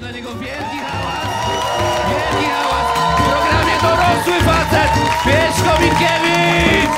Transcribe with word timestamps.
Na 0.00 0.10
niego 0.10 0.28
wielki 0.34 0.78
hałas! 0.78 1.26
Wielki 2.08 2.50
hałas! 2.50 2.86
W 3.18 3.22
programie 3.22 3.76
dorosły 3.82 4.40
facet! 4.44 4.90
Pieszko 5.24 5.80
Minkiewicz! 5.80 6.94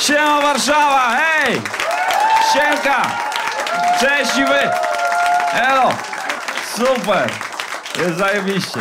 Siema 0.00 0.40
Warszawa, 0.42 1.16
hej! 1.16 1.60
Siemka! 2.52 3.02
Cześć 4.00 4.36
i 4.38 4.44
wy! 4.44 4.70
Elo! 5.52 5.88
Super! 6.76 7.30
Jest 7.98 8.16
zajebiście. 8.18 8.80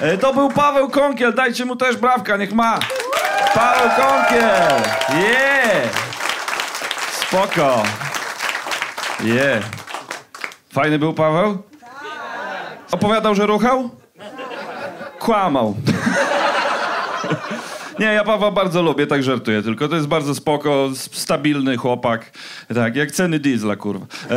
E, 0.00 0.18
To 0.18 0.34
był 0.34 0.48
Paweł 0.50 0.90
Konkiel, 0.90 1.34
dajcie 1.34 1.64
mu 1.64 1.76
też 1.76 1.96
brawka, 1.96 2.36
niech 2.36 2.52
ma. 2.52 2.78
Paweł 3.54 3.88
Konkiel! 3.96 4.82
Yeah! 5.08 6.05
Spoko! 7.28 7.82
Yeah! 9.24 9.64
Fajny 10.72 10.98
był 10.98 11.14
Paweł? 11.14 11.62
Opowiadał, 12.90 13.34
że 13.34 13.46
ruchał? 13.46 13.90
Kłamał. 15.18 15.76
Nie, 17.98 18.06
ja 18.06 18.24
Pawła 18.24 18.50
bardzo 18.50 18.82
lubię, 18.82 19.06
tak 19.06 19.22
żartuję 19.22 19.62
tylko. 19.62 19.88
To 19.88 19.96
jest 19.96 20.08
bardzo 20.08 20.34
spoko, 20.34 20.88
stabilny 20.94 21.76
chłopak. 21.76 22.30
Tak, 22.74 22.96
jak 22.96 23.10
ceny 23.10 23.38
diesla, 23.38 23.76
kurwa. 23.76 24.06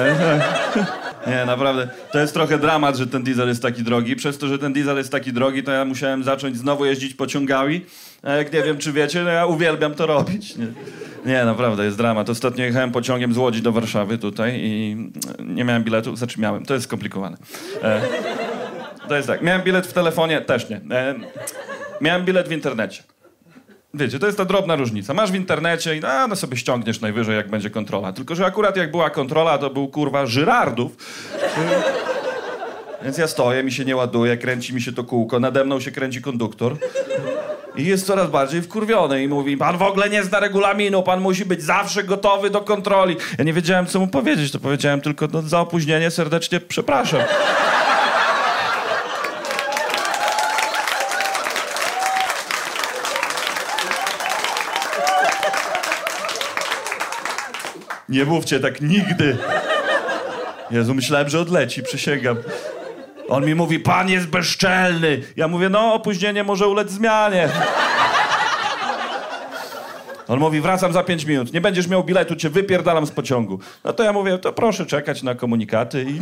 Nie, 1.28 1.46
naprawdę. 1.46 1.90
To 2.12 2.20
jest 2.20 2.34
trochę 2.34 2.58
dramat, 2.58 2.98
że 2.98 3.08
ten 3.08 3.24
diesel 3.24 3.48
jest 3.48 3.62
taki 3.62 3.84
drogi. 3.84 4.16
Przez 4.16 4.38
to, 4.38 4.48
że 4.48 4.60
ten 4.60 4.74
diesel 4.74 4.98
jest 4.98 5.12
taki 5.12 5.34
drogi, 5.34 5.64
to 5.64 5.72
ja 5.72 5.86
musiałem 5.86 6.24
zacząć 6.24 6.58
znowu 6.58 6.86
jeździć 6.86 7.14
pociągami. 7.14 7.86
Jak 8.24 8.54
nie 8.54 8.64
wiem, 8.64 8.78
czy 8.78 8.92
wiecie, 8.92 9.24
no 9.24 9.30
ja 9.30 9.46
uwielbiam 9.46 9.96
to 9.96 10.06
robić. 10.06 10.56
Nie, 10.58 10.68
nie 11.26 11.46
naprawdę, 11.46 11.86
jest 11.86 11.98
dramat. 11.98 12.30
Ostatnio 12.30 12.66
jechałem 12.66 12.92
pociągiem 12.92 13.34
z 13.34 13.38
Łodzi 13.38 13.62
do 13.62 13.72
Warszawy 13.72 14.18
tutaj 14.18 14.60
i 14.64 14.98
nie 15.40 15.64
miałem 15.64 15.84
biletu. 15.84 16.16
Znaczy 16.16 16.42
miałem, 16.42 16.66
to 16.66 16.74
jest 16.74 16.86
skomplikowane. 16.86 17.38
E, 17.84 18.02
to 19.08 19.16
jest 19.16 19.28
tak, 19.28 19.42
miałem 19.42 19.62
bilet 19.62 19.88
w 19.88 19.94
telefonie, 19.94 20.42
też 20.42 20.70
nie. 20.70 20.82
E, 20.92 21.16
miałem 22.02 22.26
bilet 22.26 22.48
w 22.48 22.52
internecie. 22.52 23.04
Wiecie, 23.94 24.20
to 24.20 24.26
jest 24.26 24.38
ta 24.38 24.46
drobna 24.46 24.76
różnica. 24.76 25.14
Masz 25.14 25.32
w 25.32 25.36
internecie 25.36 25.98
i 25.98 26.06
a, 26.06 26.28
no 26.28 26.36
sobie 26.36 26.58
ściągniesz 26.58 27.02
najwyżej, 27.02 27.36
jak 27.36 27.50
będzie 27.50 27.70
kontrola. 27.70 28.14
Tylko, 28.14 28.36
że 28.36 28.46
akurat 28.46 28.78
jak 28.78 28.92
była 28.92 29.10
kontrola, 29.10 29.58
to 29.58 29.70
był 29.70 29.88
kurwa 29.88 30.26
Żyrardów. 30.26 30.92
Więc 33.04 33.18
ja 33.18 33.28
stoję, 33.28 33.64
mi 33.64 33.72
się 33.72 33.86
nie 33.86 33.96
ładuje, 33.96 34.38
kręci 34.38 34.74
mi 34.74 34.82
się 34.82 34.94
to 34.94 35.04
kółko, 35.04 35.40
nade 35.40 35.66
mną 35.66 35.80
się 35.80 35.92
kręci 35.92 36.22
konduktor. 36.22 36.78
I 37.80 37.86
jest 37.86 38.06
coraz 38.06 38.30
bardziej 38.30 38.62
wkurwiony 38.62 39.24
i 39.24 39.28
mówi, 39.28 39.58
pan 39.58 39.78
w 39.78 39.82
ogóle 39.82 40.10
nie 40.10 40.24
zna 40.24 40.40
regulaminu, 40.40 41.04
pan 41.04 41.22
musi 41.22 41.46
być 41.46 41.64
zawsze 41.64 42.04
gotowy 42.04 42.50
do 42.50 42.62
kontroli. 42.62 43.18
Ja 43.38 43.44
nie 43.44 43.54
wiedziałem, 43.54 43.86
co 43.86 44.00
mu 44.00 44.08
powiedzieć, 44.08 44.52
to 44.52 44.60
powiedziałem 44.60 45.02
tylko 45.02 45.28
no, 45.34 45.42
za 45.42 45.60
opóźnienie 45.60 46.12
serdecznie 46.12 46.60
przepraszam. 46.60 47.22
Nie 58.10 58.26
mówcie 58.26 58.60
tak 58.60 58.82
nigdy. 58.82 59.38
Jezu, 60.72 60.94
myślałem, 60.94 61.30
że 61.30 61.40
odleci, 61.40 61.84
przysięgam. 61.84 62.38
On 63.30 63.46
mi 63.46 63.56
mówi, 63.56 63.80
pan 63.80 64.10
jest 64.10 64.28
bezczelny. 64.28 65.22
Ja 65.36 65.48
mówię, 65.48 65.70
no, 65.70 65.94
opóźnienie 65.94 66.44
może 66.44 66.68
ulec 66.68 66.92
zmianie. 66.92 67.50
On 70.28 70.40
mówi, 70.40 70.62
wracam 70.62 70.94
za 70.94 71.04
pięć 71.04 71.26
minut. 71.26 71.54
Nie 71.54 71.62
będziesz 71.62 71.88
miał 71.88 72.04
biletu, 72.04 72.36
cię 72.36 72.50
wypierdalam 72.50 73.06
z 73.06 73.12
pociągu. 73.12 73.60
No 73.84 73.94
to 73.94 74.04
ja 74.04 74.14
mówię, 74.14 74.38
to 74.38 74.54
proszę 74.54 74.86
czekać 74.86 75.24
na 75.24 75.36
komunikaty 75.36 76.04
i... 76.04 76.20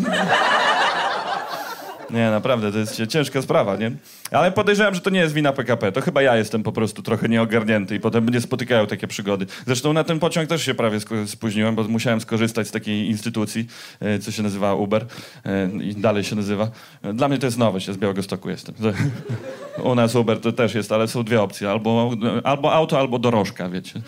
Nie, 2.09 2.31
naprawdę, 2.31 2.71
to 2.71 2.77
jest 2.77 3.01
ciężka 3.07 3.41
sprawa, 3.41 3.75
nie? 3.75 3.91
Ale 4.31 4.51
podejrzewam, 4.51 4.95
że 4.95 5.01
to 5.01 5.09
nie 5.09 5.19
jest 5.19 5.33
wina 5.33 5.53
PKP. 5.53 5.91
To 5.91 6.01
chyba 6.01 6.21
ja 6.21 6.37
jestem 6.37 6.63
po 6.63 6.71
prostu 6.71 7.01
trochę 7.01 7.29
nieogarnięty 7.29 7.95
i 7.95 7.99
potem 7.99 8.23
mnie 8.23 8.41
spotykają 8.41 8.87
takie 8.87 9.07
przygody. 9.07 9.45
Zresztą 9.65 9.93
na 9.93 10.03
ten 10.03 10.19
pociąg 10.19 10.49
też 10.49 10.65
się 10.65 10.73
prawie 10.73 10.99
spóźniłem, 11.25 11.75
bo 11.75 11.83
musiałem 11.83 12.21
skorzystać 12.21 12.67
z 12.67 12.71
takiej 12.71 13.09
instytucji, 13.09 13.67
e, 13.99 14.19
co 14.19 14.31
się 14.31 14.43
nazywa 14.43 14.73
Uber 14.75 15.05
e, 15.45 15.69
i 15.83 15.95
dalej 15.95 16.23
się 16.23 16.35
nazywa. 16.35 16.67
E, 17.03 17.13
Dla 17.13 17.27
mnie 17.27 17.37
to 17.37 17.45
jest 17.47 17.57
nowość, 17.57 17.87
ja 17.87 17.93
z 17.93 17.97
Białegostoku 17.97 18.49
jestem. 18.49 18.75
U 19.83 19.95
nas 19.95 20.15
Uber 20.15 20.39
to 20.41 20.51
też 20.51 20.75
jest, 20.75 20.91
ale 20.91 21.07
są 21.07 21.23
dwie 21.23 21.41
opcje. 21.41 21.69
Albo, 21.69 22.11
albo 22.43 22.73
auto, 22.73 22.99
albo 22.99 23.19
dorożka, 23.19 23.69
wiecie. 23.69 24.01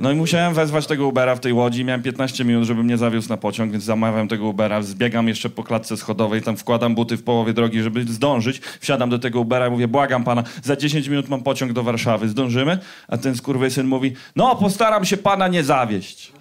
No 0.00 0.12
i 0.12 0.14
musiałem 0.14 0.54
wezwać 0.54 0.86
tego 0.86 1.06
Ubera 1.06 1.34
w 1.34 1.40
tej 1.40 1.52
łodzi. 1.52 1.84
Miałem 1.84 2.02
15 2.02 2.44
minut, 2.44 2.64
żeby 2.64 2.84
mnie 2.84 2.96
zawiózł 2.96 3.28
na 3.28 3.36
pociąg, 3.36 3.72
więc 3.72 3.84
zamawiam 3.84 4.28
tego 4.28 4.46
Ubera. 4.46 4.82
Zbiegam 4.82 5.28
jeszcze 5.28 5.50
po 5.50 5.64
klatce 5.64 5.96
schodowej, 5.96 6.42
tam 6.42 6.56
wkładam 6.56 6.94
buty 6.94 7.16
w 7.16 7.22
połowie 7.22 7.52
drogi, 7.52 7.82
żeby 7.82 8.04
zdążyć. 8.04 8.60
Wsiadam 8.80 9.10
do 9.10 9.18
tego 9.18 9.40
Ubera 9.40 9.68
i 9.68 9.70
mówię, 9.70 9.88
błagam 9.88 10.24
pana, 10.24 10.44
za 10.62 10.76
10 10.76 11.08
minut 11.08 11.28
mam 11.28 11.42
pociąg 11.42 11.72
do 11.72 11.82
Warszawy, 11.82 12.28
zdążymy? 12.28 12.78
A 13.08 13.16
ten 13.16 13.36
skurwysyn 13.36 13.86
mówi, 13.86 14.12
no 14.36 14.56
postaram 14.56 15.04
się 15.04 15.16
pana 15.16 15.48
nie 15.48 15.64
zawieść. 15.64 16.32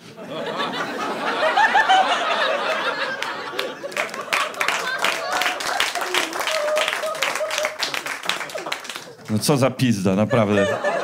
No 9.29 9.39
co 9.39 9.57
za 9.57 9.71
pizda, 9.71 10.15
naprawdę. 10.15 10.96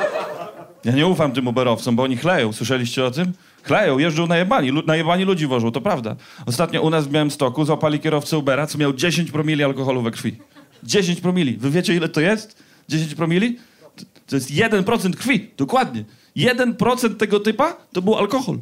Ja 0.84 0.92
nie 0.92 1.06
ufam 1.06 1.32
tym 1.32 1.48
Uberowcom, 1.48 1.96
bo 1.96 2.02
oni 2.02 2.16
chleją. 2.16 2.52
Słyszeliście 2.52 3.04
o 3.04 3.10
tym? 3.10 3.32
Chleją, 3.62 3.98
jeżdżą 3.98 4.26
najebani, 4.26 4.70
lu- 4.70 4.82
najebani 4.86 5.24
ludzi 5.24 5.46
wożą, 5.46 5.72
to 5.72 5.80
prawda. 5.80 6.16
Ostatnio 6.46 6.82
u 6.82 6.90
nas 6.90 7.06
w 7.06 7.10
Białymstoku 7.10 7.64
złapali 7.64 8.00
kierowcę 8.00 8.38
Ubera, 8.38 8.66
co 8.66 8.78
miał 8.78 8.92
10 8.92 9.30
promili 9.30 9.64
alkoholu 9.64 10.02
we 10.02 10.10
krwi. 10.10 10.36
10 10.82 11.20
promili. 11.20 11.56
Wy 11.56 11.70
wiecie, 11.70 11.94
ile 11.94 12.08
to 12.08 12.20
jest? 12.20 12.62
10 12.88 13.14
promili? 13.14 13.58
To, 13.96 14.04
to 14.26 14.36
jest 14.36 14.50
1% 14.50 15.14
krwi, 15.16 15.50
dokładnie. 15.56 16.04
1% 16.36 17.16
tego 17.16 17.40
typa 17.40 17.76
to 17.92 18.02
był 18.02 18.14
alkohol. 18.14 18.58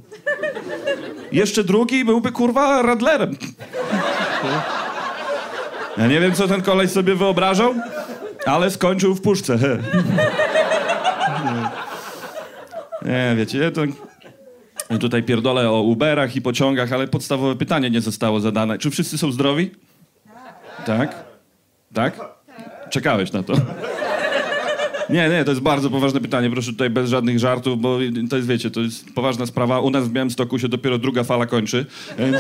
Jeszcze 1.33 1.65
drugi 1.65 2.05
byłby, 2.05 2.33
kurwa, 2.33 2.83
radlerem. 2.83 3.37
Ja 5.99 6.07
nie 6.07 6.21
wiem, 6.21 6.33
co 6.35 6.49
ten 6.49 6.63
koleś 6.63 6.91
sobie 6.91 7.15
wyobrażał, 7.15 7.75
ale 8.47 8.71
skończył 8.71 9.15
w 9.15 9.21
puszce. 9.21 9.59
Nie, 13.05 13.35
wiecie, 13.37 13.59
ja 13.59 13.71
to... 13.71 13.83
tutaj 14.99 15.23
pierdolę 15.23 15.71
o 15.71 15.83
Uberach 15.83 16.37
i 16.37 16.43
pociągach, 16.43 16.93
ale 16.93 17.09
podstawowe 17.09 17.57
pytanie 17.57 17.91
nie 17.91 18.01
zostało 18.01 18.41
zadane. 18.41 18.79
Czy 18.79 18.91
wszyscy 18.91 19.19
są 19.19 19.33
zdrowi? 19.33 19.71
Tak? 20.87 21.25
Tak? 21.95 22.21
Czekałeś 22.91 23.33
na 23.33 23.43
to. 23.43 23.53
Nie, 25.11 25.29
nie, 25.29 25.45
to 25.45 25.51
jest 25.51 25.63
bardzo 25.63 25.91
poważne 25.91 26.21
pytanie. 26.21 26.51
Proszę 26.51 26.73
tutaj 26.73 26.91
bez 26.91 27.11
żadnych 27.11 27.39
żartów, 27.39 27.81
bo 27.81 27.99
to 28.31 28.37
jest, 28.37 28.49
wiecie, 28.49 28.71
to 28.71 28.81
jest 28.81 29.15
poważna 29.15 29.47
sprawa. 29.47 29.81
U 29.81 29.91
nas 29.91 30.09
w 30.09 30.13
Białymstoku 30.13 30.59
się 30.59 30.69
dopiero 30.69 30.99
druga 30.99 31.25
fala 31.25 31.47
kończy, 31.47 31.87
więc... 32.19 32.37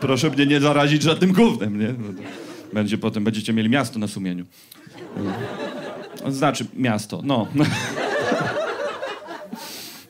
Proszę 0.00 0.30
mnie 0.30 0.46
nie 0.46 0.60
zarazić 0.60 1.02
żadnym 1.02 1.32
gównem, 1.32 1.80
nie? 1.80 1.94
Będzie 2.72 2.98
potem, 2.98 3.24
będziecie 3.24 3.52
mieli 3.52 3.68
miasto 3.68 3.98
na 3.98 4.08
sumieniu. 4.08 4.44
Znaczy 6.28 6.66
miasto, 6.74 7.20
no. 7.24 7.46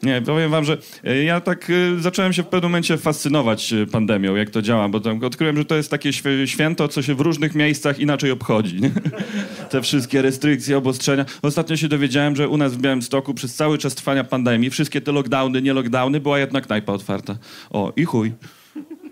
Nie, 0.02 0.22
powiem 0.22 0.50
wam, 0.50 0.64
że 0.64 0.78
e, 1.04 1.24
ja 1.24 1.40
tak 1.40 1.70
e, 1.70 2.00
zacząłem 2.00 2.32
się 2.32 2.42
w 2.42 2.46
pewnym 2.46 2.70
momencie 2.70 2.98
fascynować 2.98 3.72
e, 3.72 3.86
pandemią, 3.86 4.36
jak 4.36 4.50
to 4.50 4.62
działa, 4.62 4.88
bo 4.88 5.00
tam 5.00 5.24
odkryłem, 5.24 5.56
że 5.56 5.64
to 5.64 5.76
jest 5.76 5.90
takie 5.90 6.12
święto, 6.46 6.88
co 6.88 7.02
się 7.02 7.14
w 7.14 7.20
różnych 7.20 7.54
miejscach 7.54 7.98
inaczej 7.98 8.30
obchodzi. 8.30 8.80
Nie? 8.80 8.90
Te 9.70 9.82
wszystkie 9.82 10.22
restrykcje, 10.22 10.78
obostrzenia. 10.78 11.24
Ostatnio 11.42 11.76
się 11.76 11.88
dowiedziałem, 11.88 12.36
że 12.36 12.48
u 12.48 12.56
nas 12.56 12.74
w 12.74 12.78
Białymstoku 12.80 13.34
przez 13.34 13.54
cały 13.54 13.78
czas 13.78 13.94
trwania 13.94 14.24
pandemii, 14.24 14.70
wszystkie 14.70 15.00
te 15.00 15.12
lockdowny, 15.12 15.62
nie 15.62 15.72
lockdowny, 15.72 16.20
była 16.20 16.38
jedna 16.38 16.60
knajpa 16.60 16.92
otwarta. 16.92 17.38
O, 17.70 17.92
i 17.96 18.04
chuj. 18.04 18.32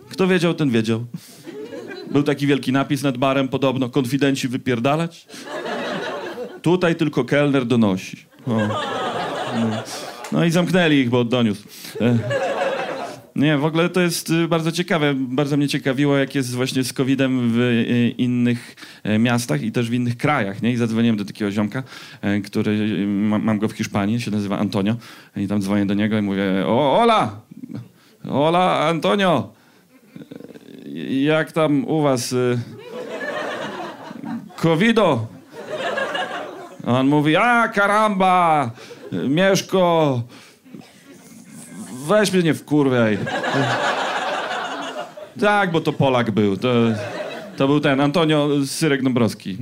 Kto 0.09 0.27
wiedział, 0.27 0.55
ten 0.55 0.71
wiedział. 0.71 1.05
Był 2.11 2.23
taki 2.23 2.47
wielki 2.47 2.73
napis 2.73 3.03
nad 3.03 3.19
barem, 3.19 3.49
podobno, 3.49 3.89
konfidenci 3.89 4.49
wypierdalać. 4.49 5.27
Tutaj 6.63 6.97
tylko 6.97 7.25
kelner 7.25 7.67
donosi. 7.67 8.17
O. 8.47 8.51
No. 8.57 9.83
No 10.33 10.45
i 10.45 10.51
zamknęli 10.51 10.97
ich, 10.97 11.11
bo 11.11 11.25
doniósł. 11.25 11.63
E. 12.01 12.19
Nie, 13.37 13.59
w 13.59 13.65
ogóle 13.65 13.89
to 13.89 14.01
jest 14.01 14.31
y, 14.31 14.49
bardzo 14.49 14.73
ciekawe. 14.73 15.15
Bardzo 15.15 15.57
mnie 15.57 15.69
ciekawiło, 15.69 16.17
jak 16.17 16.35
jest 16.35 16.55
właśnie 16.55 16.85
z 16.85 16.93
COVID-em 16.93 17.51
w 17.53 17.59
y, 17.59 18.15
innych 18.19 18.77
e, 19.03 19.19
miastach 19.19 19.63
i 19.63 19.73
też 19.73 19.91
w 19.91 19.93
innych 19.93 20.17
krajach. 20.17 20.63
Nie? 20.63 20.73
I 20.73 20.77
zadzwoniłem 20.77 21.17
do 21.17 21.25
takiego 21.25 21.51
ziomka, 21.51 21.83
e, 22.21 22.41
który 22.41 22.73
y, 22.73 23.07
ma, 23.07 23.39
mam 23.39 23.59
go 23.59 23.69
w 23.69 23.73
Hiszpanii, 23.73 24.21
się 24.21 24.31
nazywa 24.31 24.59
Antonio. 24.59 24.97
I 25.37 25.49
tam 25.49 25.61
dzwonię 25.61 25.87
do 25.87 25.95
niego 25.95 26.19
i 26.19 26.23
mówię: 26.23 26.43
O, 26.67 27.01
Ola! 27.01 27.41
Ola, 28.31 28.79
Antonio! 28.79 29.53
Jak 31.09 31.53
tam 31.53 31.85
u 31.85 32.03
was? 32.03 32.35
Covido? 34.57 35.27
A 36.87 37.01
on 37.01 37.09
mówi, 37.09 37.37
a 37.37 37.69
karamba, 37.69 38.71
Mieszko, 39.13 40.23
weź 42.07 42.33
mnie 42.33 42.43
nie 42.43 42.55
wkurwiaj. 42.55 43.19
Tak, 45.41 45.71
bo 45.73 45.81
to 45.81 45.93
Polak 45.93 46.31
był. 46.31 46.57
To, 46.57 46.69
to 47.57 47.67
był 47.67 47.81
ten 47.81 48.01
Antonio 48.01 48.49
Syrek 48.67 49.03
Dąbrowski. 49.03 49.59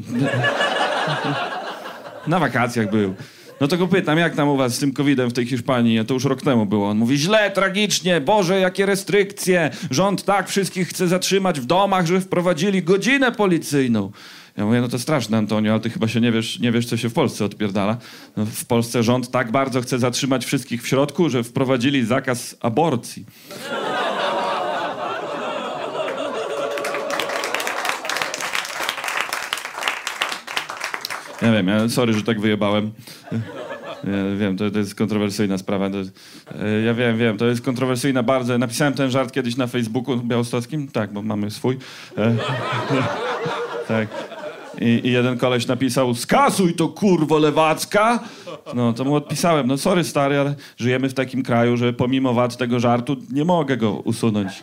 Na 2.26 2.38
wakacjach 2.38 2.90
był. 2.90 3.14
No 3.60 3.68
to 3.68 3.76
go 3.76 3.88
pytam, 3.88 4.18
jak 4.18 4.36
tam 4.36 4.48
u 4.48 4.56
was 4.56 4.74
z 4.74 4.78
tym 4.78 4.92
covidem 4.92 5.30
w 5.30 5.32
tej 5.32 5.46
Hiszpanii? 5.46 6.04
To 6.04 6.14
już 6.14 6.24
rok 6.24 6.42
temu 6.42 6.66
było. 6.66 6.88
On 6.88 6.98
mówi, 6.98 7.16
źle, 7.16 7.50
tragicznie, 7.50 8.20
Boże, 8.20 8.60
jakie 8.60 8.86
restrykcje. 8.86 9.70
Rząd 9.90 10.24
tak 10.24 10.48
wszystkich 10.48 10.88
chce 10.88 11.08
zatrzymać 11.08 11.60
w 11.60 11.64
domach, 11.64 12.06
że 12.06 12.20
wprowadzili 12.20 12.82
godzinę 12.82 13.32
policyjną. 13.32 14.10
Ja 14.56 14.64
mówię, 14.64 14.80
no 14.80 14.88
to 14.88 14.98
straszne, 14.98 15.38
Antonio, 15.38 15.72
ale 15.72 15.80
ty 15.80 15.90
chyba 15.90 16.08
się 16.08 16.20
nie 16.20 16.32
wiesz, 16.32 16.58
nie 16.58 16.72
wiesz 16.72 16.86
co 16.86 16.96
się 16.96 17.08
w 17.08 17.12
Polsce 17.12 17.44
odpierdala. 17.44 17.96
No, 18.36 18.46
w 18.46 18.64
Polsce 18.64 19.02
rząd 19.02 19.30
tak 19.30 19.50
bardzo 19.50 19.80
chce 19.80 19.98
zatrzymać 19.98 20.44
wszystkich 20.44 20.82
w 20.82 20.88
środku, 20.88 21.30
że 21.30 21.44
wprowadzili 21.44 22.06
zakaz 22.06 22.56
aborcji. 22.60 23.24
Ja 31.42 31.52
wiem, 31.52 31.68
ja, 31.68 31.88
sorry, 31.88 32.12
że 32.12 32.22
tak 32.22 32.40
wyjebałem. 32.40 32.92
Ja 34.04 34.36
wiem, 34.38 34.56
to, 34.56 34.70
to 34.70 34.78
jest 34.78 34.94
kontrowersyjna 34.94 35.58
sprawa. 35.58 35.90
To, 35.90 35.96
ja 36.84 36.94
wiem, 36.94 37.18
wiem, 37.18 37.38
to 37.38 37.46
jest 37.46 37.62
kontrowersyjna 37.62 38.22
bardzo. 38.22 38.58
Napisałem 38.58 38.94
ten 38.94 39.10
żart 39.10 39.32
kiedyś 39.32 39.56
na 39.56 39.66
Facebooku 39.66 40.16
białostockim. 40.16 40.88
Tak, 40.88 41.12
bo 41.12 41.22
mamy 41.22 41.50
swój. 41.50 41.78
E, 42.18 42.36
tak. 43.88 44.33
I, 44.80 45.00
I 45.04 45.12
jeden 45.12 45.38
koleś 45.38 45.66
napisał, 45.66 46.14
skasuj 46.14 46.74
to 46.74 46.88
kurwo 46.88 47.38
lewacka. 47.38 48.20
No, 48.74 48.92
to 48.92 49.04
mu 49.04 49.14
odpisałem, 49.14 49.66
no 49.66 49.78
sorry 49.78 50.04
stary, 50.04 50.38
ale 50.38 50.54
żyjemy 50.76 51.08
w 51.08 51.14
takim 51.14 51.42
kraju, 51.42 51.76
że 51.76 51.92
pomimo 51.92 52.34
wad 52.34 52.56
tego 52.56 52.80
żartu 52.80 53.16
nie 53.32 53.44
mogę 53.44 53.76
go 53.76 53.92
usunąć. 53.92 54.62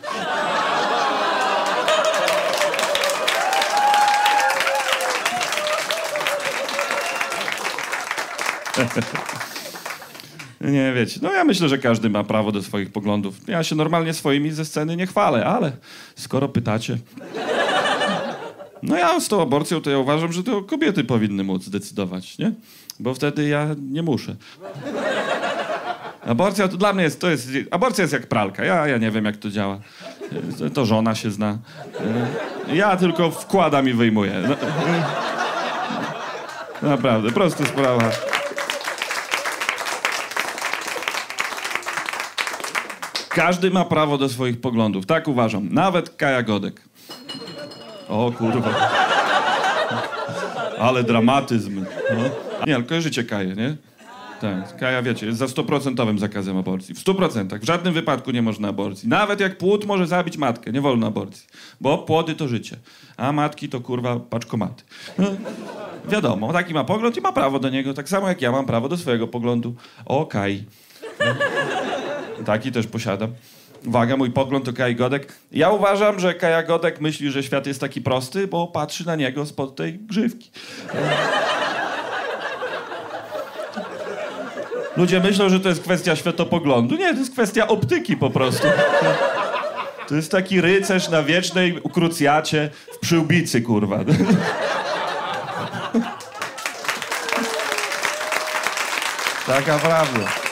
Nie 10.60 10.92
wiecie, 10.92 11.20
no 11.22 11.32
ja 11.32 11.44
myślę, 11.44 11.68
że 11.68 11.78
każdy 11.78 12.10
ma 12.10 12.24
prawo 12.24 12.52
do 12.52 12.62
swoich 12.62 12.92
poglądów. 12.92 13.34
Ja 13.48 13.64
się 13.64 13.74
normalnie 13.74 14.14
swoimi 14.14 14.50
ze 14.50 14.64
sceny 14.64 14.96
nie 14.96 15.06
chwalę, 15.06 15.46
ale 15.46 15.72
skoro 16.16 16.48
pytacie... 16.48 16.98
No 18.82 18.96
ja 18.96 19.20
z 19.20 19.28
tą 19.28 19.42
aborcją 19.42 19.80
to 19.80 19.90
ja 19.90 19.98
uważam, 19.98 20.32
że 20.32 20.44
to 20.44 20.62
kobiety 20.62 21.04
powinny 21.04 21.44
móc 21.44 21.68
decydować, 21.68 22.38
nie? 22.38 22.52
Bo 23.00 23.14
wtedy 23.14 23.48
ja 23.48 23.68
nie 23.90 24.02
muszę. 24.02 24.36
Aborcja 26.26 26.68
to 26.68 26.76
dla 26.76 26.92
mnie 26.92 27.04
jest, 27.04 27.20
to 27.20 27.30
jest, 27.30 27.48
aborcja 27.70 28.02
jest 28.02 28.12
jak 28.12 28.26
pralka. 28.26 28.64
Ja, 28.64 28.86
ja 28.86 28.98
nie 28.98 29.10
wiem 29.10 29.24
jak 29.24 29.36
to 29.36 29.50
działa. 29.50 29.78
To, 30.74 30.86
żona 30.86 31.14
się 31.14 31.30
zna. 31.30 31.58
Ja 32.72 32.96
tylko 32.96 33.30
wkładam 33.30 33.88
i 33.88 33.92
wyjmuję. 33.92 34.42
No, 36.82 36.88
naprawdę, 36.88 37.30
prosta 37.32 37.66
sprawa. 37.66 38.10
Każdy 43.28 43.70
ma 43.70 43.84
prawo 43.84 44.18
do 44.18 44.28
swoich 44.28 44.60
poglądów, 44.60 45.06
tak 45.06 45.28
uważam. 45.28 45.68
Nawet 45.70 46.16
Kaja 46.16 46.42
Godek. 46.42 46.82
O 48.08 48.32
kurwa. 48.32 48.70
Ale 50.80 51.04
dramatyzm. 51.04 51.84
No. 52.16 52.22
Nie, 52.66 52.74
ale 52.74 52.84
kojarzycie 52.84 53.24
Kaję, 53.24 53.54
nie? 53.54 53.76
Tak, 54.40 54.76
Kaja 54.76 55.02
wiecie, 55.02 55.26
jest 55.26 55.38
za 55.38 55.48
stuprocentowym 55.48 56.18
zakazem 56.18 56.56
aborcji. 56.56 56.94
W 56.94 56.98
stu 56.98 57.14
procentach. 57.14 57.60
W 57.60 57.64
żadnym 57.64 57.94
wypadku 57.94 58.30
nie 58.30 58.42
można 58.42 58.68
aborcji. 58.68 59.08
Nawet 59.08 59.40
jak 59.40 59.58
płód 59.58 59.84
może 59.86 60.06
zabić 60.06 60.36
matkę, 60.36 60.72
nie 60.72 60.80
wolno 60.80 61.06
aborcji. 61.06 61.46
Bo 61.80 61.98
płody 61.98 62.34
to 62.34 62.48
życie, 62.48 62.76
a 63.16 63.32
matki 63.32 63.68
to 63.68 63.80
kurwa 63.80 64.20
paczkomaty. 64.20 64.84
No, 65.18 65.28
wiadomo, 66.08 66.52
taki 66.52 66.74
ma 66.74 66.84
pogląd 66.84 67.16
i 67.16 67.20
ma 67.20 67.32
prawo 67.32 67.58
do 67.58 67.68
niego, 67.68 67.94
tak 67.94 68.08
samo 68.08 68.28
jak 68.28 68.42
ja 68.42 68.52
mam 68.52 68.66
prawo 68.66 68.88
do 68.88 68.96
swojego 68.96 69.28
poglądu. 69.28 69.74
O 70.04 70.26
Kai. 70.26 70.64
Taki 72.46 72.72
też 72.72 72.86
posiadam. 72.86 73.32
Uwaga, 73.86 74.16
mój 74.16 74.30
pogląd 74.30 74.64
to 74.64 74.72
Kaj 74.72 74.96
Godek. 74.96 75.32
Ja 75.52 75.70
uważam, 75.70 76.20
że 76.20 76.34
Kaja 76.34 76.62
Godek 76.62 77.00
myśli, 77.00 77.30
że 77.30 77.42
świat 77.42 77.66
jest 77.66 77.80
taki 77.80 78.00
prosty, 78.00 78.46
bo 78.46 78.66
patrzy 78.66 79.06
na 79.06 79.16
niego 79.16 79.46
spod 79.46 79.76
tej 79.76 79.98
grzywki. 79.98 80.50
Ludzie 84.96 85.20
myślą, 85.20 85.48
że 85.48 85.60
to 85.60 85.68
jest 85.68 85.82
kwestia 85.82 86.16
światopoglądu. 86.16 86.96
Nie, 86.96 87.12
to 87.12 87.18
jest 87.18 87.32
kwestia 87.32 87.68
optyki 87.68 88.16
po 88.16 88.30
prostu. 88.30 88.66
To 90.08 90.14
jest 90.14 90.30
taki 90.30 90.60
rycerz 90.60 91.08
na 91.08 91.22
wiecznej 91.22 91.80
ukrucjacie 91.82 92.70
w 92.92 92.98
przyłbicy, 92.98 93.62
kurwa. 93.62 93.98
Taka 99.46 99.78
prawda. 99.78 100.51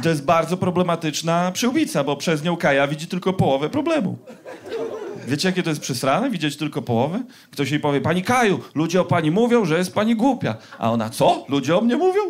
I 0.00 0.02
to 0.02 0.08
jest 0.08 0.24
bardzo 0.24 0.56
problematyczna 0.56 1.52
przyłbica, 1.52 2.04
bo 2.04 2.16
przez 2.16 2.44
nią 2.44 2.56
Kaja 2.56 2.86
widzi 2.86 3.06
tylko 3.06 3.32
połowę 3.32 3.70
problemu. 3.70 4.18
Wiecie, 5.26 5.48
jakie 5.48 5.62
to 5.62 5.70
jest 5.70 5.82
przesrane? 5.82 6.30
Widzieć 6.30 6.56
tylko 6.56 6.82
połowę? 6.82 7.22
Ktoś 7.50 7.70
jej 7.70 7.80
powie, 7.80 8.00
pani 8.00 8.22
Kaju, 8.22 8.60
ludzie 8.74 9.00
o 9.00 9.04
pani 9.04 9.30
mówią, 9.30 9.64
że 9.64 9.78
jest 9.78 9.94
pani 9.94 10.16
głupia. 10.16 10.54
A 10.78 10.92
ona, 10.92 11.10
co? 11.10 11.44
Ludzie 11.48 11.76
o 11.76 11.80
mnie 11.80 11.96
mówią? 11.96 12.20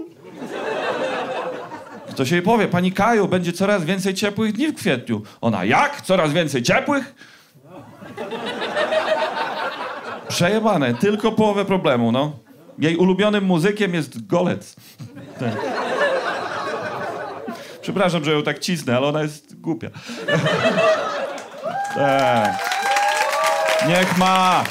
Ktoś 2.10 2.30
jej 2.30 2.42
powie, 2.42 2.68
pani 2.68 2.92
Kaju, 2.92 3.28
będzie 3.28 3.52
coraz 3.52 3.84
więcej 3.84 4.14
ciepłych 4.14 4.52
dni 4.52 4.68
w 4.68 4.74
kwietniu. 4.74 5.22
Ona, 5.40 5.64
jak? 5.64 6.02
Coraz 6.02 6.32
więcej 6.32 6.62
ciepłych? 6.62 7.14
Przejebane, 10.28 10.94
tylko 10.94 11.32
połowę 11.32 11.64
problemu, 11.64 12.12
no. 12.12 12.32
Jej 12.78 12.96
ulubionym 12.96 13.44
muzykiem 13.44 13.94
jest 13.94 14.26
golec. 14.26 14.76
Tak. 15.40 15.89
Przepraszam, 17.90 18.24
że 18.24 18.32
ją 18.32 18.42
tak 18.42 18.58
cisnę, 18.58 18.96
ale 18.96 19.06
ona 19.06 19.22
jest 19.22 19.60
głupia. 19.60 19.90
tak. 21.94 22.70
Niech 23.88 24.18
ma. 24.18 24.64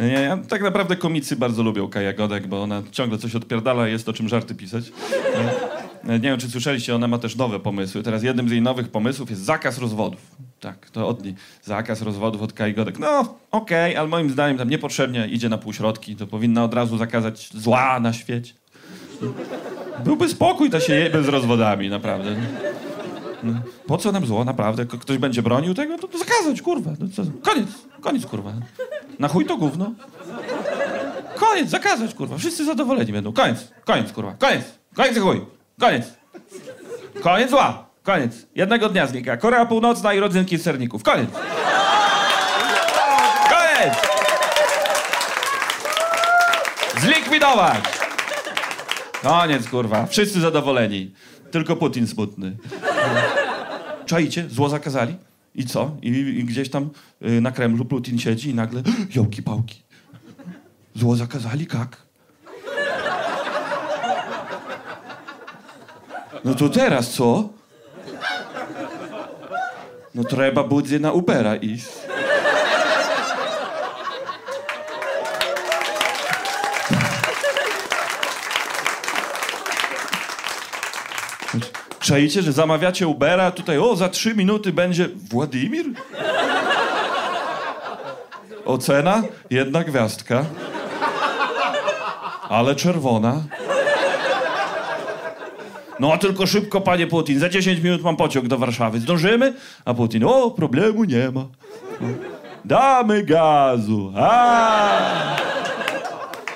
Nie, 0.00 0.12
ja, 0.12 0.36
tak 0.48 0.62
naprawdę 0.62 0.96
komicy 0.96 1.36
bardzo 1.36 1.62
lubią 1.62 1.88
Kaja 1.88 2.12
Godek, 2.12 2.46
bo 2.46 2.62
ona 2.62 2.82
ciągle 2.90 3.18
coś 3.18 3.34
odpierdala 3.34 3.88
i 3.88 3.92
jest 3.92 4.08
o 4.08 4.12
czym 4.12 4.28
żarty 4.28 4.54
pisać. 4.54 4.84
Nie 6.04 6.18
wiem, 6.18 6.38
czy 6.38 6.50
słyszeliście, 6.50 6.94
ona 6.94 7.08
ma 7.08 7.18
też 7.18 7.36
nowe 7.36 7.60
pomysły. 7.60 8.02
Teraz 8.02 8.22
jednym 8.22 8.48
z 8.48 8.52
jej 8.52 8.62
nowych 8.62 8.88
pomysłów 8.88 9.30
jest 9.30 9.42
zakaz 9.42 9.78
rozwodów. 9.78 10.20
Tak, 10.60 10.90
to 10.90 11.08
od 11.08 11.24
niej. 11.24 11.34
Zakaz 11.62 12.02
rozwodów 12.02 12.42
od 12.42 12.52
Kai 12.52 12.74
Godek. 12.74 12.98
No, 12.98 13.18
okej, 13.50 13.90
okay, 13.90 14.00
ale 14.00 14.08
moim 14.08 14.30
zdaniem 14.30 14.58
tam 14.58 14.70
niepotrzebnie 14.70 15.26
idzie 15.26 15.48
na 15.48 15.58
półśrodki. 15.58 16.16
To 16.16 16.26
powinna 16.26 16.64
od 16.64 16.74
razu 16.74 16.98
zakazać 16.98 17.50
zła 17.54 18.00
na 18.00 18.12
świecie. 18.12 18.54
Byłby 20.04 20.28
spokój, 20.28 20.70
to 20.70 20.80
się 20.80 20.94
jebie 20.94 21.22
z 21.22 21.28
rozwodami, 21.28 21.88
naprawdę. 21.88 22.36
No, 23.42 23.52
po 23.86 23.98
co 23.98 24.12
nam 24.12 24.26
zło, 24.26 24.44
naprawdę? 24.44 24.86
Ktoś 24.86 25.18
będzie 25.18 25.42
bronił 25.42 25.74
tego? 25.74 25.98
To, 25.98 26.08
to 26.08 26.18
zakazać, 26.18 26.62
kurwa. 26.62 26.90
No, 27.00 27.06
co? 27.08 27.22
Koniec, 27.42 27.68
koniec, 28.00 28.26
kurwa. 28.26 28.52
Na 29.18 29.28
chuj 29.28 29.46
to 29.46 29.56
gówno. 29.56 29.92
Koniec, 31.36 31.70
zakazać, 31.70 32.14
kurwa. 32.14 32.38
Wszyscy 32.38 32.64
zadowoleni 32.64 33.12
będą. 33.12 33.32
Koniec, 33.32 33.72
koniec, 33.84 34.12
kurwa. 34.12 34.34
Koniec, 34.38 34.64
koniec, 34.94 35.18
chuj. 35.18 35.61
Koniec. 35.82 36.04
Koniec 37.22 37.50
zła. 37.50 37.86
Koniec. 38.02 38.46
Jednego 38.54 38.88
dnia 38.88 39.06
znika. 39.06 39.36
Korea 39.36 39.66
Północna 39.66 40.14
i 40.14 40.20
rodzynki 40.20 40.58
z 40.58 40.62
serników. 40.62 41.02
Koniec. 41.02 41.30
Koniec. 43.50 43.94
Zlikwidować. 47.00 47.80
Koniec, 49.22 49.68
kurwa. 49.68 50.06
Wszyscy 50.06 50.40
zadowoleni. 50.40 51.14
Tylko 51.50 51.76
Putin 51.76 52.06
smutny. 52.06 52.56
Czajcie? 54.06 54.48
Zło 54.48 54.68
zakazali. 54.68 55.16
I 55.54 55.66
co? 55.66 55.96
I, 56.02 56.08
i 56.08 56.44
gdzieś 56.44 56.70
tam 56.70 56.90
y, 57.22 57.40
na 57.40 57.52
Kremlu 57.52 57.84
Putin 57.84 58.18
siedzi 58.18 58.50
i 58.50 58.54
nagle 58.54 58.82
jołki 59.14 59.42
pałki. 59.42 59.82
Zło 60.94 61.16
zakazali? 61.16 61.66
Jak? 61.74 62.11
No 66.44 66.54
to 66.54 66.68
teraz 66.68 67.10
co? 67.10 67.48
No 70.14 70.24
trzeba 70.24 70.64
będzie 70.64 70.98
na 71.00 71.12
Ubera 71.12 71.56
iść. 71.56 71.86
Czajcie, 82.00 82.42
że 82.42 82.52
zamawiacie 82.52 83.06
Ubera, 83.06 83.50
tutaj 83.50 83.78
o, 83.78 83.96
za 83.96 84.08
trzy 84.08 84.34
minuty 84.34 84.72
będzie 84.72 85.08
Władimir? 85.30 85.86
Ocena? 88.64 89.22
Jedna 89.50 89.84
gwiazdka. 89.84 90.44
Ale 92.48 92.76
czerwona. 92.76 93.42
No, 96.00 96.18
tylko 96.18 96.46
szybko, 96.46 96.80
panie 96.80 97.06
Putin. 97.06 97.38
Za 97.38 97.48
10 97.48 97.80
minut 97.80 98.02
mam 98.02 98.16
pociąg 98.16 98.48
do 98.48 98.58
Warszawy. 98.58 99.00
Zdążymy? 99.00 99.54
A 99.84 99.94
Putin, 99.94 100.24
o, 100.24 100.50
problemu 100.50 101.04
nie 101.04 101.30
ma. 101.30 101.46
Damy 102.64 103.22
gazu. 103.22 104.12
A! 104.16 105.36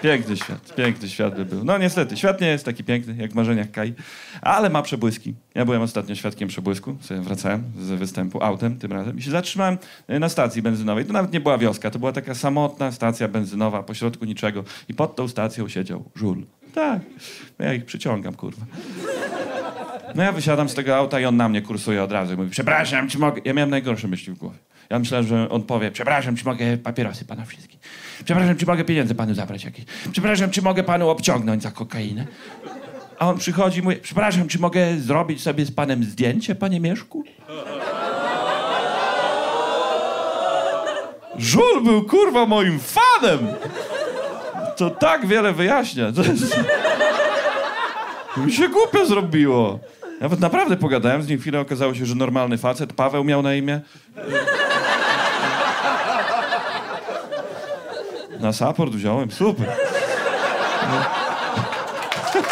Piękny 0.03 0.37
świat, 0.37 0.75
piękny 0.75 1.09
świat 1.09 1.37
by 1.37 1.45
był. 1.45 1.65
No 1.65 1.79
niestety, 1.79 2.17
świat 2.17 2.41
nie 2.41 2.47
jest 2.47 2.65
taki 2.65 2.85
piękny, 2.85 3.17
jak 3.19 3.33
w 3.33 3.35
marzeniach 3.35 3.71
Kai, 3.71 3.95
ale 4.43 4.71
ma 4.71 4.83
przebłyski. 4.83 5.35
Ja 5.55 5.65
byłem 5.65 5.83
ostatnio 5.83 6.15
świadkiem 6.15 6.49
przebłysku, 6.49 6.97
sobie 7.01 7.21
wracałem 7.21 7.65
z 7.81 7.91
występu 7.91 8.43
autem 8.43 8.79
tym 8.79 8.93
razem 8.93 9.19
i 9.19 9.23
się 9.23 9.31
zatrzymałem 9.31 9.79
e, 10.09 10.19
na 10.19 10.29
stacji 10.29 10.63
benzynowej. 10.63 11.05
To 11.05 11.13
nawet 11.13 11.33
nie 11.33 11.41
była 11.41 11.59
wioska, 11.59 11.91
to 11.91 11.99
była 11.99 12.13
taka 12.13 12.35
samotna 12.35 12.93
stacja 12.93 13.29
benzynowa, 13.29 13.83
pośrodku 13.83 14.25
niczego. 14.25 14.65
I 14.89 14.95
pod 14.95 15.17
tą 15.17 15.29
stacją 15.29 15.69
siedział 15.69 16.05
żul. 16.15 16.45
Tak, 16.77 17.01
ja 17.59 17.75
ich 17.75 17.85
przyciągam, 17.85 18.35
kurwa. 18.35 18.67
No 20.15 20.23
ja 20.23 20.33
wysiadam 20.33 20.69
z 20.69 20.75
tego 20.75 20.97
auta 20.97 21.21
i 21.21 21.25
on 21.25 21.37
na 21.37 21.49
mnie 21.49 21.63
kursuje 21.63 22.03
od 22.03 22.13
razu 22.13 22.37
mówi, 22.37 22.51
przepraszam, 22.51 23.09
czy 23.09 23.19
mogę... 23.19 23.41
Ja 23.45 23.53
miałem 23.53 23.71
najgorsze 23.71 24.09
myśli 24.09 24.33
w 24.33 24.39
głowie. 24.39 24.59
Ja 24.91 24.99
myślałem, 24.99 25.27
że 25.27 25.49
on 25.49 25.63
powie, 25.63 25.91
przepraszam, 25.91 26.37
czy 26.37 26.45
mogę 26.45 26.77
papierosy 26.77 27.25
pana 27.25 27.45
wszystkie. 27.45 27.77
Przepraszam, 28.25 28.57
czy 28.57 28.67
mogę 28.67 28.85
pieniądze 28.85 29.15
panu 29.15 29.35
zabrać 29.35 29.65
jakieś. 29.65 29.85
Przepraszam, 30.13 30.51
czy 30.51 30.63
mogę 30.63 30.83
panu 30.83 31.09
obciągnąć 31.09 31.63
za 31.63 31.71
kokainę. 31.71 32.27
A 33.19 33.29
on 33.29 33.39
przychodzi 33.39 33.81
i 33.81 33.83
mówi, 33.83 33.97
przepraszam, 33.97 34.49
czy 34.49 34.59
mogę 34.59 34.99
zrobić 34.99 35.43
sobie 35.43 35.65
z 35.65 35.71
panem 35.71 36.05
zdjęcie, 36.05 36.55
panie 36.55 36.81
Mieszku? 36.81 37.25
Żul 41.39 41.85
był, 41.85 42.05
kurwa, 42.05 42.47
moim 42.47 42.79
fanem! 42.81 43.47
To 44.77 44.91
tak 44.91 45.27
wiele 45.27 45.53
wyjaśnia. 45.53 46.13
To 46.13 46.23
jest... 46.23 46.61
Mi 48.37 48.53
się 48.53 48.69
głupio 48.69 49.07
zrobiło. 49.07 49.79
Nawet 50.21 50.41
naprawdę 50.41 50.77
pogadałem 50.77 51.23
z 51.23 51.29
nim 51.29 51.39
chwilę, 51.39 51.61
okazało 51.61 51.95
się, 51.95 52.07
że 52.07 52.15
normalny 52.15 52.59
facet, 52.59 52.93
Paweł 52.93 53.25
miał 53.25 53.43
na 53.43 53.55
imię. 53.55 53.81
Na 58.41 58.53
support 58.53 58.93
wziąłem, 58.93 59.31
super. 59.31 59.67
Nie, 60.93 62.43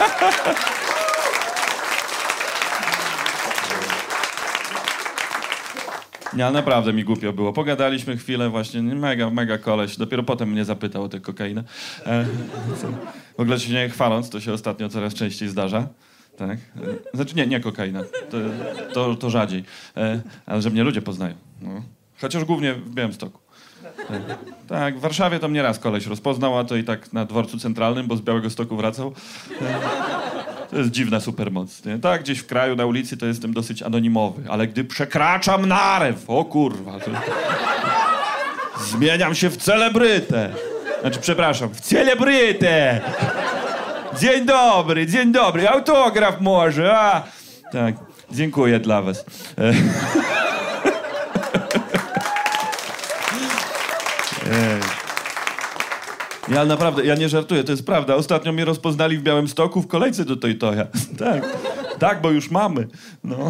ale 6.42 6.52
naprawdę 6.52 6.92
mi 6.92 7.04
głupio 7.04 7.32
było. 7.32 7.52
Pogadaliśmy 7.52 8.16
chwilę 8.16 8.50
właśnie, 8.50 8.82
mega, 8.82 9.30
mega 9.30 9.58
koleś. 9.58 9.96
Dopiero 9.96 10.22
potem 10.22 10.50
mnie 10.50 10.64
zapytał 10.64 11.02
o 11.02 11.08
tę 11.08 11.20
kokainę. 11.20 11.64
E, 12.06 12.24
w 13.36 13.40
ogóle 13.40 13.60
się 13.60 13.72
nie 13.72 13.88
chwaląc, 13.88 14.30
to 14.30 14.40
się 14.40 14.52
ostatnio 14.52 14.88
coraz 14.88 15.14
częściej 15.14 15.48
zdarza. 15.48 15.88
Tak? 16.36 16.50
E, 16.52 16.56
Znaczy 17.16 17.34
nie, 17.36 17.46
nie 17.46 17.60
kokaina. 17.60 18.00
To, 18.30 18.36
to, 18.94 19.14
to 19.14 19.30
rzadziej. 19.30 19.64
E, 19.96 20.20
ale 20.46 20.62
że 20.62 20.70
mnie 20.70 20.84
ludzie 20.84 21.02
poznają. 21.02 21.34
No. 21.62 21.82
Chociaż 22.20 22.44
głównie 22.44 22.74
w 22.74 22.94
Białymstoku. 22.94 23.38
Tak. 24.68 24.98
w 24.98 25.00
Warszawie 25.00 25.38
to 25.38 25.48
mnie 25.48 25.62
raz 25.62 25.78
koleś 25.78 26.06
rozpoznał, 26.06 26.58
a 26.58 26.64
to 26.64 26.76
i 26.76 26.84
tak 26.84 27.12
na 27.12 27.24
dworcu 27.24 27.58
centralnym, 27.58 28.06
bo 28.06 28.16
z 28.16 28.20
Białego 28.20 28.50
Stoku 28.50 28.76
wracał. 28.76 29.12
To 30.70 30.78
jest 30.78 30.90
dziwna 30.90 31.20
supermoc. 31.20 31.84
Nie? 31.84 31.98
Tak, 31.98 32.22
gdzieś 32.22 32.38
w 32.38 32.46
kraju, 32.46 32.76
na 32.76 32.86
ulicy 32.86 33.16
to 33.16 33.26
jestem 33.26 33.52
dosyć 33.52 33.82
anonimowy, 33.82 34.42
ale 34.48 34.66
gdy 34.66 34.84
przekraczam 34.84 35.66
narew, 35.66 36.30
o 36.30 36.44
kurwa, 36.44 37.00
to... 37.00 37.10
zmieniam 38.84 39.34
się 39.34 39.50
w 39.50 39.56
celebrytę. 39.56 40.50
Znaczy, 41.00 41.20
przepraszam, 41.20 41.68
w 41.68 41.80
celebrytę. 41.80 43.00
Dzień 44.20 44.46
dobry, 44.46 45.06
dzień 45.06 45.32
dobry, 45.32 45.68
autograf 45.68 46.40
może, 46.40 46.98
a? 46.98 47.22
Tak, 47.72 47.94
dziękuję 48.32 48.80
dla 48.80 49.02
was. 49.02 49.24
E, 49.58 49.72
Ja 56.48 56.64
naprawdę, 56.64 57.04
ja 57.04 57.14
nie 57.14 57.28
żartuję, 57.28 57.64
to 57.64 57.72
jest 57.72 57.86
prawda. 57.86 58.14
Ostatnio 58.14 58.52
mnie 58.52 58.64
rozpoznali 58.64 59.18
w 59.18 59.22
Białymstoku 59.22 59.82
w 59.82 59.86
kolejce 59.86 60.24
do 60.24 60.36
Toytoja. 60.36 60.86
tak, 61.18 61.42
tak, 61.98 62.20
bo 62.20 62.30
już 62.30 62.50
mamy. 62.50 62.88
No. 63.24 63.36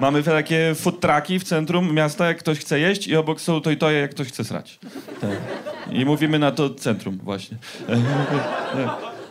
Mamy 0.00 0.22
takie 0.22 0.74
food 0.74 1.00
trucki 1.00 1.38
w 1.38 1.44
centrum 1.44 1.94
miasta, 1.94 2.26
jak 2.26 2.38
ktoś 2.38 2.58
chce 2.58 2.80
jeść 2.80 3.06
i 3.06 3.16
obok 3.16 3.40
są 3.40 3.60
Toytoje, 3.60 3.98
jak 3.98 4.10
ktoś 4.10 4.28
chce 4.28 4.44
srać. 4.44 4.78
Tak. 5.20 5.30
I 5.92 6.04
mówimy 6.04 6.38
na 6.38 6.50
to 6.50 6.70
centrum 6.70 7.18
właśnie. 7.22 7.58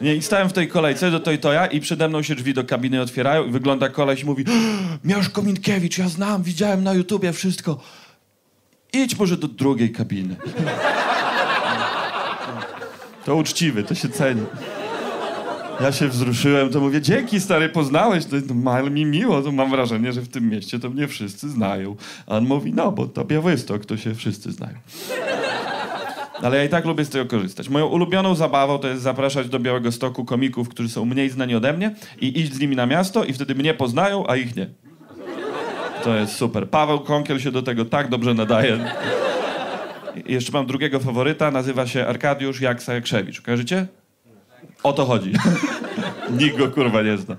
Nie, 0.01 0.15
i 0.15 0.22
stałem 0.22 0.50
w 0.50 0.53
tej 0.53 0.67
kolejce 0.67 1.12
do 1.12 1.20
Toytoja 1.20 1.67
i 1.67 1.79
przede 1.79 2.10
mną 2.10 2.22
się 2.22 2.36
drzwi 2.36 2.53
do 2.53 2.63
kabiny 2.63 3.01
otwierają 3.01 3.46
i 3.46 3.51
wygląda 3.51 3.89
koleś 3.89 4.22
i 4.22 4.25
mówi 4.25 4.46
Mieszko 5.03 5.41
Minkiewicz, 5.41 5.98
ja 5.98 6.10
znam, 6.10 6.44
widziałem 6.44 6.84
na 6.84 6.94
YouTubie 6.94 7.34
wszystko. 7.34 7.79
Idź 8.94 9.20
może 9.20 9.38
do 9.38 9.48
drugiej 9.48 9.91
kabiny. 9.91 10.36
To 13.28 13.36
uczciwy, 13.36 13.84
to 13.84 13.96
się 13.96 14.10
ceni. 14.10 14.42
Ja 15.82 15.92
się 15.92 16.08
wzruszyłem, 16.08 16.70
to 16.70 16.80
mówię, 16.80 17.02
dzięki 17.02 17.40
stary, 17.40 17.70
poznałeś, 17.70 18.26
to 18.26 18.36
no, 18.56 18.90
mi 18.90 19.06
miło, 19.06 19.42
to 19.42 19.52
mam 19.52 19.72
wrażenie, 19.72 20.14
że 20.14 20.22
w 20.22 20.28
tym 20.28 20.50
mieście 20.50 20.80
to 20.80 20.90
mnie 20.90 21.08
wszyscy 21.08 21.50
znają. 21.50 21.96
A 22.28 22.38
on 22.38 22.46
mówi, 22.46 22.74
no, 22.74 22.92
bo 22.92 23.08
to 23.08 23.26
Białystok, 23.26 23.86
to 23.86 23.98
się 23.98 24.16
wszyscy 24.16 24.52
znają. 24.52 24.78
Ale 26.42 26.58
ja 26.58 26.64
i 26.64 26.70
tak 26.70 26.86
lubię 26.86 27.06
z 27.06 27.10
tego 27.10 27.26
korzystać. 27.26 27.70
Moją 27.70 27.86
ulubioną 27.86 28.36
zabawą 28.36 28.80
to 28.80 28.88
jest 28.88 29.02
zapraszać 29.02 29.50
do 29.50 29.60
Białego 29.60 29.92
Stoku 29.92 30.26
komików, 30.26 30.70
którzy 30.70 30.90
są 30.90 31.06
mniej 31.06 31.30
znani 31.30 31.56
ode 31.56 31.74
mnie 31.74 31.96
i 32.22 32.40
iść 32.40 32.54
z 32.54 32.60
nimi 32.60 32.76
na 32.76 32.86
miasto 32.86 33.24
i 33.24 33.34
wtedy 33.34 33.56
mnie 33.56 33.74
poznają, 33.74 34.28
a 34.28 34.36
ich 34.36 34.56
nie. 34.56 34.70
To 36.04 36.16
jest 36.16 36.36
super. 36.36 36.70
Paweł 36.70 37.00
Konkiel 37.00 37.40
się 37.40 37.52
do 37.52 37.62
tego 37.62 37.86
tak 37.86 38.10
dobrze 38.10 38.34
nadaje. 38.34 38.92
Jeszcze 40.26 40.52
mam 40.52 40.66
drugiego 40.66 41.00
faworyta, 41.00 41.52
nazywa 41.52 41.88
się 41.88 42.08
Arkadiusz 42.08 42.62
Jaksa 42.62 42.94
Jakrzewicz. 42.94 43.42
Kojarzycie? 43.42 43.88
O 44.84 44.94
to 44.94 45.06
chodzi. 45.06 45.32
Nikt 46.40 46.58
go 46.58 46.68
kurwa 46.68 47.02
nie 47.02 47.18
zna. 47.18 47.38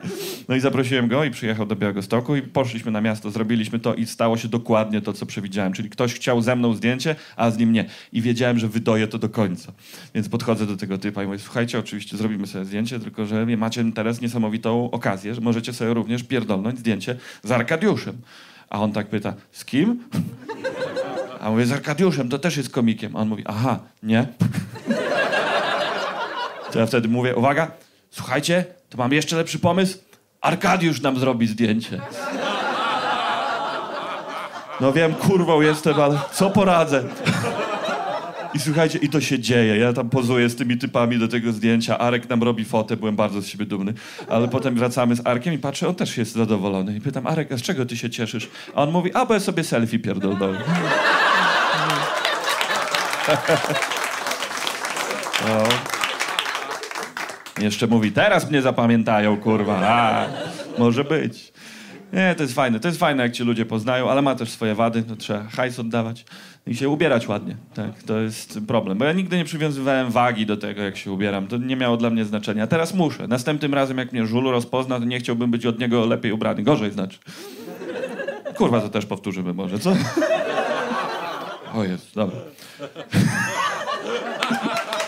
No 0.49 0.57
i 0.57 0.61
zaprosiłem 0.61 1.09
go 1.09 1.25
i 1.25 1.31
przyjechał 1.31 1.67
do 1.67 1.77
Białegostoku 1.77 2.37
i 2.37 2.43
poszliśmy 2.43 2.91
na 2.91 3.01
miasto, 3.01 3.31
zrobiliśmy 3.31 3.79
to 3.79 3.95
i 3.95 4.07
stało 4.07 4.37
się 4.37 4.49
dokładnie 4.49 5.01
to, 5.01 5.13
co 5.13 5.27
przewidziałem. 5.27 5.73
Czyli 5.73 5.91
ktoś 5.91 6.15
chciał 6.15 6.43
ze 6.43 6.57
mną 6.57 6.75
zdjęcie, 6.75 7.17
a 7.37 7.51
z 7.51 7.59
nim 7.59 7.73
nie. 7.73 7.85
I 8.13 8.23
wiedziałem, 8.23 8.59
że 8.59 8.69
wydoję 8.69 9.09
to 9.09 9.19
do 9.19 9.29
końca. 9.29 9.73
Więc 10.15 10.29
podchodzę 10.29 10.67
do 10.67 10.77
tego 10.77 10.99
typa 10.99 11.23
i 11.23 11.27
mówię, 11.27 11.39
słuchajcie, 11.39 11.79
oczywiście 11.79 12.17
zrobimy 12.17 12.47
sobie 12.47 12.65
zdjęcie, 12.65 13.01
tylko 13.01 13.27
że 13.27 13.47
macie 13.47 13.93
teraz 13.95 14.21
niesamowitą 14.21 14.91
okazję, 14.91 15.35
że 15.35 15.41
możecie 15.41 15.73
sobie 15.73 15.95
również 15.95 16.23
pierdolnąć 16.23 16.79
zdjęcie 16.79 17.17
z 17.43 17.51
Arkadiuszem. 17.51 18.17
A 18.71 18.81
on 18.81 18.93
tak 18.93 19.07
pyta, 19.07 19.35
z 19.53 19.65
kim? 19.65 19.99
A 21.41 21.51
mówię, 21.51 21.67
z 21.67 21.73
Arkadiuszem, 21.73 22.29
to 22.29 22.39
też 22.39 22.57
jest 22.57 22.71
komikiem. 22.71 23.17
A 23.17 23.19
on 23.19 23.29
mówi, 23.29 23.45
aha, 23.47 23.79
nie? 24.03 24.27
To 26.73 26.79
ja 26.79 26.87
wtedy 26.87 27.09
mówię, 27.09 27.37
uwaga, 27.37 27.71
słuchajcie, 28.11 28.65
to 28.89 28.99
mam 28.99 29.13
jeszcze 29.13 29.37
lepszy 29.37 29.59
pomysł. 29.59 29.99
Arkadiusz 30.41 31.01
nam 31.01 31.19
zrobi 31.19 31.47
zdjęcie. 31.47 32.01
No 34.81 34.93
wiem, 34.93 35.15
kurwą 35.15 35.61
jestem, 35.61 36.01
ale 36.01 36.19
co 36.33 36.51
poradzę? 36.51 37.05
I 38.55 38.59
słuchajcie, 38.59 38.99
i 38.99 39.09
to 39.09 39.21
się 39.21 39.39
dzieje. 39.39 39.77
Ja 39.77 39.93
tam 39.93 40.11
pozuję 40.11 40.49
z 40.49 40.57
tymi 40.57 40.79
typami 40.79 41.19
do 41.19 41.29
tego 41.29 41.53
zdjęcia. 41.53 41.99
Arek 41.99 42.29
nam 42.29 42.43
robi 42.43 42.65
fotę, 42.65 42.97
byłem 42.97 43.17
bardzo 43.17 43.43
z 43.43 43.47
siebie 43.47 43.67
dumny. 43.67 43.95
Ale 44.29 44.49
potem 44.49 44.75
wracamy 44.75 45.17
z 45.17 45.27
Arkiem 45.27 45.55
i 45.55 45.59
patrzę, 45.59 45.89
on 45.89 45.95
też 45.95 46.17
jest 46.17 46.33
zadowolony. 46.33 46.97
I 46.97 47.01
pytam, 47.01 47.27
Arek, 47.27 47.53
a 47.53 47.57
z 47.57 47.63
czego 47.63 47.87
ty 47.87 47.97
się 47.97 48.11
cieszysz? 48.11 48.49
A 48.75 48.83
on 48.83 48.91
mówi, 48.91 49.15
a 49.15 49.27
bo 49.27 49.35
ja 49.35 49.41
sobie 49.41 49.65
selfie 49.65 49.99
pierdolnąłem. 49.99 50.63
No. 55.49 55.63
Jeszcze 57.63 57.87
mówi, 57.87 58.13
teraz 58.13 58.51
mnie 58.51 58.63
zapamiętają, 58.63 59.37
kurwa. 59.37 59.81
A, 59.87 60.27
może 60.79 61.05
być. 61.05 61.53
Nie, 62.13 62.35
to 62.35 62.43
jest 62.43 62.55
fajne. 62.55 62.81
To 62.81 62.89
jest 62.89 63.01
fajne, 63.01 63.23
jak 63.23 63.33
ci 63.33 63.43
ludzie 63.43 63.67
poznają, 63.67 64.11
ale 64.11 64.23
ma 64.23 64.35
też 64.35 64.51
swoje 64.51 64.75
wady. 64.75 65.03
To 65.03 65.17
trzeba 65.17 65.45
hajs 65.45 65.79
oddawać 65.79 66.25
i 66.67 66.77
się 66.77 66.89
ubierać 66.89 67.29
ładnie. 67.29 67.57
Tak, 67.75 68.03
to 68.03 68.19
jest 68.19 68.59
problem. 68.69 68.99
Bo 68.99 69.05
ja 69.05 69.13
nigdy 69.13 69.37
nie 69.37 69.45
przywiązywałem 69.45 70.11
wagi 70.11 70.47
do 70.47 70.57
tego, 70.57 70.83
jak 70.83 70.97
się 70.97 71.13
ubieram. 71.13 71.47
To 71.47 71.57
nie 71.57 71.77
miało 71.77 71.97
dla 71.97 72.11
mnie 72.11 72.25
znaczenia. 72.25 72.67
Teraz 72.67 72.95
muszę. 72.95 73.29
Następnym 73.29 73.75
razem, 73.75 73.99
jak 73.99 74.13
mnie 74.13 74.27
żulu 74.27 74.51
rozpozna, 74.51 74.99
to 74.99 75.05
nie 75.05 75.19
chciałbym 75.19 75.51
być 75.51 75.67
od 75.67 75.79
niego 75.79 76.07
lepiej 76.07 76.33
ubrany. 76.33 76.63
Gorzej 76.63 76.91
znaczy. 76.91 77.19
Kurwa, 78.57 78.81
to 78.81 78.89
też 78.89 79.07
powtórzymy 79.07 79.55
może, 79.55 79.79
co? 79.79 79.93
O 81.75 81.85
jest, 81.85 82.15
dobra. 82.15 82.39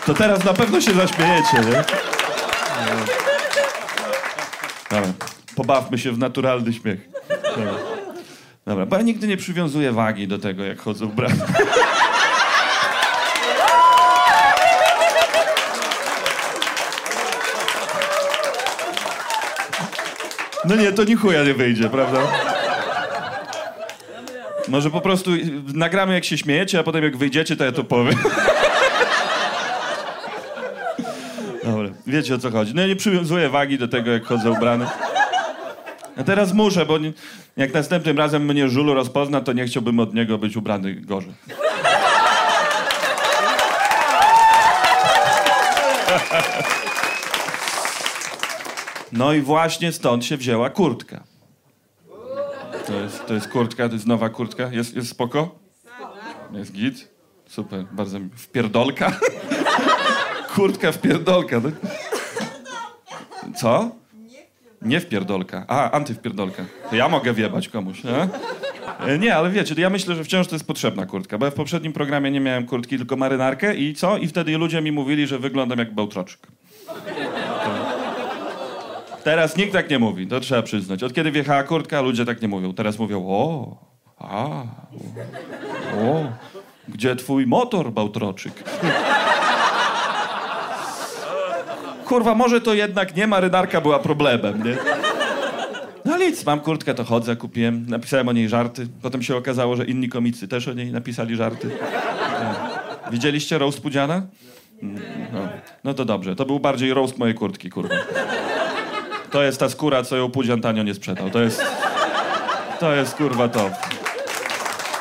To 0.05 0.13
teraz 0.13 0.43
na 0.43 0.53
pewno 0.53 0.81
się 0.81 0.93
zaśmiejecie, 0.93 1.57
nie? 1.57 1.83
Dobra. 4.89 5.13
Pobawmy 5.55 5.97
się 5.97 6.11
w 6.11 6.17
naturalny 6.17 6.73
śmiech. 6.73 7.09
Dobra. 7.55 7.73
Dobra, 8.65 8.85
bo 8.85 8.95
ja 8.95 9.01
nigdy 9.01 9.27
nie 9.27 9.37
przywiązuję 9.37 9.91
wagi 9.91 10.27
do 10.27 10.39
tego, 10.39 10.63
jak 10.63 10.79
chodzę 10.81 11.05
ubrany. 11.05 11.35
No 20.65 20.75
nie, 20.75 20.91
to 20.91 21.03
ni 21.03 21.15
chuja 21.15 21.43
nie 21.43 21.53
wyjdzie, 21.53 21.89
prawda? 21.89 22.19
Może 24.67 24.89
po 24.89 25.01
prostu 25.01 25.31
nagramy 25.73 26.13
jak 26.13 26.25
się 26.25 26.37
śmiejecie, 26.37 26.79
a 26.79 26.83
potem 26.83 27.03
jak 27.03 27.17
wyjdziecie, 27.17 27.55
to 27.55 27.65
ja 27.65 27.71
to 27.71 27.83
powiem. 27.83 28.15
Dobra, 31.63 31.89
wiecie 32.07 32.35
o 32.35 32.37
co 32.37 32.51
chodzi. 32.51 32.75
No 32.75 32.81
ja 32.81 32.87
nie 32.87 32.95
przywiązuję 32.95 33.49
wagi 33.49 33.77
do 33.77 33.87
tego, 33.87 34.11
jak 34.11 34.25
chodzę 34.25 34.51
ubrany. 34.51 34.85
A 36.17 36.23
teraz 36.23 36.53
muszę, 36.53 36.85
bo 36.85 36.99
jak 37.57 37.73
następnym 37.73 38.17
razem 38.17 38.45
mnie 38.45 38.69
żulu 38.69 38.93
rozpozna, 38.93 39.41
to 39.41 39.53
nie 39.53 39.65
chciałbym 39.65 39.99
od 39.99 40.13
niego 40.13 40.37
być 40.37 40.57
ubrany 40.57 40.95
gorzej. 40.95 41.33
No 49.11 49.33
i 49.33 49.41
właśnie 49.41 49.91
stąd 49.91 50.25
się 50.25 50.37
wzięła 50.37 50.69
kurtka. 50.69 51.30
To 52.87 52.93
jest, 53.01 53.25
to 53.25 53.33
jest 53.33 53.47
kurtka, 53.47 53.87
to 53.87 53.93
jest 53.93 54.07
nowa 54.07 54.29
kurtka. 54.29 54.69
Jest, 54.71 54.95
jest 54.95 55.09
spoko? 55.09 55.59
Jest 56.53 56.71
git? 56.71 57.07
Super, 57.47 57.85
bardzo 57.91 58.19
mi... 58.19 58.29
Wpierdolka? 58.35 59.11
Kurtka 60.55 60.91
wpierdolka. 60.91 61.61
tak? 61.61 61.73
Co? 63.55 63.91
Nie 64.81 64.99
wpierdolka. 64.99 65.65
A, 65.67 65.91
antywpierdolka. 65.91 66.63
To 66.89 66.95
ja 66.95 67.09
mogę 67.09 67.33
wjebać 67.33 67.69
komuś, 67.69 68.03
nie? 68.03 68.27
E, 69.07 69.17
Nie, 69.19 69.35
ale 69.35 69.49
wiecie, 69.49 69.75
ja 69.77 69.89
myślę, 69.89 70.15
że 70.15 70.23
wciąż 70.23 70.47
to 70.47 70.55
jest 70.55 70.67
potrzebna 70.67 71.05
kurtka, 71.05 71.37
bo 71.37 71.45
ja 71.45 71.51
w 71.51 71.55
poprzednim 71.55 71.93
programie 71.93 72.31
nie 72.31 72.39
miałem 72.39 72.65
kurtki, 72.67 72.97
tylko 72.97 73.15
marynarkę 73.15 73.75
i 73.75 73.93
co? 73.95 74.17
I 74.17 74.27
wtedy 74.27 74.57
ludzie 74.57 74.81
mi 74.81 74.91
mówili, 74.91 75.27
że 75.27 75.39
wyglądam 75.39 75.79
jak 75.79 75.93
bełtroczek. 75.93 76.39
Teraz 79.23 79.57
nikt 79.57 79.73
tak 79.73 79.89
nie 79.89 79.99
mówi, 79.99 80.27
to 80.27 80.39
trzeba 80.39 80.61
przyznać. 80.61 81.03
Od 81.03 81.13
kiedy 81.13 81.31
wjechała 81.31 81.63
kurtka, 81.63 82.01
ludzie 82.01 82.25
tak 82.25 82.41
nie 82.41 82.47
mówią. 82.47 82.73
Teraz 82.73 82.99
mówią, 82.99 83.23
o, 83.27 83.75
a, 84.19 84.45
o, 85.97 86.23
gdzie 86.87 87.15
twój 87.15 87.47
motor, 87.47 87.91
Bałtroczyk? 87.91 88.53
Kurwa, 92.05 92.35
może 92.35 92.61
to 92.61 92.73
jednak 92.73 93.15
nie 93.15 93.27
marynarka 93.27 93.81
była 93.81 93.99
problemem, 93.99 94.63
nie? 94.63 94.77
No 96.05 96.17
nic, 96.17 96.45
mam 96.45 96.59
kurtkę, 96.59 96.93
to 96.93 97.03
chodzę, 97.03 97.35
kupiłem, 97.35 97.85
napisałem 97.89 98.27
o 98.27 98.31
niej 98.33 98.49
żarty. 98.49 98.87
Potem 99.01 99.23
się 99.23 99.35
okazało, 99.35 99.75
że 99.75 99.85
inni 99.85 100.09
komicy 100.09 100.47
też 100.47 100.67
o 100.67 100.73
niej 100.73 100.91
napisali 100.91 101.35
żarty. 101.35 101.69
Tak. 101.79 103.11
Widzieliście 103.11 103.57
roast 103.57 103.81
Pudziana? 103.81 104.21
Mm, 104.83 105.01
No, 105.33 105.39
no 105.83 105.93
to 105.93 106.05
dobrze, 106.05 106.35
to 106.35 106.45
był 106.45 106.59
bardziej 106.59 106.93
roast 106.93 107.17
mojej 107.17 107.35
kurtki, 107.35 107.69
kurwa. 107.69 107.95
To 109.31 109.43
jest 109.43 109.59
ta 109.59 109.69
skóra, 109.69 110.03
co 110.03 110.17
ją 110.17 110.31
Pudzian 110.31 110.61
tanio 110.61 110.83
nie 110.83 110.93
sprzedał. 110.93 111.29
To 111.29 111.41
jest... 111.41 111.65
To 112.79 112.95
jest, 112.95 113.15
kurwa, 113.15 113.47
to. 113.47 113.69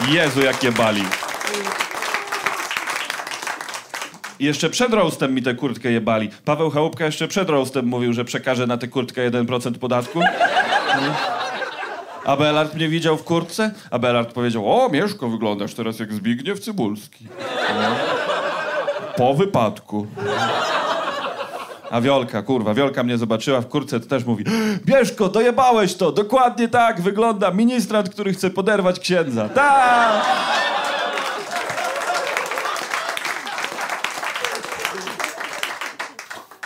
Jezu, 0.08 0.40
jakie 0.40 0.72
bali. 0.72 1.04
I 4.38 4.44
jeszcze 4.44 4.70
przed 4.70 4.92
roastem 4.92 5.34
mi 5.34 5.42
tę 5.42 5.54
kurtkę 5.54 5.92
jebali. 5.92 6.30
Paweł 6.44 6.70
Chałupka 6.70 7.04
jeszcze 7.04 7.28
przed 7.28 7.50
roastem 7.50 7.86
mówił, 7.86 8.12
że 8.12 8.24
przekaże 8.24 8.66
na 8.66 8.76
tę 8.76 8.88
kurtkę 8.88 9.30
1% 9.30 9.78
podatku. 9.78 10.20
A 12.24 12.36
Belard 12.36 12.74
mnie 12.74 12.88
widział 12.88 13.16
w 13.16 13.24
kurtce, 13.24 13.70
a 13.90 13.98
Belard 13.98 14.32
powiedział, 14.32 14.84
o 14.84 14.88
Mieszko, 14.88 15.28
wyglądasz 15.28 15.74
teraz 15.74 15.98
jak 15.98 16.12
Zbigniew 16.12 16.60
Cybulski. 16.60 17.26
Po 19.16 19.34
wypadku. 19.34 20.06
A 21.90 22.00
Wiolka, 22.00 22.42
kurwa, 22.42 22.74
Wiolka 22.74 23.02
mnie 23.02 23.18
zobaczyła 23.18 23.60
w 23.60 23.68
kurce, 23.68 24.00
to 24.00 24.06
też 24.06 24.24
mówi 24.24 24.44
Bieszko, 24.86 25.28
dojebałeś 25.28 25.94
to, 25.94 26.12
dokładnie 26.12 26.68
tak 26.68 27.00
wygląda 27.00 27.50
ministrant, 27.50 28.08
który 28.08 28.32
chce 28.32 28.50
poderwać 28.50 29.00
księdza. 29.00 29.48
Tak! 29.48 30.24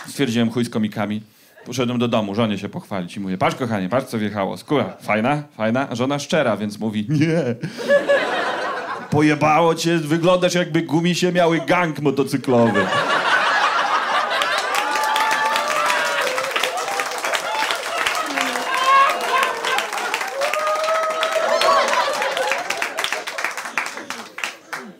Stwierdziłem 0.07 0.51
chuj 0.51 0.65
z 0.65 0.69
komikami. 0.69 1.21
Poszedłem 1.65 1.99
do 1.99 2.07
domu, 2.07 2.35
żonie 2.35 2.57
się 2.57 2.69
pochwalić 2.69 3.17
i 3.17 3.19
mówię, 3.19 3.37
patrz 3.37 3.55
kochanie, 3.55 3.89
patrz 3.89 4.07
co 4.07 4.17
wjechało, 4.17 4.57
skóra, 4.57 4.97
fajna, 5.01 5.43
fajna, 5.57 5.89
a 5.89 5.95
żona 5.95 6.19
szczera, 6.19 6.57
więc 6.57 6.79
mówi, 6.79 7.07
nie. 7.09 7.55
Pojebało 9.09 9.75
cię, 9.75 9.97
wyglądasz 9.97 10.53
jakby 10.53 10.81
gumisie 10.81 11.31
miały 11.31 11.61
gang 11.67 11.99
motocyklowy. 11.99 12.85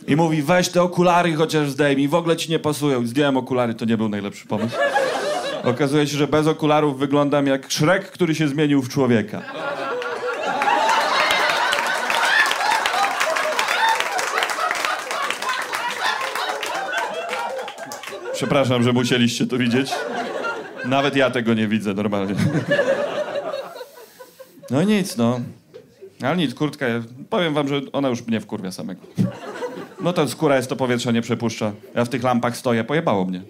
I 0.08 0.16
mówi, 0.16 0.42
weź 0.42 0.70
te 0.70 0.82
okulary 0.82 1.34
chociaż 1.34 1.70
zdejmij, 1.70 2.08
w 2.08 2.16
ogóle 2.16 2.38
ci 2.38 2.52
nie 2.52 2.60
pasują. 2.60 3.08
Zdjąłem 3.08 3.38
okulary, 3.38 3.74
to 3.74 3.86
nie 3.86 3.98
był 3.98 4.10
najlepszy 4.10 4.48
pomysł. 4.48 4.76
Okazuje 5.64 6.08
się, 6.08 6.18
że 6.18 6.28
bez 6.28 6.48
okularów 6.48 7.00
wyglądam 7.00 7.48
jak 7.48 7.72
Szrek, 7.72 8.12
który 8.12 8.36
się 8.36 8.48
zmienił 8.48 8.82
w 8.82 8.90
człowieka. 8.90 9.42
Przepraszam, 18.34 18.84
że 18.84 18.94
musieliście 18.94 19.48
to 19.48 19.58
widzieć. 19.58 19.92
Nawet 20.86 21.16
ja 21.16 21.32
tego 21.32 21.54
nie 21.54 21.68
widzę 21.68 21.94
normalnie. 21.94 22.36
No 24.70 24.84
nic, 24.84 25.18
no. 25.18 25.40
Ale 26.22 26.38
nic, 26.38 26.54
kurtka, 26.54 26.86
powiem 27.30 27.54
wam, 27.54 27.68
że 27.68 27.82
ona 27.94 28.10
już 28.10 28.28
mnie 28.28 28.42
wkurwia 28.42 28.72
samego. 28.72 29.02
No 30.06 30.14
to 30.14 30.28
skóra 30.28 30.56
jest, 30.56 30.70
to 30.70 30.76
powietrze 30.76 31.14
nie 31.14 31.22
przepuszcza. 31.22 31.72
Ja 31.96 32.06
w 32.06 32.10
tych 32.10 32.24
lampach 32.24 32.58
stoję, 32.58 32.84
pojebało 32.84 33.26
mnie. 33.26 33.42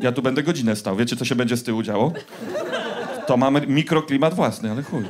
Ja 0.00 0.12
tu 0.12 0.22
będę 0.22 0.42
godzinę 0.42 0.76
stał. 0.76 0.96
Wiecie, 0.96 1.16
co 1.16 1.24
się 1.24 1.34
będzie 1.34 1.56
z 1.56 1.62
tyłu 1.62 1.82
działo? 1.82 2.12
To 3.26 3.36
mamy 3.36 3.66
mikroklimat 3.66 4.34
własny, 4.34 4.70
ale 4.70 4.82
chuj. 4.82 5.04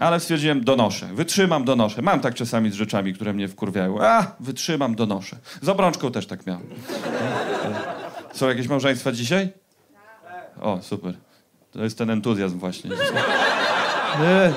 Ale 0.00 0.20
stwierdziłem, 0.20 0.64
donoszę. 0.64 1.06
Wytrzymam, 1.06 1.64
donoszę. 1.64 2.02
Mam 2.02 2.20
tak 2.20 2.34
czasami 2.34 2.70
z 2.70 2.74
rzeczami, 2.74 3.14
które 3.14 3.32
mnie 3.32 3.48
wkurwiają. 3.48 4.02
A, 4.02 4.26
wytrzymam, 4.40 4.94
donoszę. 4.94 5.36
Z 5.62 5.68
obrączką 5.68 6.12
też 6.12 6.26
tak 6.26 6.46
miałem. 6.46 6.66
Są 8.32 8.48
jakieś 8.48 8.68
małżeństwa 8.68 9.12
dzisiaj? 9.12 9.48
O, 10.60 10.78
super. 10.82 11.14
To 11.72 11.84
jest 11.84 11.98
ten 11.98 12.10
entuzjazm 12.10 12.58
właśnie. 12.58 12.90
Nie, 14.20 14.52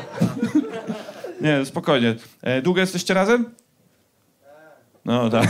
nie 1.41 1.65
spokojnie. 1.65 2.15
E, 2.41 2.61
długo 2.61 2.81
jesteście 2.81 3.13
razem? 3.13 3.45
No 5.07 5.29
tak. 5.29 5.49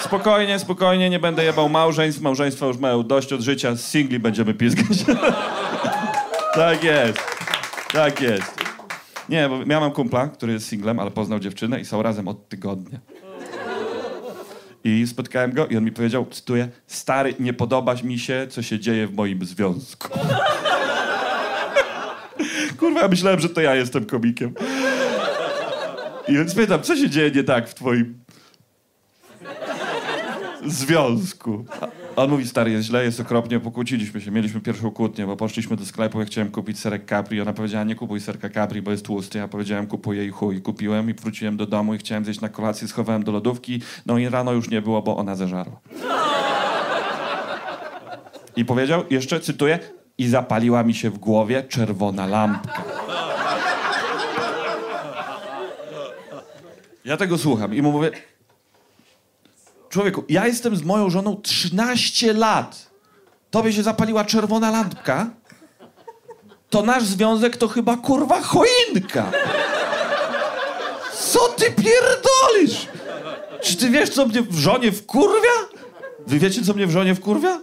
Spokojnie, 0.00 0.58
spokojnie, 0.58 1.10
nie 1.10 1.18
będę 1.18 1.44
jebał 1.44 1.68
małżeństw. 1.68 2.20
Małżeństwa 2.20 2.66
już 2.66 2.78
mają 2.78 3.02
dość 3.02 3.32
od 3.32 3.40
życia, 3.40 3.74
z 3.74 3.86
singli 3.86 4.18
będziemy 4.18 4.54
pizgać. 4.54 5.04
tak 6.54 6.84
jest, 6.84 7.18
tak 7.92 8.20
jest. 8.20 8.64
Nie, 9.28 9.48
bo 9.48 9.58
ja 9.66 9.80
mam 9.80 9.92
kumpla, 9.92 10.28
który 10.28 10.52
jest 10.52 10.68
singlem, 10.68 10.98
ale 10.98 11.10
poznał 11.10 11.40
dziewczynę 11.40 11.80
i 11.80 11.84
są 11.84 12.02
razem 12.02 12.28
od 12.28 12.48
tygodnia. 12.48 12.98
I 14.84 15.06
spotkałem 15.06 15.52
go 15.52 15.66
i 15.66 15.76
on 15.76 15.84
mi 15.84 15.92
powiedział, 15.92 16.26
cytuję, 16.30 16.68
stary, 16.86 17.34
nie 17.38 17.52
podoba 17.52 17.94
mi 18.04 18.18
się, 18.18 18.46
co 18.50 18.62
się 18.62 18.78
dzieje 18.78 19.06
w 19.06 19.14
moim 19.14 19.44
związku. 19.44 20.08
Kurwa, 22.78 23.00
ja 23.00 23.08
myślałem, 23.08 23.40
że 23.40 23.48
to 23.48 23.60
ja 23.60 23.74
jestem 23.74 24.04
komikiem. 24.04 24.54
I 26.28 26.32
więc 26.32 26.54
pytam, 26.54 26.82
co 26.82 26.96
się 26.96 27.10
dzieje 27.10 27.30
nie 27.30 27.44
tak 27.44 27.68
w 27.68 27.74
twoim 27.74 28.18
związku? 30.66 31.64
On 32.16 32.30
mówi, 32.30 32.48
stary, 32.48 32.70
jest 32.70 32.86
źle, 32.86 33.04
jest 33.04 33.20
okropnie, 33.20 33.60
pokłóciliśmy 33.60 34.20
się, 34.20 34.30
mieliśmy 34.30 34.60
pierwszą 34.60 34.90
kłótnię, 34.90 35.26
bo 35.26 35.36
poszliśmy 35.36 35.76
do 35.76 35.86
sklepu, 35.86 36.20
ja 36.20 36.26
chciałem 36.26 36.50
kupić 36.50 36.78
serek 36.78 37.08
Capri, 37.08 37.40
ona 37.40 37.52
powiedziała, 37.52 37.84
nie 37.84 37.94
kupuj 37.94 38.20
serka 38.20 38.50
Capri, 38.50 38.82
bo 38.82 38.90
jest 38.90 39.04
tłusty, 39.04 39.38
ja 39.38 39.48
powiedziałem, 39.48 39.86
kupuję 39.86 40.26
i 40.26 40.30
chuj, 40.30 40.62
kupiłem 40.62 41.10
i 41.10 41.14
wróciłem 41.14 41.56
do 41.56 41.66
domu 41.66 41.94
i 41.94 41.98
chciałem 41.98 42.24
zjeść 42.24 42.40
na 42.40 42.48
kolację, 42.48 42.88
schowałem 42.88 43.24
do 43.24 43.32
lodówki, 43.32 43.82
no 44.06 44.18
i 44.18 44.28
rano 44.28 44.52
już 44.52 44.70
nie 44.70 44.82
było, 44.82 45.02
bo 45.02 45.16
ona 45.16 45.36
zeżarła. 45.36 45.80
I 48.56 48.64
powiedział, 48.64 49.04
jeszcze 49.10 49.40
cytuję, 49.40 49.78
i 50.18 50.28
zapaliła 50.28 50.82
mi 50.82 50.94
się 50.94 51.10
w 51.10 51.18
głowie 51.18 51.62
czerwona 51.62 52.26
lampka. 52.26 52.84
Ja 57.04 57.16
tego 57.16 57.38
słucham 57.38 57.74
i 57.74 57.82
mu 57.82 57.92
mówię, 57.92 58.10
człowieku, 59.88 60.24
ja 60.28 60.46
jestem 60.46 60.76
z 60.76 60.82
moją 60.82 61.10
żoną 61.10 61.36
13 61.42 62.32
lat. 62.32 62.90
Tobie 63.50 63.72
się 63.72 63.82
zapaliła 63.82 64.24
czerwona 64.24 64.70
lampka? 64.70 65.30
To 66.70 66.82
nasz 66.82 67.02
związek 67.04 67.56
to 67.56 67.68
chyba 67.68 67.96
kurwa 67.96 68.40
choinka. 68.42 69.30
Co 71.18 71.48
ty 71.48 71.64
pierdolisz? 71.64 72.88
Czy 73.62 73.76
ty 73.76 73.90
wiesz, 73.90 74.10
co 74.10 74.26
mnie 74.26 74.42
w 74.42 74.54
żonie 74.54 74.92
wkurwia? 74.92 75.50
Wy 76.26 76.38
wiecie, 76.38 76.62
co 76.62 76.74
mnie 76.74 76.86
w 76.86 76.90
żonie 76.90 77.14
wkurwia? 77.14 77.60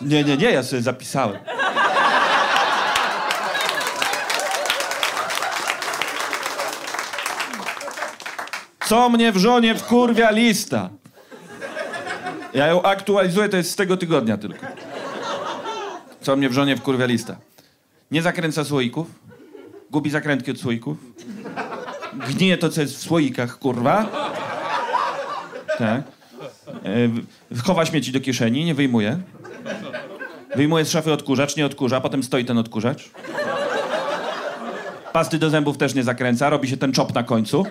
Nie, 0.00 0.24
nie, 0.24 0.36
nie, 0.36 0.50
ja 0.50 0.62
sobie 0.62 0.82
zapisałem. 0.82 1.38
Co 8.86 9.08
mnie 9.08 9.32
w 9.32 9.36
żonie 9.36 9.74
wkurwia 9.74 10.30
lista? 10.30 10.90
Ja 12.54 12.66
ją 12.66 12.82
aktualizuję, 12.82 13.48
to 13.48 13.56
jest 13.56 13.70
z 13.70 13.76
tego 13.76 13.96
tygodnia 13.96 14.36
tylko. 14.36 14.66
Co 16.20 16.36
mnie 16.36 16.48
w 16.48 16.52
żonie 16.52 16.76
wkurwia 16.76 17.06
lista? 17.06 17.36
Nie 18.10 18.22
zakręca 18.22 18.64
słoików. 18.64 19.06
Gubi 19.90 20.10
zakrętki 20.10 20.50
od 20.50 20.60
słoików. 20.60 20.96
Gnije 22.28 22.58
to, 22.58 22.68
co 22.68 22.80
jest 22.80 22.96
w 22.96 23.00
słoikach, 23.00 23.58
kurwa. 23.58 24.06
Tak. 25.78 26.02
E, 27.56 27.62
chowa 27.62 27.86
śmieci 27.86 28.12
do 28.12 28.20
kieszeni, 28.20 28.64
nie 28.64 28.74
wyjmuje. 28.74 29.18
Wyjmuje 30.56 30.84
z 30.84 30.90
szafy 30.90 31.12
odkurzacz, 31.12 31.56
nie 31.56 31.66
odkurza, 31.66 32.00
potem 32.00 32.22
stoi 32.22 32.44
ten 32.44 32.58
odkurzacz. 32.58 33.10
Pasty 35.12 35.38
do 35.38 35.50
zębów 35.50 35.78
też 35.78 35.94
nie 35.94 36.02
zakręca, 36.02 36.50
robi 36.50 36.68
się 36.68 36.76
ten 36.76 36.92
czop 36.92 37.14
na 37.14 37.22
końcu. 37.22 37.66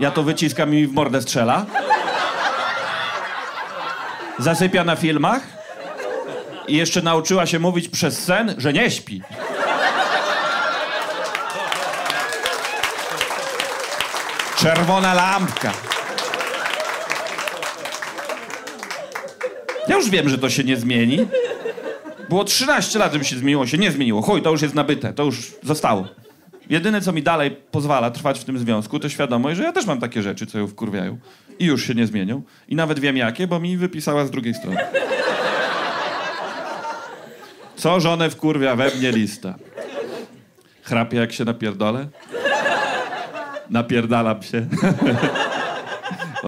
Ja 0.00 0.10
to 0.10 0.22
wyciskam 0.22 0.74
i 0.74 0.86
w 0.86 0.92
mordę 0.92 1.22
strzela. 1.22 1.66
Zasypia 4.38 4.84
na 4.84 4.96
filmach. 4.96 5.42
I 6.68 6.76
jeszcze 6.76 7.02
nauczyła 7.02 7.46
się 7.46 7.58
mówić 7.58 7.88
przez 7.88 8.24
sen, 8.24 8.54
że 8.58 8.72
nie 8.72 8.90
śpi. 8.90 9.22
Czerwona 14.58 15.14
lampka. 15.14 15.72
Ja 19.88 19.96
już 19.96 20.10
wiem, 20.10 20.28
że 20.28 20.38
to 20.38 20.50
się 20.50 20.64
nie 20.64 20.76
zmieni. 20.76 21.28
Było 22.28 22.44
13 22.44 22.98
lat, 22.98 23.12
żeby 23.12 23.24
się 23.24 23.36
zmieniło, 23.36 23.66
się 23.66 23.78
nie 23.78 23.92
zmieniło. 23.92 24.22
Chuj, 24.22 24.42
to 24.42 24.50
już 24.50 24.62
jest 24.62 24.74
nabyte, 24.74 25.12
to 25.12 25.22
już 25.24 25.52
zostało. 25.62 26.08
Jedyne, 26.70 27.00
co 27.00 27.12
mi 27.12 27.22
dalej 27.22 27.50
pozwala 27.70 28.10
trwać 28.10 28.40
w 28.40 28.44
tym 28.44 28.58
związku, 28.58 28.98
to 28.98 29.08
świadomość, 29.08 29.56
że 29.56 29.62
ja 29.62 29.72
też 29.72 29.86
mam 29.86 30.00
takie 30.00 30.22
rzeczy, 30.22 30.46
co 30.46 30.58
ją 30.58 30.66
wkurwiają. 30.66 31.18
I 31.58 31.64
już 31.64 31.86
się 31.86 31.94
nie 31.94 32.06
zmienią. 32.06 32.42
I 32.68 32.76
nawet 32.76 32.98
wiem 32.98 33.16
jakie, 33.16 33.46
bo 33.46 33.60
mi 33.60 33.76
wypisała 33.76 34.26
z 34.26 34.30
drugiej 34.30 34.54
strony. 34.54 34.76
Co 37.76 38.00
żonę 38.00 38.30
wkurwia 38.30 38.76
we 38.76 38.90
mnie 38.90 39.12
lista? 39.12 39.54
Chrapie 40.82 41.16
jak 41.16 41.32
się 41.32 41.44
napierdolę? 41.44 42.06
Napierdalam 43.70 44.42
się. 44.42 44.66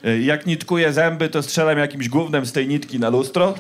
jak 0.30 0.46
nitkuję 0.46 0.92
zęby, 0.92 1.28
to 1.28 1.42
strzelam 1.42 1.78
jakimś 1.78 2.08
gównem 2.08 2.46
z 2.46 2.52
tej 2.52 2.68
nitki 2.68 2.98
na 2.98 3.08
lustro. 3.08 3.54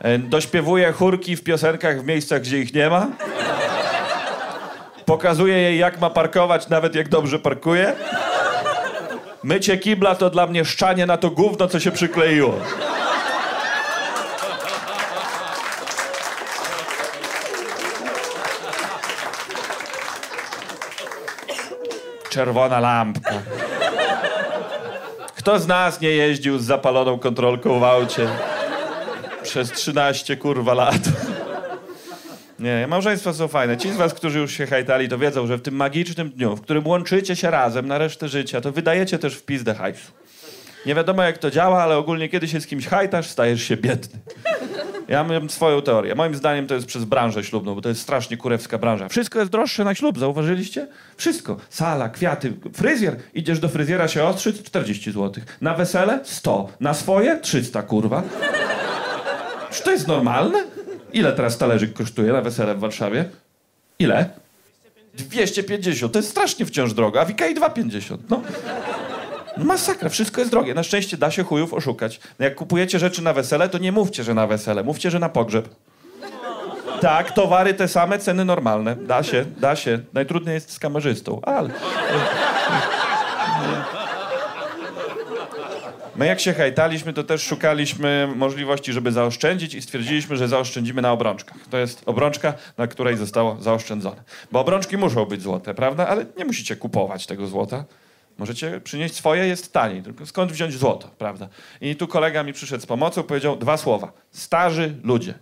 E, 0.00 0.18
Dośpiewuję 0.18 0.92
chórki 0.92 1.36
w 1.36 1.42
piosenkach 1.42 2.02
w 2.02 2.06
miejscach, 2.06 2.42
gdzie 2.42 2.58
ich 2.58 2.74
nie 2.74 2.90
ma. 2.90 3.06
Pokazuję 5.08 5.56
jej, 5.56 5.78
jak 5.78 6.00
ma 6.00 6.10
parkować, 6.10 6.68
nawet 6.68 6.94
jak 6.94 7.08
dobrze 7.08 7.38
parkuje. 7.38 7.92
Mycie 9.42 9.78
kibla 9.78 10.14
to 10.14 10.30
dla 10.30 10.46
mnie 10.46 10.64
szczanie 10.64 11.06
na 11.06 11.16
to 11.16 11.30
gówno, 11.30 11.68
co 11.68 11.80
się 11.80 11.90
przykleiło. 11.90 12.54
Czerwona 22.30 22.80
lampka. 22.80 23.34
Kto 25.36 25.58
z 25.58 25.66
nas 25.66 26.00
nie 26.00 26.10
jeździł 26.10 26.58
z 26.58 26.64
zapaloną 26.64 27.18
kontrolką 27.18 27.80
w 27.80 27.84
aucie? 27.84 28.28
Przez 29.42 29.72
13 29.72 30.36
kurwa 30.36 30.74
lat. 30.74 31.27
Nie, 32.58 32.86
małżeństwa 32.86 33.32
są 33.32 33.48
fajne. 33.48 33.76
Ci 33.76 33.92
z 33.92 33.96
was, 33.96 34.14
którzy 34.14 34.38
już 34.38 34.52
się 34.52 34.66
hajtali, 34.66 35.08
to 35.08 35.18
wiedzą, 35.18 35.46
że 35.46 35.56
w 35.56 35.62
tym 35.62 35.74
magicznym 35.74 36.30
dniu, 36.30 36.56
w 36.56 36.60
którym 36.60 36.86
łączycie 36.86 37.36
się 37.36 37.50
razem 37.50 37.88
na 37.88 37.98
resztę 37.98 38.28
życia, 38.28 38.60
to 38.60 38.72
wydajecie 38.72 39.18
też 39.18 39.34
w 39.34 39.42
pizdę 39.42 39.74
hajsu. 39.74 40.12
Nie 40.86 40.94
wiadomo 40.94 41.22
jak 41.22 41.38
to 41.38 41.50
działa, 41.50 41.82
ale 41.82 41.96
ogólnie 41.96 42.28
kiedy 42.28 42.48
się 42.48 42.60
z 42.60 42.66
kimś 42.66 42.86
hajtasz, 42.86 43.26
stajesz 43.26 43.62
się 43.62 43.76
biedny. 43.76 44.18
Ja 45.08 45.24
mam 45.24 45.50
swoją 45.50 45.82
teorię. 45.82 46.14
Moim 46.14 46.34
zdaniem 46.34 46.66
to 46.66 46.74
jest 46.74 46.86
przez 46.86 47.04
branżę 47.04 47.44
ślubną, 47.44 47.74
bo 47.74 47.80
to 47.80 47.88
jest 47.88 48.00
strasznie 48.00 48.36
kurewska 48.36 48.78
branża. 48.78 49.08
Wszystko 49.08 49.38
jest 49.38 49.50
droższe 49.50 49.84
na 49.84 49.94
ślub, 49.94 50.18
zauważyliście? 50.18 50.86
Wszystko. 51.16 51.56
Sala, 51.70 52.08
kwiaty, 52.08 52.52
fryzjer. 52.74 53.16
Idziesz 53.34 53.60
do 53.60 53.68
fryzjera 53.68 54.08
się 54.08 54.24
ostrzyć, 54.24 54.62
40 54.62 55.12
zł. 55.12 55.44
Na 55.60 55.74
wesele 55.74 56.20
100. 56.24 56.68
Na 56.80 56.94
swoje 56.94 57.36
300, 57.40 57.82
kurwa. 57.82 58.22
Czy 59.70 59.82
to 59.82 59.90
jest 59.90 60.08
normalne? 60.08 60.77
Ile 61.12 61.32
teraz 61.32 61.58
talerzyk 61.58 61.92
kosztuje 61.92 62.32
na 62.32 62.40
wesele 62.40 62.74
w 62.74 62.78
Warszawie? 62.78 63.24
Ile? 63.98 64.30
250. 65.14 66.12
To 66.12 66.18
jest 66.18 66.30
strasznie 66.30 66.66
wciąż 66.66 66.92
drogo, 66.92 67.20
a 67.20 67.24
w 67.24 67.30
Ikei 67.30 67.54
2,50. 67.54 68.16
No. 68.30 68.42
Masakra, 69.56 70.08
wszystko 70.08 70.40
jest 70.40 70.50
drogie. 70.50 70.74
Na 70.74 70.82
szczęście 70.82 71.16
da 71.16 71.30
się 71.30 71.44
chujów 71.44 71.74
oszukać. 71.74 72.20
Jak 72.38 72.54
kupujecie 72.54 72.98
rzeczy 72.98 73.22
na 73.22 73.32
wesele, 73.32 73.68
to 73.68 73.78
nie 73.78 73.92
mówcie, 73.92 74.24
że 74.24 74.34
na 74.34 74.46
wesele. 74.46 74.82
Mówcie, 74.82 75.10
że 75.10 75.18
na 75.18 75.28
pogrzeb. 75.28 75.68
Tak, 77.00 77.32
towary 77.32 77.74
te 77.74 77.88
same, 77.88 78.18
ceny 78.18 78.44
normalne. 78.44 78.96
Da 78.96 79.22
się, 79.22 79.44
da 79.60 79.76
się. 79.76 79.98
Najtrudniej 80.12 80.54
jest 80.54 80.72
z 80.72 80.78
kamerzystą, 80.78 81.40
ale... 81.42 81.70
My 86.18 86.26
jak 86.26 86.40
się 86.40 86.54
hajtaliśmy, 86.54 87.12
to 87.12 87.24
też 87.24 87.42
szukaliśmy 87.42 88.28
możliwości, 88.36 88.92
żeby 88.92 89.12
zaoszczędzić 89.12 89.74
i 89.74 89.82
stwierdziliśmy, 89.82 90.36
że 90.36 90.48
zaoszczędzimy 90.48 91.02
na 91.02 91.12
obrączkach. 91.12 91.56
To 91.70 91.78
jest 91.78 92.02
obrączka, 92.06 92.54
na 92.78 92.86
której 92.86 93.16
zostało 93.16 93.56
zaoszczędzone. 93.60 94.22
Bo 94.52 94.60
obrączki 94.60 94.96
muszą 94.96 95.24
być 95.24 95.42
złote, 95.42 95.74
prawda? 95.74 96.08
Ale 96.08 96.26
nie 96.36 96.44
musicie 96.44 96.76
kupować 96.76 97.26
tego 97.26 97.46
złota. 97.46 97.84
Możecie 98.38 98.80
przynieść 98.80 99.14
swoje, 99.14 99.46
jest 99.46 99.72
taniej. 99.72 100.02
Tylko 100.02 100.26
skąd 100.26 100.52
wziąć 100.52 100.74
złoto, 100.74 101.08
prawda? 101.18 101.48
I 101.80 101.96
tu 101.96 102.08
kolega 102.08 102.42
mi 102.42 102.52
przyszedł 102.52 102.82
z 102.82 102.86
pomocą, 102.86 103.22
powiedział 103.22 103.56
dwa 103.56 103.76
słowa. 103.76 104.12
Starzy 104.30 104.94
ludzie. 105.04 105.34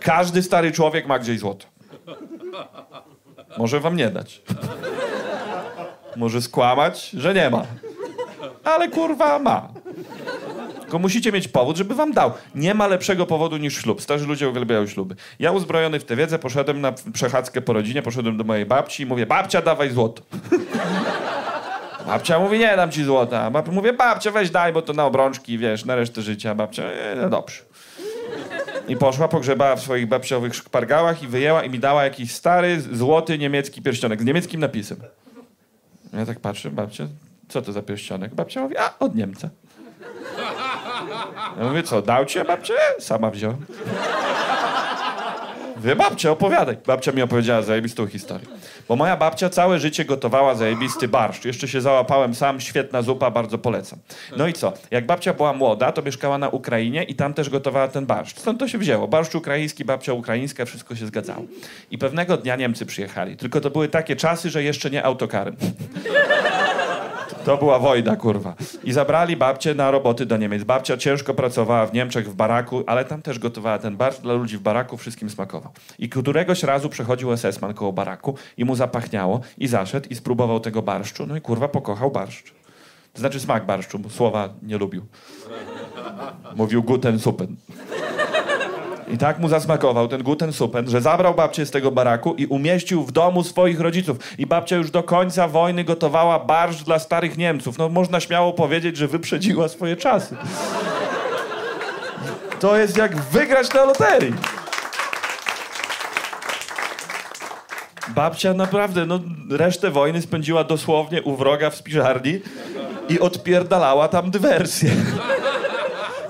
Każdy 0.00 0.42
stary 0.42 0.72
człowiek 0.72 1.06
ma 1.06 1.18
gdzieś 1.18 1.38
złoto. 1.38 1.66
Może 3.58 3.80
wam 3.80 3.96
nie 3.96 4.10
dać. 4.10 4.42
Może 6.16 6.42
skłamać, 6.42 7.10
że 7.10 7.34
nie 7.34 7.50
ma. 7.50 7.66
Ale 8.66 8.88
kurwa 8.88 9.38
ma. 9.38 9.68
Tylko 10.80 10.98
musicie 10.98 11.32
mieć 11.32 11.48
powód, 11.48 11.76
żeby 11.76 11.94
wam 11.94 12.12
dał. 12.12 12.32
Nie 12.54 12.74
ma 12.74 12.86
lepszego 12.86 13.26
powodu 13.26 13.56
niż 13.56 13.82
ślub. 13.82 14.02
Starzy 14.02 14.26
ludzie 14.26 14.48
uwielbiają 14.48 14.86
śluby. 14.86 15.16
Ja 15.38 15.52
uzbrojony 15.52 16.00
w 16.00 16.04
tę 16.04 16.16
wiedzę 16.16 16.38
poszedłem 16.38 16.80
na 16.80 16.92
przechadzkę 17.12 17.60
po 17.60 17.72
rodzinie, 17.72 18.02
poszedłem 18.02 18.36
do 18.36 18.44
mojej 18.44 18.66
babci 18.66 19.02
i 19.02 19.06
mówię, 19.06 19.26
babcia 19.26 19.62
dawaj 19.62 19.90
złoto. 19.90 20.22
Babcia 22.06 22.38
mówi, 22.38 22.58
nie 22.58 22.76
dam 22.76 22.90
ci 22.90 23.04
złota. 23.04 23.50
Bab... 23.50 23.68
Mówię, 23.68 23.92
babcia 23.92 24.30
weź 24.30 24.50
daj, 24.50 24.72
bo 24.72 24.82
to 24.82 24.92
na 24.92 25.06
obrączki, 25.06 25.58
wiesz, 25.58 25.84
na 25.84 25.96
resztę 25.96 26.22
życia. 26.22 26.54
Babcia, 26.54 26.82
e, 26.82 27.16
no 27.16 27.28
dobrze. 27.28 27.62
I 28.88 28.96
poszła, 28.96 29.28
pogrzebała 29.28 29.76
w 29.76 29.80
swoich 29.80 30.08
babciowych 30.08 30.54
szpargałach 30.54 31.22
i 31.22 31.26
wyjęła 31.26 31.64
i 31.64 31.70
mi 31.70 31.78
dała 31.78 32.04
jakiś 32.04 32.32
stary, 32.32 32.80
złoty 32.80 33.38
niemiecki 33.38 33.82
pierścionek 33.82 34.22
z 34.22 34.24
niemieckim 34.24 34.60
napisem. 34.60 34.98
Ja 36.12 36.26
tak 36.26 36.40
patrzę, 36.40 36.70
babcia, 36.70 37.06
co 37.48 37.62
to 37.62 37.72
za 37.72 37.82
pierścionek? 37.82 38.34
Babcia 38.34 38.60
mówi, 38.60 38.78
a, 38.78 38.94
od 38.98 39.14
Niemca. 39.14 39.48
Ja 41.58 41.64
mówię, 41.68 41.82
co, 41.82 42.02
dał 42.02 42.24
cię 42.24 42.44
babcia? 42.44 42.74
E, 42.74 43.00
Sama 43.00 43.30
wziąłem. 43.30 43.66
Wie, 45.76 45.96
babcia, 45.96 46.30
opowiadaj. 46.30 46.76
Babcia 46.86 47.12
mi 47.12 47.22
opowiedziała 47.22 47.62
zajebistą 47.62 48.06
historię. 48.06 48.46
Bo 48.88 48.96
moja 48.96 49.16
babcia 49.16 49.50
całe 49.50 49.78
życie 49.78 50.04
gotowała 50.04 50.54
zajebisty 50.54 51.08
barszcz. 51.08 51.44
Jeszcze 51.44 51.68
się 51.68 51.80
załapałem 51.80 52.34
sam, 52.34 52.60
świetna 52.60 53.02
zupa, 53.02 53.30
bardzo 53.30 53.58
polecam. 53.58 53.98
No 54.36 54.46
i 54.46 54.52
co? 54.52 54.72
Jak 54.90 55.06
babcia 55.06 55.34
była 55.34 55.52
młoda, 55.52 55.92
to 55.92 56.02
mieszkała 56.02 56.38
na 56.38 56.48
Ukrainie 56.48 57.02
i 57.02 57.14
tam 57.14 57.34
też 57.34 57.50
gotowała 57.50 57.88
ten 57.88 58.06
barszcz. 58.06 58.38
Stąd 58.38 58.60
to 58.60 58.68
się 58.68 58.78
wzięło. 58.78 59.08
Barszcz 59.08 59.34
ukraiński, 59.34 59.84
babcia 59.84 60.12
ukraińska, 60.12 60.64
wszystko 60.64 60.96
się 60.96 61.06
zgadzało. 61.06 61.44
I 61.90 61.98
pewnego 61.98 62.36
dnia 62.36 62.56
Niemcy 62.56 62.86
przyjechali. 62.86 63.36
Tylko 63.36 63.60
to 63.60 63.70
były 63.70 63.88
takie 63.88 64.16
czasy, 64.16 64.50
że 64.50 64.62
jeszcze 64.62 64.90
nie 64.90 65.04
autokarem. 65.04 65.56
To 67.46 67.56
była 67.56 67.78
wojna, 67.78 68.16
kurwa. 68.16 68.54
I 68.84 68.92
zabrali 68.92 69.36
babcię 69.36 69.74
na 69.74 69.90
roboty 69.90 70.26
do 70.26 70.36
Niemiec. 70.36 70.64
Babcia 70.64 70.96
ciężko 70.96 71.34
pracowała 71.34 71.86
w 71.86 71.92
Niemczech, 71.92 72.30
w 72.30 72.34
baraku, 72.34 72.84
ale 72.86 73.04
tam 73.04 73.22
też 73.22 73.38
gotowała 73.38 73.78
ten 73.78 73.96
barszcz 73.96 74.20
dla 74.20 74.34
ludzi 74.34 74.58
w 74.58 74.60
baraku, 74.60 74.96
wszystkim 74.96 75.30
smakował. 75.30 75.72
I 75.98 76.08
któregoś 76.08 76.62
razu 76.62 76.88
przechodził 76.88 77.36
SS-man 77.36 77.74
koło 77.74 77.92
baraku 77.92 78.34
i 78.56 78.64
mu 78.64 78.74
zapachniało 78.74 79.40
i 79.58 79.66
zaszedł 79.66 80.08
i 80.08 80.14
spróbował 80.14 80.60
tego 80.60 80.82
barszczu, 80.82 81.26
no 81.26 81.36
i 81.36 81.40
kurwa 81.40 81.68
pokochał 81.68 82.10
barszcz. 82.10 82.54
To 83.12 83.20
znaczy 83.20 83.40
smak 83.40 83.66
barszczu, 83.66 84.00
słowa 84.10 84.48
nie 84.62 84.78
lubił. 84.78 85.06
Mówił 86.56 86.82
guten 86.82 87.18
suppen. 87.18 87.56
I 89.08 89.18
tak 89.18 89.38
mu 89.38 89.48
zasmakował 89.48 90.08
ten 90.08 90.22
guten 90.22 90.52
suppen, 90.52 90.90
że 90.90 91.00
zabrał 91.00 91.34
babcię 91.34 91.66
z 91.66 91.70
tego 91.70 91.90
baraku 91.90 92.34
i 92.34 92.46
umieścił 92.46 93.02
w 93.02 93.12
domu 93.12 93.44
swoich 93.44 93.80
rodziców. 93.80 94.16
I 94.38 94.46
babcia 94.46 94.76
już 94.76 94.90
do 94.90 95.02
końca 95.02 95.48
wojny 95.48 95.84
gotowała 95.84 96.38
barszcz 96.38 96.82
dla 96.82 96.98
starych 96.98 97.38
Niemców. 97.38 97.78
No 97.78 97.88
można 97.88 98.20
śmiało 98.20 98.52
powiedzieć, 98.52 98.96
że 98.96 99.08
wyprzedziła 99.08 99.68
swoje 99.68 99.96
czasy. 99.96 100.36
To 102.60 102.76
jest 102.76 102.96
jak 102.96 103.16
wygrać 103.16 103.74
na 103.74 103.84
loterii. 103.84 104.34
Babcia 108.08 108.54
naprawdę, 108.54 109.06
no, 109.06 109.20
resztę 109.50 109.90
wojny 109.90 110.22
spędziła 110.22 110.64
dosłownie 110.64 111.22
u 111.22 111.36
wroga 111.36 111.70
w 111.70 111.74
spiżarni 111.74 112.40
i 113.08 113.20
odpierdalała 113.20 114.08
tam 114.08 114.30
dywersję. 114.30 114.90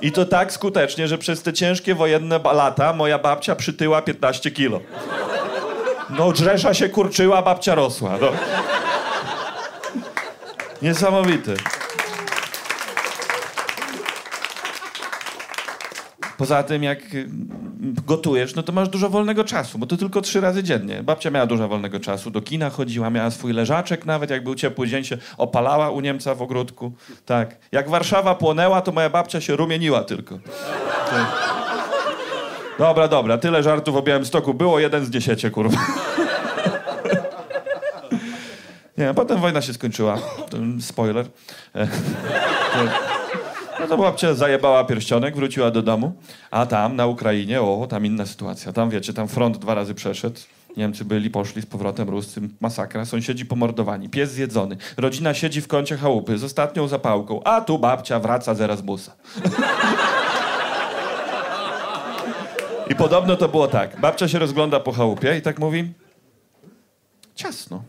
I 0.01 0.13
to 0.13 0.25
tak 0.25 0.53
skutecznie, 0.53 1.09
że 1.09 1.19
przez 1.19 1.43
te 1.43 1.53
ciężkie 1.53 1.95
wojenne 1.95 2.41
lata 2.53 2.93
moja 2.93 3.19
babcia 3.19 3.57
przytyła 3.57 4.03
15 4.03 4.51
kilo. 4.51 4.81
No, 6.11 6.33
drzesza 6.33 6.75
się 6.75 6.89
kurczyła, 6.89 7.43
babcia 7.43 7.75
rosła. 7.75 8.19
No. 8.21 8.29
Niesamowite. 10.83 11.55
Poza 16.38 16.62
tym, 16.62 16.83
jak 16.83 17.14
y, 17.14 17.29
gotujesz, 18.07 18.55
no 18.55 18.62
to 18.62 18.72
masz 18.72 18.88
dużo 18.88 19.11
wolnego 19.11 19.44
czasu, 19.44 19.79
bo 19.79 19.87
to 19.87 19.96
tylko 19.96 20.20
trzy 20.20 20.40
razy 20.40 20.62
dziennie. 20.62 21.03
Babcia 21.03 21.31
miała 21.31 21.46
dużo 21.46 21.68
wolnego 21.68 22.01
czasu, 22.01 22.31
do 22.31 22.42
kina 22.42 22.70
chodziła, 22.70 23.11
miała 23.11 23.31
swój 23.31 23.53
leżaczek 23.53 24.07
nawet, 24.07 24.31
jak 24.31 24.44
był 24.44 24.55
ciepły 24.55 24.88
dzień, 24.88 25.05
się 25.05 25.18
opalała 25.38 25.90
u 25.90 26.01
Niemca 26.01 26.35
w 26.35 26.42
ogródku. 26.42 26.92
Tak. 27.27 27.57
Jak 27.72 27.90
Warszawa 27.90 28.35
płonęła, 28.35 28.81
to 28.81 28.92
moja 28.92 29.11
babcia 29.11 29.40
się 29.40 29.57
rumieniła 29.57 30.05
tylko. 30.05 30.38
Tak. 31.11 31.27
Dobra, 32.79 33.09
dobra, 33.09 33.38
tyle 33.38 33.62
żartów 33.62 33.96
o 33.96 34.03
Białymstoku 34.03 34.55
było, 34.55 34.79
jeden 34.79 35.05
z 35.05 35.11
dziesięciu, 35.11 35.51
kurwa. 35.51 35.79
Nie, 38.99 39.14
potem 39.14 39.40
wojna 39.40 39.62
się 39.62 39.72
skończyła. 39.72 40.18
Spoiler. 40.81 41.27
No 43.87 43.96
to 43.96 44.03
babcia 44.03 44.35
zajebała 44.35 44.85
pierścionek, 44.85 45.37
wróciła 45.37 45.70
do 45.70 45.83
domu, 45.83 46.12
a 46.51 46.66
tam 46.66 46.96
na 46.96 47.07
Ukrainie, 47.07 47.62
o, 47.62 47.87
tam 47.90 48.07
inna 48.07 48.27
sytuacja. 48.27 48.72
Tam 48.72 48.90
wiecie, 48.90 49.12
tam 49.12 49.29
front 49.29 49.59
dwa 49.59 49.75
razy 49.75 49.94
przeszedł. 49.94 50.40
Niemcy 50.77 51.05
byli, 51.05 51.31
poszli 51.31 51.62
z 51.62 51.66
powrotem, 51.66 52.09
Ruscy, 52.09 52.40
masakra, 52.61 53.05
sąsiedzi 53.05 53.46
pomordowani, 53.46 54.09
pies 54.09 54.31
zjedzony, 54.31 54.77
rodzina 54.96 55.35
siedzi 55.35 55.61
w 55.61 55.68
kącie 55.68 55.96
chałupy 55.96 56.38
z 56.38 56.44
ostatnią 56.44 56.88
zapałką, 56.88 57.42
a 57.44 57.61
tu 57.61 57.79
babcia 57.79 58.20
wraca 58.20 58.55
z 58.55 58.61
Erasmusa. 58.61 59.12
I 62.90 62.94
podobno 62.94 63.37
to 63.37 63.49
było 63.49 63.68
tak. 63.68 64.01
Babcia 64.01 64.29
się 64.29 64.38
rozgląda 64.38 64.81
po 64.81 64.92
chałupie 64.92 65.38
i 65.38 65.42
tak 65.42 65.59
mówi: 65.59 65.92
Ciasno. 67.35 67.83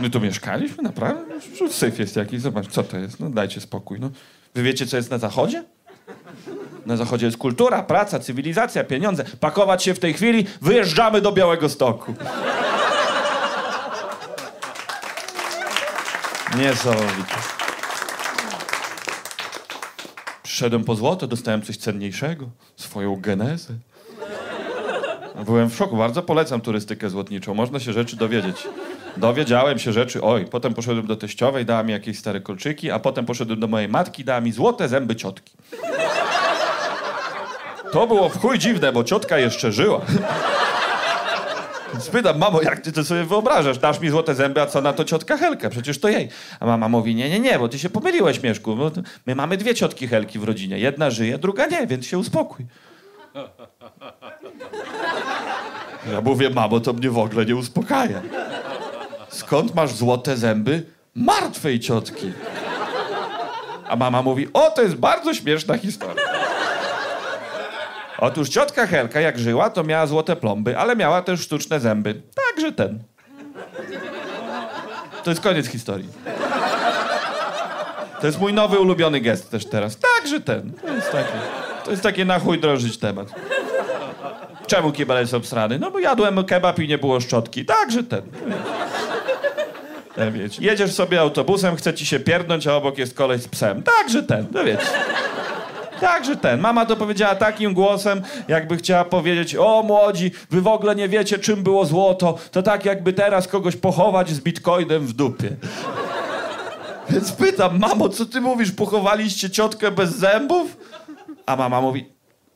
My 0.00 0.10
tu 0.10 0.20
mieszkaliśmy, 0.20 0.82
naprawdę? 0.82 1.34
No, 1.60 1.68
Syf 1.68 1.98
jest 1.98 2.16
jakiś, 2.16 2.40
zobacz, 2.40 2.68
co 2.68 2.82
to 2.82 2.98
jest? 2.98 3.20
No 3.20 3.30
dajcie 3.30 3.60
spokój. 3.60 4.00
No. 4.00 4.10
Wy 4.54 4.62
wiecie, 4.62 4.86
co 4.86 4.96
jest 4.96 5.10
na 5.10 5.18
zachodzie? 5.18 5.64
Na 6.86 6.96
zachodzie 6.96 7.26
jest 7.26 7.38
kultura, 7.38 7.82
praca, 7.82 8.18
cywilizacja, 8.18 8.84
pieniądze. 8.84 9.24
Pakować 9.40 9.82
się 9.82 9.94
w 9.94 9.98
tej 9.98 10.14
chwili, 10.14 10.46
wyjeżdżamy 10.60 11.20
do 11.20 11.32
Białego 11.32 11.68
Stoku. 11.68 12.14
Niesamowite. 16.58 17.34
Przyszedłem 20.42 20.84
po 20.84 20.94
złoto, 20.94 21.26
dostałem 21.26 21.62
coś 21.62 21.76
cenniejszego. 21.76 22.48
Swoją 22.76 23.16
genezę. 23.16 23.74
Byłem 25.44 25.70
w 25.70 25.76
szoku. 25.76 25.96
Bardzo 25.96 26.22
polecam 26.22 26.60
turystykę 26.60 27.10
złotniczą. 27.10 27.54
Można 27.54 27.80
się 27.80 27.92
rzeczy 27.92 28.16
dowiedzieć. 28.16 28.68
Dowiedziałem 29.16 29.78
się 29.78 29.92
rzeczy. 29.92 30.22
Oj, 30.22 30.46
potem 30.46 30.74
poszedłem 30.74 31.06
do 31.06 31.16
teściowej, 31.16 31.64
dała 31.64 31.82
mi 31.82 31.92
jakieś 31.92 32.18
stare 32.18 32.40
kolczyki, 32.40 32.90
a 32.90 32.98
potem 32.98 33.26
poszedłem 33.26 33.60
do 33.60 33.66
mojej 33.68 33.88
matki, 33.88 34.24
dała 34.24 34.40
mi 34.40 34.52
złote 34.52 34.88
zęby 34.88 35.16
ciotki. 35.16 35.56
To 37.92 38.06
było 38.06 38.28
w 38.28 38.40
chuj 38.40 38.58
dziwne, 38.58 38.92
bo 38.92 39.04
ciotka 39.04 39.38
jeszcze 39.38 39.72
żyła. 39.72 40.00
Więc 41.92 42.08
pytam, 42.08 42.38
mamo, 42.38 42.62
jak 42.62 42.80
ty 42.80 42.92
to 42.92 43.04
sobie 43.04 43.24
wyobrażasz? 43.24 43.78
Dasz 43.78 44.00
mi 44.00 44.10
złote 44.10 44.34
zęby, 44.34 44.60
a 44.60 44.66
co 44.66 44.80
na 44.80 44.92
to 44.92 45.04
ciotka 45.04 45.36
Helka? 45.36 45.70
Przecież 45.70 46.00
to 46.00 46.08
jej. 46.08 46.28
A 46.60 46.66
mama 46.66 46.88
mówi, 46.88 47.14
nie, 47.14 47.30
nie, 47.30 47.40
nie, 47.40 47.58
bo 47.58 47.68
ty 47.68 47.78
się 47.78 47.90
pomyliłeś, 47.90 48.42
Mieszku. 48.42 48.76
My 49.26 49.34
mamy 49.34 49.56
dwie 49.56 49.74
ciotki 49.74 50.08
Helki 50.08 50.38
w 50.38 50.44
rodzinie. 50.44 50.78
Jedna 50.78 51.10
żyje, 51.10 51.38
druga 51.38 51.66
nie, 51.66 51.86
więc 51.86 52.06
się 52.06 52.18
uspokój. 52.18 52.66
Ja 56.12 56.20
mówię, 56.20 56.50
mamo, 56.50 56.80
to 56.80 56.92
mnie 56.92 57.10
w 57.10 57.18
ogóle 57.18 57.46
nie 57.46 57.56
uspokaja. 57.56 58.22
Skąd 59.34 59.74
masz 59.74 59.92
złote 59.92 60.36
zęby 60.36 60.82
martwej 61.14 61.80
ciotki? 61.80 62.32
A 63.88 63.96
mama 63.96 64.22
mówi, 64.22 64.48
o, 64.52 64.70
to 64.70 64.82
jest 64.82 64.94
bardzo 64.94 65.34
śmieszna 65.34 65.78
historia. 65.78 66.24
Otóż 68.18 68.48
ciotka 68.48 68.86
Helka, 68.86 69.20
jak 69.20 69.38
żyła, 69.38 69.70
to 69.70 69.84
miała 69.84 70.06
złote 70.06 70.36
plomby, 70.36 70.78
ale 70.78 70.96
miała 70.96 71.22
też 71.22 71.40
sztuczne 71.40 71.80
zęby. 71.80 72.22
Także 72.50 72.72
ten. 72.72 72.98
To 75.24 75.30
jest 75.30 75.42
koniec 75.42 75.66
historii. 75.66 76.08
To 78.20 78.26
jest 78.26 78.40
mój 78.40 78.52
nowy 78.52 78.78
ulubiony 78.78 79.20
gest 79.20 79.50
też 79.50 79.66
teraz. 79.66 79.96
Także 79.96 80.40
ten. 80.40 80.72
To 80.72 80.94
jest 80.94 81.12
taki, 81.12 81.32
to 81.84 81.90
jest 81.90 82.02
taki 82.02 82.24
na 82.24 82.38
chuj 82.38 82.60
drążyć 82.60 82.98
temat. 82.98 83.28
Czemu 84.66 84.92
kibel 84.92 85.20
jest 85.20 85.34
obsrany? 85.34 85.78
No 85.78 85.90
bo 85.90 85.98
jadłem 85.98 86.44
kebab 86.44 86.78
i 86.78 86.88
nie 86.88 86.98
było 86.98 87.20
szczotki. 87.20 87.64
Także 87.64 88.02
ten. 88.02 88.22
Ja 90.16 90.30
wiecie. 90.30 90.62
Jedziesz 90.62 90.92
sobie 90.92 91.20
autobusem, 91.20 91.76
chce 91.76 91.94
ci 91.94 92.06
się 92.06 92.20
pierdnąć, 92.20 92.66
a 92.66 92.74
obok 92.74 92.98
jest 92.98 93.14
koleś 93.14 93.42
z 93.42 93.48
psem. 93.48 93.82
Także 93.82 94.22
ten, 94.22 94.46
no 94.52 94.64
wiecie. 94.64 94.86
Także 96.00 96.36
ten. 96.36 96.60
Mama 96.60 96.86
to 96.86 96.96
powiedziała 96.96 97.34
takim 97.34 97.74
głosem, 97.74 98.22
jakby 98.48 98.76
chciała 98.76 99.04
powiedzieć: 99.04 99.56
O 99.56 99.82
młodzi, 99.82 100.30
wy 100.50 100.60
w 100.60 100.66
ogóle 100.66 100.96
nie 100.96 101.08
wiecie, 101.08 101.38
czym 101.38 101.62
było 101.62 101.84
złoto. 101.84 102.38
To 102.50 102.62
tak, 102.62 102.84
jakby 102.84 103.12
teraz 103.12 103.48
kogoś 103.48 103.76
pochować 103.76 104.30
z 104.30 104.40
bitcoinem 104.40 105.06
w 105.06 105.12
dupie. 105.12 105.56
Więc 107.10 107.32
pytam, 107.32 107.78
mamo, 107.78 108.08
co 108.08 108.26
ty 108.26 108.40
mówisz? 108.40 108.72
Pochowaliście 108.72 109.50
ciotkę 109.50 109.90
bez 109.90 110.16
zębów? 110.16 110.76
A 111.46 111.56
mama 111.56 111.80
mówi: 111.80 112.08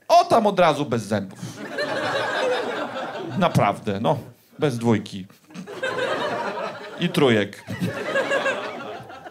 O, 0.08 0.24
tam 0.24 0.46
od 0.46 0.60
razu 0.60 0.86
bez 0.86 1.02
zębów. 1.02 1.38
Naprawdę, 3.38 4.00
no, 4.00 4.18
bez 4.58 4.78
dwójki. 4.78 5.26
I 7.00 7.08
trójek. 7.08 7.64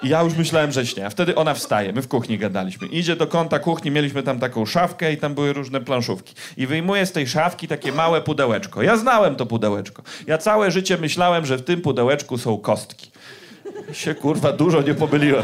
I 0.03 0.09
ja 0.09 0.21
już 0.21 0.33
myślałem, 0.33 0.71
że 0.71 0.85
śnie. 0.85 1.05
A 1.05 1.09
wtedy 1.09 1.35
ona 1.35 1.53
wstaje, 1.53 1.93
my 1.93 2.01
w 2.01 2.07
kuchni 2.07 2.37
gadaliśmy. 2.37 2.87
Idzie 2.87 3.15
do 3.15 3.27
kąta 3.27 3.59
kuchni, 3.59 3.91
mieliśmy 3.91 4.23
tam 4.23 4.39
taką 4.39 4.65
szafkę 4.65 5.13
i 5.13 5.17
tam 5.17 5.33
były 5.33 5.53
różne 5.53 5.81
planszówki. 5.81 6.35
I 6.57 6.67
wyjmuje 6.67 7.05
z 7.05 7.11
tej 7.11 7.27
szafki 7.27 7.67
takie 7.67 7.91
małe 7.91 8.21
pudełeczko. 8.21 8.81
Ja 8.81 8.97
znałem 8.97 9.35
to 9.35 9.45
pudełeczko. 9.45 10.03
Ja 10.27 10.37
całe 10.37 10.71
życie 10.71 10.97
myślałem, 10.97 11.45
że 11.45 11.57
w 11.57 11.63
tym 11.63 11.81
pudełeczku 11.81 12.37
są 12.37 12.57
kostki. 12.57 13.11
I 13.91 13.95
się 13.95 14.15
kurwa 14.15 14.51
dużo 14.51 14.81
nie 14.81 14.93
pomyliłem. 14.93 15.43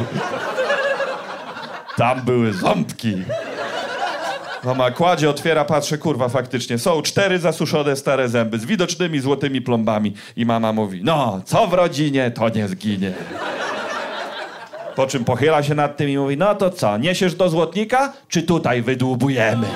Tam 1.97 2.21
były 2.21 2.53
ząbki. 2.53 3.23
Mama 4.63 4.91
kładzie, 4.91 5.30
otwiera, 5.30 5.65
patrzy, 5.65 5.97
kurwa, 5.97 6.30
faktycznie. 6.30 6.78
Są 6.78 7.02
cztery 7.02 7.39
zasuszone 7.39 7.95
stare 7.95 8.30
zęby 8.30 8.60
z 8.60 8.65
widocznymi 8.65 9.19
złotymi 9.19 9.62
plombami. 9.62 10.13
I 10.36 10.45
mama 10.45 10.73
mówi, 10.73 11.02
no, 11.04 11.41
co 11.45 11.67
w 11.67 11.73
rodzinie, 11.73 12.32
to 12.32 12.49
nie 12.49 12.67
zginie. 12.67 13.13
Po 14.95 15.08
czym 15.08 15.26
pochyla 15.26 15.63
się 15.63 15.76
nad 15.76 15.97
tym 15.97 16.10
i 16.10 16.17
mówi, 16.17 16.38
no 16.38 16.56
to 16.56 16.69
co, 16.69 16.97
niesiesz 16.97 17.36
do 17.36 17.49
złotnika, 17.49 18.13
czy 18.28 18.43
tutaj 18.43 18.82
wydłubujemy? 18.82 19.67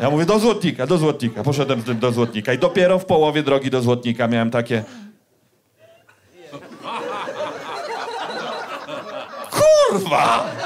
Ja 0.00 0.10
mówię, 0.10 0.24
do 0.24 0.38
złotnika, 0.38 0.86
do 0.86 0.98
złotnika. 0.98 1.42
Poszedłem 1.42 1.80
z 1.80 1.84
tym 1.84 1.98
do 1.98 2.12
złotnika 2.12 2.52
i 2.52 2.58
dopiero 2.58 2.98
w 2.98 3.04
połowie 3.04 3.42
drogi 3.42 3.70
do 3.70 3.82
złotnika 3.82 4.28
miałem 4.28 4.50
takie... 4.50 4.84
Kurwa! 9.50 10.61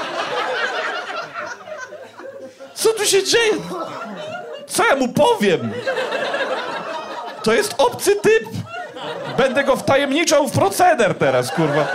Co 2.77 2.93
tu 2.93 3.05
się 3.05 3.23
dzieje? 3.23 3.53
Co 4.67 4.87
ja 4.87 4.95
mu 4.95 5.07
powiem? 5.07 5.71
To 7.43 7.53
jest 7.53 7.75
obcy 7.77 8.15
typ. 8.15 8.43
Będę 9.37 9.63
go 9.63 9.75
wtajemniczał 9.75 10.47
w 10.47 10.51
proceder 10.51 11.15
teraz, 11.15 11.51
kurwa. 11.51 11.87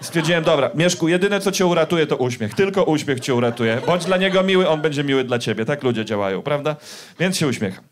Stwierdziłem, 0.00 0.44
dobra, 0.44 0.70
Mieszku, 0.74 1.08
jedyne 1.08 1.40
co 1.40 1.52
cię 1.52 1.66
uratuje 1.66 2.06
to 2.06 2.16
uśmiech. 2.16 2.54
Tylko 2.54 2.84
uśmiech 2.84 3.20
cię 3.20 3.34
uratuje. 3.34 3.80
Bądź 3.86 4.04
dla 4.04 4.16
niego 4.16 4.42
miły, 4.42 4.68
on 4.68 4.80
będzie 4.82 5.04
miły 5.04 5.24
dla 5.24 5.38
ciebie. 5.38 5.64
Tak 5.64 5.82
ludzie 5.82 6.04
działają, 6.04 6.42
prawda? 6.42 6.76
Więc 7.18 7.36
się 7.36 7.46
uśmiecham. 7.46 7.84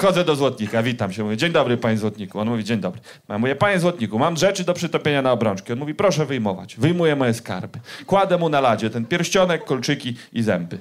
Wchodzę 0.00 0.24
do 0.24 0.36
złotnika, 0.36 0.82
witam 0.82 1.12
się. 1.12 1.24
Mówię, 1.24 1.36
dzień 1.36 1.52
dobry, 1.52 1.76
panie 1.76 1.98
złotniku. 1.98 2.40
On 2.40 2.48
mówi, 2.48 2.64
dzień 2.64 2.80
dobry. 2.80 3.00
Ja 3.28 3.38
mówię, 3.38 3.56
panie 3.56 3.80
złotniku, 3.80 4.18
mam 4.18 4.36
rzeczy 4.36 4.64
do 4.64 4.74
przytopienia 4.74 5.22
na 5.22 5.32
obrączki. 5.32 5.72
On 5.72 5.78
mówi, 5.78 5.94
proszę 5.94 6.26
wyjmować. 6.26 6.76
Wyjmuję 6.76 7.16
moje 7.16 7.34
skarby. 7.34 7.78
Kładę 8.06 8.38
mu 8.38 8.48
na 8.48 8.60
ladzie 8.60 8.90
ten 8.90 9.04
pierścionek, 9.06 9.64
kolczyki 9.64 10.16
i 10.32 10.42
zęby. 10.42 10.78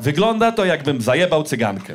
Wygląda 0.00 0.52
to, 0.52 0.64
jakbym 0.64 1.00
zajebał 1.00 1.42
cygankę. 1.42 1.94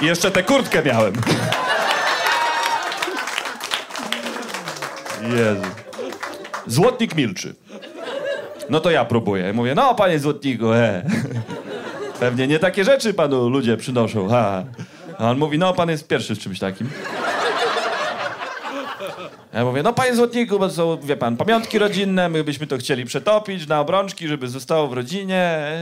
I 0.00 0.04
jeszcze 0.04 0.30
tę 0.30 0.42
kurtkę 0.42 0.82
miałem. 0.82 1.14
Jezu. 5.28 5.70
Złotnik 6.66 7.14
milczy. 7.14 7.54
No 8.70 8.80
to 8.80 8.90
ja 8.90 9.04
próbuję. 9.04 9.52
Mówię, 9.52 9.74
no 9.74 9.94
panie 9.94 10.18
Złotniku, 10.18 10.70
he. 10.70 11.02
Pewnie 12.20 12.46
nie 12.46 12.58
takie 12.58 12.84
rzeczy 12.84 13.14
panu 13.14 13.48
ludzie 13.48 13.76
przynoszą, 13.76 14.28
ha. 14.28 14.64
A 15.18 15.30
on 15.30 15.38
mówi, 15.38 15.58
no 15.58 15.74
pan 15.74 15.90
jest 15.90 16.08
pierwszy 16.08 16.34
z 16.34 16.38
czymś 16.38 16.58
takim. 16.58 16.90
Ja 19.52 19.64
mówię, 19.64 19.82
no 19.82 19.92
panie 19.92 20.14
Złotniku, 20.14 20.58
bo 20.58 20.70
są, 20.70 20.98
wie 21.02 21.16
pan, 21.16 21.36
pamiątki 21.36 21.78
rodzinne, 21.78 22.28
my 22.28 22.44
byśmy 22.44 22.66
to 22.66 22.76
chcieli 22.78 23.04
przetopić 23.04 23.66
na 23.66 23.80
obrączki, 23.80 24.28
żeby 24.28 24.48
zostało 24.48 24.88
w 24.88 24.92
rodzinie. 24.92 25.72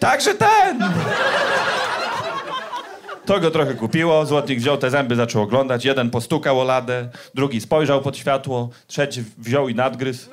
Także 0.00 0.34
ten. 0.34 0.92
To 3.28 3.40
go 3.40 3.50
trochę 3.50 3.74
kupiło, 3.74 4.26
Złotnik 4.26 4.58
wziął 4.58 4.76
te 4.78 4.90
zęby, 4.90 5.16
zaczął 5.16 5.42
oglądać. 5.42 5.84
Jeden 5.84 6.10
postukał 6.10 6.60
o 6.60 6.64
ladę, 6.64 7.08
drugi 7.34 7.60
spojrzał 7.60 8.02
pod 8.02 8.16
światło, 8.16 8.68
trzeci 8.86 9.24
wziął 9.38 9.68
i 9.68 9.74
nadgryzł. 9.74 10.28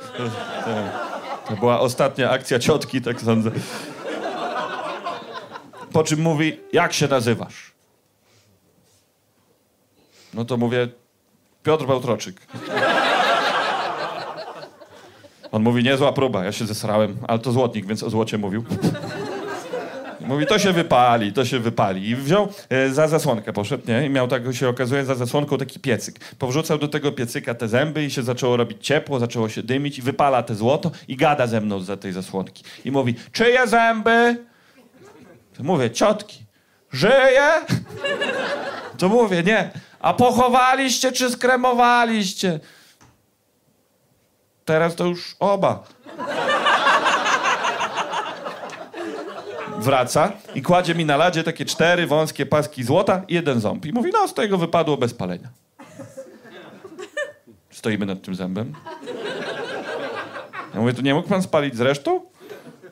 To, 1.49 1.55
była 1.55 1.79
ostatnia 1.79 2.29
akcja 2.29 2.59
ciotki, 2.59 3.01
tak 3.01 3.21
sądzę. 3.21 3.51
Po 5.93 6.03
czym 6.03 6.21
mówi, 6.21 6.59
jak 6.73 6.93
się 6.93 7.07
nazywasz? 7.07 7.71
No 10.33 10.45
to 10.45 10.57
mówię, 10.57 10.87
Piotr 11.63 11.85
Bałtroczyk. 11.85 12.35
On 15.51 15.63
mówi, 15.63 15.83
niezła 15.83 16.13
próba, 16.13 16.45
ja 16.45 16.51
się 16.51 16.65
zesrałem, 16.65 17.17
ale 17.27 17.39
to 17.39 17.51
złotnik, 17.51 17.85
więc 17.85 18.03
o 18.03 18.09
złocie 18.09 18.37
mówił. 18.37 18.65
Mówi, 20.27 20.45
to 20.45 20.59
się 20.59 20.73
wypali, 20.73 21.33
to 21.33 21.45
się 21.45 21.59
wypali. 21.59 22.09
I 22.09 22.15
wziął 22.15 22.47
e, 22.69 22.89
za 22.89 23.07
zasłonkę, 23.07 23.53
poszedł, 23.53 23.83
nie? 23.87 24.05
I 24.05 24.09
miał, 24.09 24.27
tak 24.27 24.53
się 24.53 24.69
okazuje, 24.69 25.05
za 25.05 25.15
zasłonką 25.15 25.57
taki 25.57 25.79
piecyk. 25.79 26.19
Powrzucał 26.39 26.77
do 26.77 26.87
tego 26.87 27.11
piecyka 27.11 27.53
te 27.53 27.67
zęby 27.67 28.03
i 28.03 28.11
się 28.11 28.23
zaczęło 28.23 28.57
robić 28.57 28.87
ciepło, 28.87 29.19
zaczęło 29.19 29.49
się 29.49 29.63
dymić 29.63 29.99
i 29.99 30.01
wypala 30.01 30.43
te 30.43 30.55
złoto 30.55 30.91
i 31.07 31.15
gada 31.15 31.47
ze 31.47 31.61
mną 31.61 31.79
za 31.79 31.97
tej 31.97 32.11
zasłonki. 32.11 32.63
I 32.85 32.91
mówi, 32.91 33.15
czyje 33.31 33.67
zęby? 33.67 34.45
To 35.57 35.63
mówię, 35.63 35.91
ciotki. 35.91 36.45
Żyje? 36.91 37.51
To 38.97 39.09
mówię, 39.09 39.43
nie. 39.43 39.71
A 39.99 40.13
pochowaliście 40.13 41.11
czy 41.11 41.29
skremowaliście? 41.29 42.59
Teraz 44.65 44.95
to 44.95 45.05
już 45.05 45.35
oba. 45.39 45.83
Wraca 49.85 50.31
i 50.55 50.61
kładzie 50.61 50.95
mi 50.95 51.05
na 51.05 51.17
ladzie 51.17 51.43
takie 51.43 51.65
cztery 51.65 52.07
wąskie 52.07 52.45
paski 52.45 52.83
złota 52.83 53.21
i 53.27 53.33
jeden 53.33 53.59
ząb. 53.59 53.85
I 53.85 53.93
mówi, 53.93 54.11
no 54.13 54.27
z 54.27 54.33
tego 54.33 54.57
wypadło 54.57 54.97
bez 54.97 55.13
palenia. 55.13 55.49
Stoimy 57.71 58.05
nad 58.05 58.21
tym 58.21 58.35
zębem. 58.35 58.73
Ja 60.73 60.79
mówię, 60.79 60.93
to 60.93 61.01
nie 61.01 61.13
mógł 61.13 61.29
pan 61.29 61.41
spalić 61.43 61.75
z 61.75 61.81
resztą? 61.81 62.21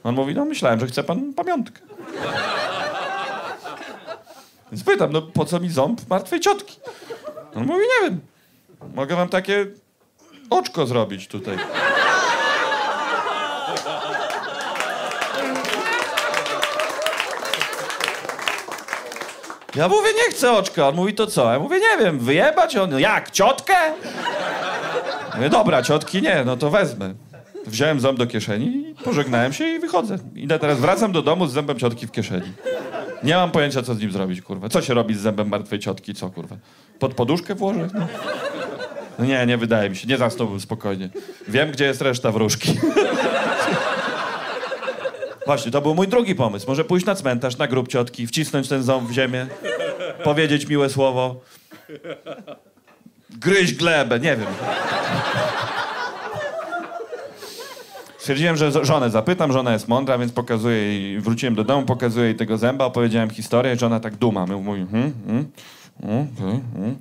On 0.03 0.15
mówi, 0.15 0.35
no 0.35 0.45
myślałem, 0.45 0.79
że 0.79 0.87
chce 0.87 1.03
pan 1.03 1.33
pamiątkę. 1.33 1.81
Więc 4.71 4.83
pytam, 4.83 5.11
no 5.11 5.21
po 5.21 5.45
co 5.45 5.59
mi 5.59 5.69
ząb 5.69 6.09
martwej 6.09 6.39
ciotki? 6.39 6.79
On 7.55 7.65
mówi, 7.65 7.79
nie 7.79 8.09
wiem. 8.09 8.19
Mogę 8.95 9.15
wam 9.15 9.29
takie 9.29 9.65
oczko 10.49 10.87
zrobić 10.87 11.27
tutaj. 11.27 11.57
Ja 19.75 19.87
mówię, 19.87 20.09
nie 20.17 20.31
chcę 20.31 20.51
oczka. 20.51 20.87
On 20.87 20.95
mówi, 20.95 21.13
to 21.13 21.27
co? 21.27 21.53
Ja 21.53 21.59
mówię, 21.59 21.79
nie 21.79 22.05
wiem, 22.05 22.19
wyjebać? 22.19 22.75
On, 22.75 22.99
jak, 22.99 23.31
ciotkę? 23.31 23.75
Mówię, 25.35 25.49
dobra, 25.49 25.83
ciotki 25.83 26.21
nie, 26.21 26.43
no 26.45 26.57
to 26.57 26.69
wezmę. 26.69 27.13
Wziąłem 27.67 27.99
ząb 27.99 28.19
do 28.19 28.27
kieszeni, 28.27 28.95
pożegnałem 29.03 29.53
się 29.53 29.67
i 29.67 29.79
wychodzę. 29.79 30.17
Idę 30.35 30.59
teraz, 30.59 30.79
wracam 30.79 31.11
do 31.11 31.21
domu 31.21 31.47
z 31.47 31.53
zębem 31.53 31.79
ciotki 31.79 32.07
w 32.07 32.11
kieszeni. 32.11 32.51
Nie 33.23 33.35
mam 33.35 33.51
pojęcia, 33.51 33.83
co 33.83 33.95
z 33.95 33.99
nim 33.99 34.11
zrobić, 34.11 34.41
kurwa. 34.41 34.69
Co 34.69 34.81
się 34.81 34.93
robi 34.93 35.15
z 35.15 35.19
zębem 35.19 35.49
martwej 35.49 35.79
ciotki, 35.79 36.13
co, 36.13 36.29
kurwa? 36.29 36.55
Pod 36.99 37.13
poduszkę 37.13 37.55
włożę? 37.55 37.87
No. 37.93 38.07
No 39.19 39.25
nie, 39.25 39.45
nie 39.45 39.57
wydaje 39.57 39.89
mi 39.89 39.95
się. 39.95 40.07
Nie 40.07 40.17
zasnąłbym 40.17 40.59
spokojnie. 40.59 41.09
Wiem, 41.47 41.71
gdzie 41.71 41.85
jest 41.85 42.01
reszta 42.01 42.31
wróżki. 42.31 42.79
Właśnie, 45.45 45.71
to 45.71 45.81
był 45.81 45.95
mój 45.95 46.07
drugi 46.07 46.35
pomysł. 46.35 46.67
Może 46.67 46.83
pójść 46.85 47.05
na 47.05 47.15
cmentarz, 47.15 47.57
na 47.57 47.67
grób 47.67 47.87
ciotki, 47.87 48.27
wcisnąć 48.27 48.69
ten 48.69 48.83
ząb 48.83 49.09
w 49.09 49.11
ziemię, 49.11 49.47
powiedzieć 50.23 50.67
miłe 50.67 50.89
słowo. 50.89 51.41
Gryź 53.29 53.73
glebę, 53.75 54.19
nie 54.19 54.35
wiem. 54.37 54.49
Stwierdziłem, 58.17 58.57
że 58.57 58.85
żonę 58.85 59.09
zapytam, 59.09 59.51
żona 59.53 59.73
jest 59.73 59.87
mądra, 59.87 60.17
więc 60.17 60.31
pokazuję 60.31 60.77
jej, 60.77 61.19
wróciłem 61.19 61.55
do 61.55 61.63
domu, 61.63 61.85
pokazuję 61.85 62.25
jej 62.25 62.35
tego 62.35 62.57
zęba, 62.57 62.85
opowiedziałem 62.85 63.29
historię, 63.29 63.75
żona 63.75 63.99
tak 63.99 64.15
duma. 64.15 64.45
My- 64.45 64.57
Mówi, 64.57 64.85
hmm, 64.91 65.13
hmm, 65.25 65.51
hmm, 66.01 66.27
hmm, 66.39 66.61
hmm. 66.73 66.95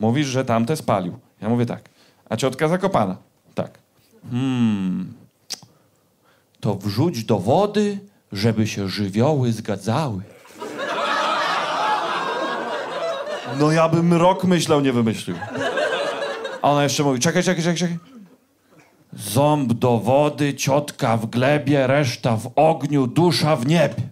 Mówisz, 0.00 0.26
że 0.26 0.44
tamte 0.44 0.76
spalił. 0.76 1.18
Ja 1.42 1.48
mówię 1.48 1.66
tak. 1.66 1.82
A 2.30 2.36
ciotka 2.36 2.68
zakopana? 2.68 3.16
Tak. 3.54 3.78
Hmm. 4.30 5.14
To 6.60 6.74
wrzuć 6.74 7.24
do 7.24 7.38
wody, 7.38 7.98
żeby 8.32 8.66
się 8.66 8.88
żywioły 8.88 9.52
zgadzały. 9.52 10.22
No 13.58 13.72
ja 13.72 13.88
bym 13.88 14.14
rok 14.14 14.44
myślał, 14.44 14.80
nie 14.80 14.92
wymyślił. 14.92 15.36
A 16.62 16.70
ona 16.70 16.82
jeszcze 16.82 17.02
mówi, 17.02 17.20
czekaj, 17.20 17.42
czekaj, 17.42 17.64
czekaj, 17.64 17.78
czekaj. 17.78 17.98
Ząb 19.12 19.72
do 19.72 19.98
wody, 19.98 20.54
ciotka 20.54 21.16
w 21.16 21.26
glebie, 21.26 21.86
reszta 21.86 22.36
w 22.36 22.50
ogniu, 22.56 23.06
dusza 23.06 23.56
w 23.56 23.66
niebie. 23.66 24.02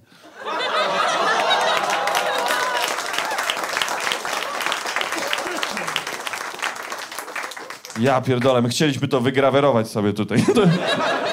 Ja 8.00 8.20
pierdolę, 8.20 8.62
my 8.62 8.68
chcieliśmy 8.68 9.08
to 9.08 9.20
wygrawerować 9.20 9.88
sobie 9.88 10.12
tutaj. 10.12 10.44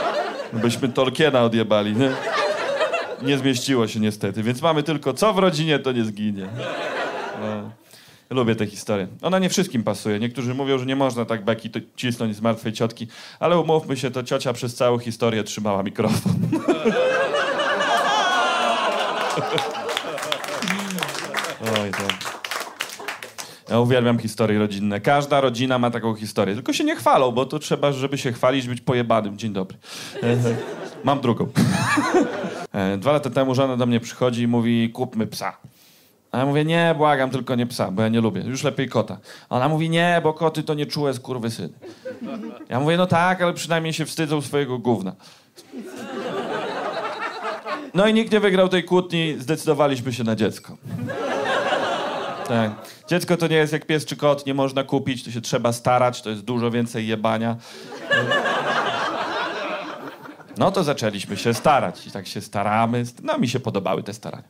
Byśmy 0.53 0.89
Tolkiena 0.89 1.43
odjebali, 1.43 1.95
nie? 1.95 2.11
Nie 3.21 3.37
zmieściło 3.37 3.87
się 3.87 3.99
niestety, 3.99 4.43
więc 4.43 4.61
mamy 4.61 4.83
tylko 4.83 5.13
co 5.13 5.33
w 5.33 5.37
rodzinie, 5.37 5.79
to 5.79 5.91
nie 5.91 6.05
zginie. 6.05 6.47
No. 7.41 7.71
Lubię 8.29 8.55
tę 8.55 8.65
historię. 8.65 9.07
Ona 9.21 9.39
nie 9.39 9.49
wszystkim 9.49 9.83
pasuje. 9.83 10.19
Niektórzy 10.19 10.53
mówią, 10.53 10.77
że 10.79 10.85
nie 10.85 10.95
można 10.95 11.25
tak 11.25 11.45
beki 11.45 11.69
cisnąć 11.95 12.35
z 12.35 12.41
martwej 12.41 12.73
ciotki, 12.73 13.07
ale 13.39 13.59
umówmy 13.59 13.97
się, 13.97 14.11
to 14.11 14.23
ciocia 14.23 14.53
przez 14.53 14.75
całą 14.75 14.97
historię 14.97 15.43
trzymała 15.43 15.83
mikrofon. 15.83 16.33
Oj, 21.81 21.91
to... 21.91 22.03
Ja 23.73 23.79
uwielbiam 23.79 24.19
historie 24.19 24.59
rodzinne. 24.59 25.01
Każda 25.01 25.41
rodzina 25.41 25.79
ma 25.79 25.91
taką 25.91 26.15
historię. 26.15 26.55
Tylko 26.55 26.73
się 26.73 26.83
nie 26.83 26.95
chwalą, 26.95 27.31
bo 27.31 27.45
to 27.45 27.59
trzeba, 27.59 27.91
żeby 27.91 28.17
się 28.17 28.31
chwalić, 28.31 28.67
być 28.67 28.81
pojebanym. 28.81 29.38
Dzień 29.38 29.53
dobry. 29.53 29.77
E, 30.23 30.38
Mam 31.03 31.21
drugą. 31.21 31.47
E, 32.73 32.97
Dwa 32.97 33.12
lata 33.12 33.29
temu 33.29 33.55
żona 33.55 33.77
do 33.77 33.86
mnie 33.86 34.00
przychodzi 34.00 34.41
i 34.41 34.48
mówi, 34.48 34.89
kupmy 34.89 35.27
psa. 35.27 35.58
A 36.31 36.37
ja 36.37 36.45
mówię, 36.45 36.65
nie, 36.65 36.95
błagam, 36.98 37.29
tylko 37.29 37.56
nie 37.56 37.65
psa, 37.67 37.91
bo 37.91 38.02
ja 38.02 38.10
nie 38.10 38.21
lubię. 38.21 38.41
Już 38.41 38.63
lepiej 38.63 38.89
kota. 38.89 39.17
Ona 39.50 39.69
mówi, 39.69 39.89
nie, 39.89 40.21
bo 40.23 40.33
koty 40.33 40.63
to 40.63 40.73
nie 40.73 40.85
czułe 40.85 41.13
skurwysyny. 41.13 41.73
Ja 42.69 42.79
mówię, 42.79 42.98
no 42.98 43.06
tak, 43.08 43.41
ale 43.41 43.54
przynajmniej 43.54 43.93
się 43.93 44.06
wstydzą 44.06 44.41
swojego 44.41 44.79
gówna. 44.79 45.15
No 47.93 48.08
i 48.08 48.13
nikt 48.13 48.31
nie 48.31 48.39
wygrał 48.39 48.69
tej 48.69 48.83
kłótni, 48.83 49.35
zdecydowaliśmy 49.39 50.13
się 50.13 50.23
na 50.23 50.35
dziecko. 50.35 50.77
Tak. 52.48 52.71
Dziecko 53.08 53.37
to 53.37 53.48
nie 53.48 53.56
jest 53.56 53.73
jak 53.73 53.85
pies 53.85 54.06
czy 54.06 54.15
kot, 54.15 54.46
nie 54.46 54.54
można 54.54 54.83
kupić, 54.83 55.23
to 55.23 55.31
się 55.31 55.41
trzeba 55.41 55.73
starać, 55.73 56.21
to 56.21 56.29
jest 56.29 56.41
dużo 56.41 56.71
więcej 56.71 57.08
jebania. 57.08 57.56
No 60.58 60.71
to 60.71 60.83
zaczęliśmy 60.83 61.37
się 61.37 61.54
starać 61.54 62.08
i 62.08 62.12
tak 62.12 62.27
się 62.27 62.41
staramy. 62.41 63.04
No 63.23 63.37
mi 63.37 63.48
się 63.48 63.60
podobały 63.60 64.04
te 64.04 64.13
starania. 64.13 64.48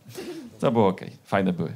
To 0.60 0.72
było 0.72 0.88
okej, 0.88 1.18
fajne 1.24 1.54
były. 1.54 1.74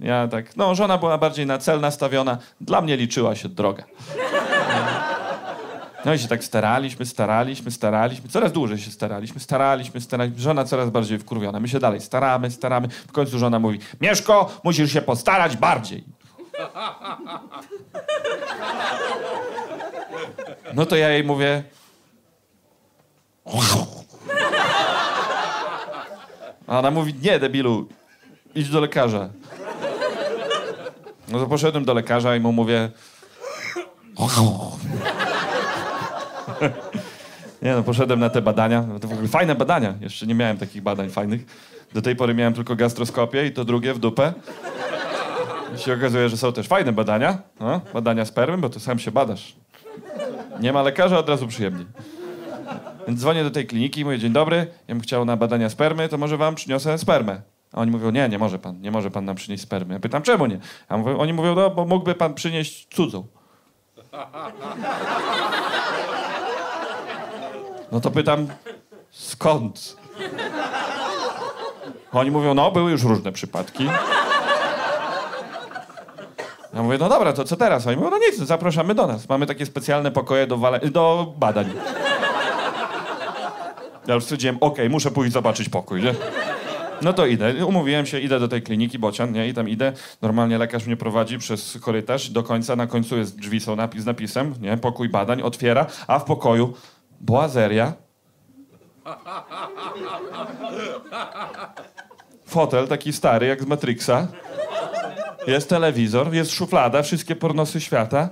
Ja 0.00 0.28
tak, 0.28 0.56
no 0.56 0.74
żona 0.74 0.98
była 0.98 1.18
bardziej 1.18 1.46
na 1.46 1.58
cel 1.58 1.80
nastawiona, 1.80 2.38
dla 2.60 2.80
mnie 2.80 2.96
liczyła 2.96 3.34
się 3.34 3.48
droga. 3.48 3.84
No 6.06 6.14
i 6.14 6.18
się 6.18 6.28
tak 6.28 6.44
staraliśmy, 6.44 7.06
staraliśmy, 7.06 7.70
staraliśmy, 7.70 8.28
coraz 8.28 8.52
dłużej 8.52 8.78
się 8.78 8.90
staraliśmy, 8.90 9.40
staraliśmy, 9.40 10.00
staraliśmy. 10.00 10.40
Żona 10.40 10.64
coraz 10.64 10.90
bardziej 10.90 11.18
wkurwiona. 11.18 11.60
My 11.60 11.68
się 11.68 11.78
dalej 11.78 12.00
staramy, 12.00 12.50
staramy. 12.50 12.88
W 12.88 13.12
końcu 13.12 13.38
żona 13.38 13.58
mówi, 13.58 13.78
Mieszko, 14.00 14.60
musisz 14.64 14.92
się 14.92 15.02
postarać 15.02 15.56
bardziej. 15.56 16.04
No 20.74 20.86
to 20.86 20.96
ja 20.96 21.10
jej 21.10 21.24
mówię, 21.24 21.62
A 26.66 26.78
ona 26.78 26.90
mówi, 26.90 27.14
nie 27.22 27.38
debilu, 27.38 27.88
idź 28.54 28.68
do 28.68 28.80
lekarza. 28.80 29.28
No 31.28 31.38
to 31.38 31.46
poszedłem 31.46 31.84
do 31.84 31.94
lekarza 31.94 32.36
i 32.36 32.40
mu 32.40 32.52
mówię... 32.52 32.90
Nie 37.62 37.72
no, 37.72 37.82
poszedłem 37.82 38.20
na 38.20 38.30
te 38.30 38.42
badania. 38.42 38.84
No 38.88 38.98
to 38.98 39.08
w 39.08 39.12
ogóle 39.12 39.28
fajne 39.28 39.54
badania. 39.54 39.94
Jeszcze 40.00 40.26
nie 40.26 40.34
miałem 40.34 40.58
takich 40.58 40.82
badań 40.82 41.10
fajnych. 41.10 41.46
Do 41.94 42.02
tej 42.02 42.16
pory 42.16 42.34
miałem 42.34 42.54
tylko 42.54 42.76
gastroskopię 42.76 43.46
i 43.46 43.52
to 43.52 43.64
drugie 43.64 43.94
w 43.94 43.98
dupę. 43.98 44.32
I 45.74 45.78
się 45.78 45.94
okazuje, 45.94 46.28
że 46.28 46.36
są 46.36 46.52
też 46.52 46.68
fajne 46.68 46.92
badania. 46.92 47.38
No, 47.60 47.80
badania 47.94 48.24
spermy, 48.24 48.58
bo 48.58 48.68
to 48.68 48.80
sam 48.80 48.98
się 48.98 49.10
badasz. 49.10 49.56
Nie 50.60 50.72
ma 50.72 50.82
lekarza, 50.82 51.18
od 51.18 51.28
razu 51.28 51.46
przyjemniej. 51.46 51.86
Więc 53.08 53.20
dzwonię 53.20 53.44
do 53.44 53.50
tej 53.50 53.66
kliniki 53.66 54.00
i 54.00 54.04
mówię, 54.04 54.18
dzień 54.18 54.32
dobry, 54.32 54.56
ja 54.88 54.94
bym 54.94 55.00
chciał 55.00 55.24
na 55.24 55.36
badania 55.36 55.70
spermy, 55.70 56.08
to 56.08 56.18
może 56.18 56.36
wam 56.36 56.54
przyniosę 56.54 56.98
spermę. 56.98 57.40
A 57.72 57.80
oni 57.80 57.90
mówią, 57.90 58.10
nie, 58.10 58.28
nie 58.28 58.38
może 58.38 58.58
pan, 58.58 58.80
nie 58.80 58.90
może 58.90 59.10
pan 59.10 59.24
nam 59.24 59.36
przynieść 59.36 59.62
spermy. 59.62 59.94
Ja 59.94 60.00
pytam, 60.00 60.22
czemu 60.22 60.46
nie? 60.46 60.58
A 60.88 60.94
oni 60.96 61.32
mówią, 61.32 61.54
no 61.54 61.70
bo 61.70 61.84
mógłby 61.84 62.14
pan 62.14 62.34
przynieść 62.34 62.88
cudzą. 62.94 63.26
No 67.92 68.00
to 68.00 68.10
pytam, 68.10 68.46
skąd? 69.10 69.96
Oni 72.12 72.30
mówią, 72.30 72.54
no 72.54 72.70
były 72.70 72.90
już 72.90 73.02
różne 73.02 73.32
przypadki. 73.32 73.84
Ja 76.74 76.82
mówię, 76.82 76.98
no 76.98 77.08
dobra, 77.08 77.32
to 77.32 77.44
co 77.44 77.56
teraz? 77.56 77.86
Oni 77.86 77.96
mówią, 77.96 78.10
no 78.10 78.18
nic, 78.18 78.36
zapraszamy 78.36 78.94
do 78.94 79.06
nas. 79.06 79.28
Mamy 79.28 79.46
takie 79.46 79.66
specjalne 79.66 80.10
pokoje 80.10 80.46
do, 80.46 80.56
wale- 80.58 80.90
do 80.90 81.34
badań. 81.38 81.72
Ja 84.06 84.14
już 84.14 84.24
stwierdziłem, 84.24 84.56
okej, 84.60 84.90
muszę 84.90 85.10
pójść 85.10 85.32
zobaczyć 85.32 85.68
pokój, 85.68 86.02
nie? 86.02 86.14
No 87.02 87.12
to 87.12 87.26
idę. 87.26 87.66
Umówiłem 87.66 88.06
się, 88.06 88.20
idę 88.20 88.40
do 88.40 88.48
tej 88.48 88.62
kliniki 88.62 88.98
Bocian, 88.98 89.32
nie? 89.32 89.48
I 89.48 89.54
tam 89.54 89.68
idę. 89.68 89.92
Normalnie 90.22 90.58
lekarz 90.58 90.86
mnie 90.86 90.96
prowadzi 90.96 91.38
przez 91.38 91.78
korytarz 91.80 92.30
do 92.30 92.42
końca. 92.42 92.76
Na 92.76 92.86
końcu 92.86 93.16
jest 93.16 93.36
drzwi, 93.38 93.60
są 93.60 93.76
napis 93.76 94.02
z 94.02 94.06
napisem, 94.06 94.54
nie? 94.60 94.76
Pokój 94.76 95.08
badań, 95.08 95.42
otwiera, 95.42 95.86
a 96.06 96.18
w 96.18 96.24
pokoju 96.24 96.74
boazeria. 97.26 97.92
Fotel 102.46 102.88
taki 102.88 103.12
stary, 103.12 103.46
jak 103.46 103.62
z 103.62 103.66
Matrixa. 103.66 104.26
Jest 105.46 105.68
telewizor, 105.68 106.34
jest 106.34 106.50
szuflada, 106.50 107.02
wszystkie 107.02 107.36
pornosy 107.36 107.80
świata. 107.80 108.28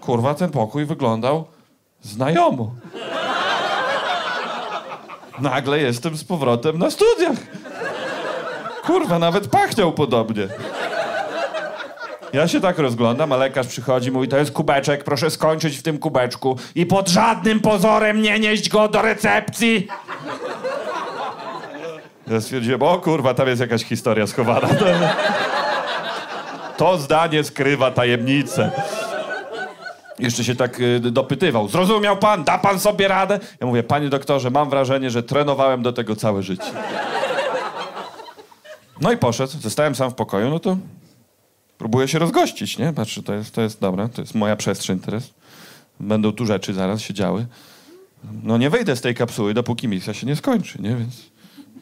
Kurwa, 0.00 0.34
ten 0.34 0.50
pokój 0.50 0.84
wyglądał 0.84 1.44
znajomo. 2.02 2.74
Nagle 5.38 5.78
jestem 5.78 6.16
z 6.16 6.24
powrotem 6.24 6.78
na 6.78 6.90
studiach. 6.90 7.38
Kurwa, 8.86 9.18
nawet 9.18 9.48
pachniał 9.48 9.92
podobnie. 9.92 10.48
Ja 12.32 12.48
się 12.48 12.60
tak 12.60 12.78
rozglądam, 12.78 13.32
a 13.32 13.36
lekarz 13.36 13.66
przychodzi, 13.66 14.10
mówi, 14.10 14.28
to 14.28 14.36
jest 14.36 14.52
kubeczek, 14.52 15.04
proszę 15.04 15.30
skończyć 15.30 15.76
w 15.76 15.82
tym 15.82 15.98
kubeczku 15.98 16.58
i 16.74 16.86
pod 16.86 17.08
żadnym 17.08 17.60
pozorem 17.60 18.22
nie 18.22 18.38
nieść 18.38 18.68
go 18.68 18.88
do 18.88 19.02
recepcji. 19.02 19.88
Ja 22.30 22.40
stwierdziłem, 22.40 22.82
o 22.82 22.98
kurwa, 22.98 23.34
tam 23.34 23.48
jest 23.48 23.60
jakaś 23.60 23.84
historia 23.84 24.26
schowana. 24.26 24.68
To, 26.76 26.98
zdanie 26.98 27.44
skrywa 27.44 27.90
tajemnicę. 27.90 28.70
Jeszcze 30.18 30.44
się 30.44 30.54
tak 30.54 30.80
y, 30.80 31.00
dopytywał. 31.00 31.68
Zrozumiał 31.68 32.16
pan? 32.16 32.44
Da 32.44 32.58
pan 32.58 32.80
sobie 32.80 33.08
radę? 33.08 33.40
Ja 33.60 33.66
mówię, 33.66 33.82
panie 33.82 34.08
doktorze, 34.08 34.50
mam 34.50 34.70
wrażenie, 34.70 35.10
że 35.10 35.22
trenowałem 35.22 35.82
do 35.82 35.92
tego 35.92 36.16
całe 36.16 36.42
życie. 36.42 36.72
No 39.00 39.12
i 39.12 39.16
poszedł. 39.16 39.52
Zostałem 39.60 39.94
sam 39.94 40.10
w 40.10 40.14
pokoju, 40.14 40.50
no 40.50 40.58
to 40.58 40.76
próbuję 41.80 42.08
się 42.08 42.18
rozgościć, 42.18 42.78
nie? 42.78 42.92
Patrzę, 42.92 43.22
to 43.22 43.34
jest, 43.34 43.54
to 43.54 43.62
jest 43.62 43.80
dobra, 43.80 44.08
to 44.08 44.20
jest 44.20 44.34
moja 44.34 44.56
przestrzeń 44.56 44.98
teraz. 44.98 45.30
Będą 46.00 46.32
tu 46.32 46.46
rzeczy 46.46 46.74
zaraz 46.74 47.00
się 47.00 47.14
działy. 47.14 47.46
No 48.42 48.58
nie 48.58 48.70
wyjdę 48.70 48.96
z 48.96 49.00
tej 49.00 49.14
kapsuły, 49.14 49.54
dopóki 49.54 49.88
misja 49.88 50.14
się 50.14 50.26
nie 50.26 50.36
skończy, 50.36 50.82
nie? 50.82 50.96
Więc 50.96 51.14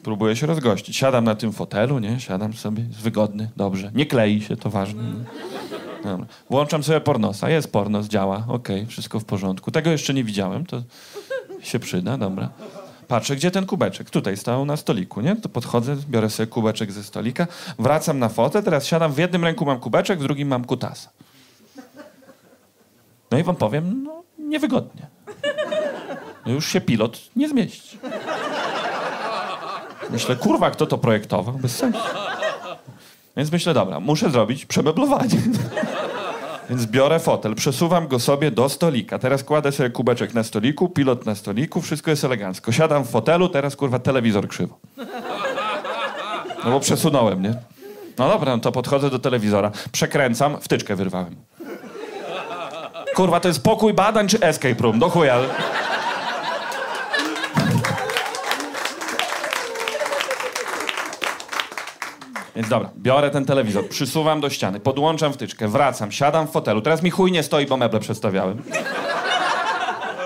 próbuję 0.03 0.35
się 0.35 0.47
rozgościć. 0.47 0.95
Siadam 0.95 1.23
na 1.23 1.35
tym 1.35 1.53
fotelu, 1.53 1.99
nie? 1.99 2.19
Siadam 2.19 2.53
sobie, 2.53 2.83
jest 2.83 2.99
wygodny, 2.99 3.49
dobrze. 3.57 3.91
Nie 3.95 4.05
klei 4.05 4.41
się, 4.41 4.55
to 4.57 4.69
ważne. 4.69 5.03
Dobra. 6.03 6.25
Włączam 6.49 6.83
sobie 6.83 7.01
pornosa. 7.01 7.49
Jest 7.49 7.71
pornos, 7.71 8.07
działa. 8.07 8.45
Okej, 8.47 8.85
wszystko 8.85 9.19
w 9.19 9.25
porządku. 9.25 9.71
Tego 9.71 9.89
jeszcze 9.89 10.13
nie 10.13 10.23
widziałem, 10.23 10.65
to 10.65 10.83
się 11.61 11.79
przyda, 11.79 12.17
dobra. 12.17 12.49
Patrzę, 13.09 13.35
gdzie 13.35 13.51
ten 13.51 13.65
kubeczek? 13.65 14.09
Tutaj 14.09 14.37
stał 14.37 14.65
na 14.65 14.77
stoliku, 14.77 15.21
nie? 15.21 15.35
To 15.35 15.49
podchodzę, 15.49 15.95
biorę 16.09 16.29
sobie 16.29 16.47
kubeczek 16.47 16.91
ze 16.91 17.03
stolika, 17.03 17.47
wracam 17.79 18.19
na 18.19 18.29
fotę, 18.29 18.63
teraz 18.63 18.85
siadam, 18.85 19.13
w 19.13 19.17
jednym 19.17 19.43
ręku 19.43 19.65
mam 19.65 19.79
kubeczek, 19.79 20.19
w 20.19 20.23
drugim 20.23 20.47
mam 20.47 20.65
kutasa. 20.65 21.09
No 23.31 23.37
i 23.37 23.43
wam 23.43 23.55
powiem, 23.55 24.03
no 24.03 24.23
niewygodnie. 24.37 25.07
No 26.45 26.51
już 26.51 26.67
się 26.67 26.81
pilot 26.81 27.19
nie 27.35 27.49
zmieści. 27.49 27.99
Myślę, 30.09 30.35
kurwa, 30.35 30.71
kto 30.71 30.85
to 30.85 30.97
projektował? 30.97 31.55
Bez 31.55 31.75
sensu. 31.75 31.99
Więc 33.37 33.51
myślę, 33.51 33.73
dobra, 33.73 33.99
muszę 33.99 34.29
zrobić 34.29 34.65
przemeblowanie. 34.65 35.41
Więc 36.69 36.85
biorę 36.85 37.19
fotel, 37.19 37.55
przesuwam 37.55 38.07
go 38.07 38.19
sobie 38.19 38.51
do 38.51 38.69
stolika. 38.69 39.19
Teraz 39.19 39.43
kładę 39.43 39.71
sobie 39.71 39.89
kubeczek 39.89 40.33
na 40.33 40.43
stoliku, 40.43 40.89
pilot 40.89 41.25
na 41.25 41.35
stoliku, 41.35 41.81
wszystko 41.81 42.11
jest 42.11 42.23
elegancko. 42.23 42.71
Siadam 42.71 43.03
w 43.03 43.09
fotelu, 43.09 43.49
teraz 43.49 43.75
kurwa 43.75 43.99
telewizor 43.99 44.47
krzywo. 44.47 44.79
No 46.65 46.71
bo 46.71 46.79
przesunąłem, 46.79 47.41
nie? 47.41 47.53
No 48.17 48.29
dobra, 48.29 48.55
no 48.55 48.61
to 48.61 48.71
podchodzę 48.71 49.09
do 49.09 49.19
telewizora, 49.19 49.71
przekręcam, 49.91 50.57
wtyczkę 50.61 50.95
wyrwałem. 50.95 51.35
Kurwa, 53.15 53.39
to 53.39 53.47
jest 53.47 53.63
pokój 53.63 53.93
badań 53.93 54.27
czy 54.27 54.39
escape 54.41 54.83
room? 54.83 54.99
Do 54.99 55.09
chuja. 55.09 55.37
Więc 62.59 62.69
dobra, 62.69 62.89
biorę 62.97 63.29
ten 63.29 63.45
telewizor, 63.45 63.89
przysuwam 63.89 64.41
do 64.41 64.49
ściany, 64.49 64.79
podłączam 64.79 65.33
wtyczkę, 65.33 65.67
wracam, 65.67 66.11
siadam 66.11 66.47
w 66.47 66.51
fotelu. 66.51 66.81
Teraz 66.81 67.03
mi 67.03 67.09
chuj 67.09 67.31
nie 67.31 67.43
stoi, 67.43 67.65
bo 67.65 67.77
meble 67.77 67.99
przestawiałem. 67.99 68.61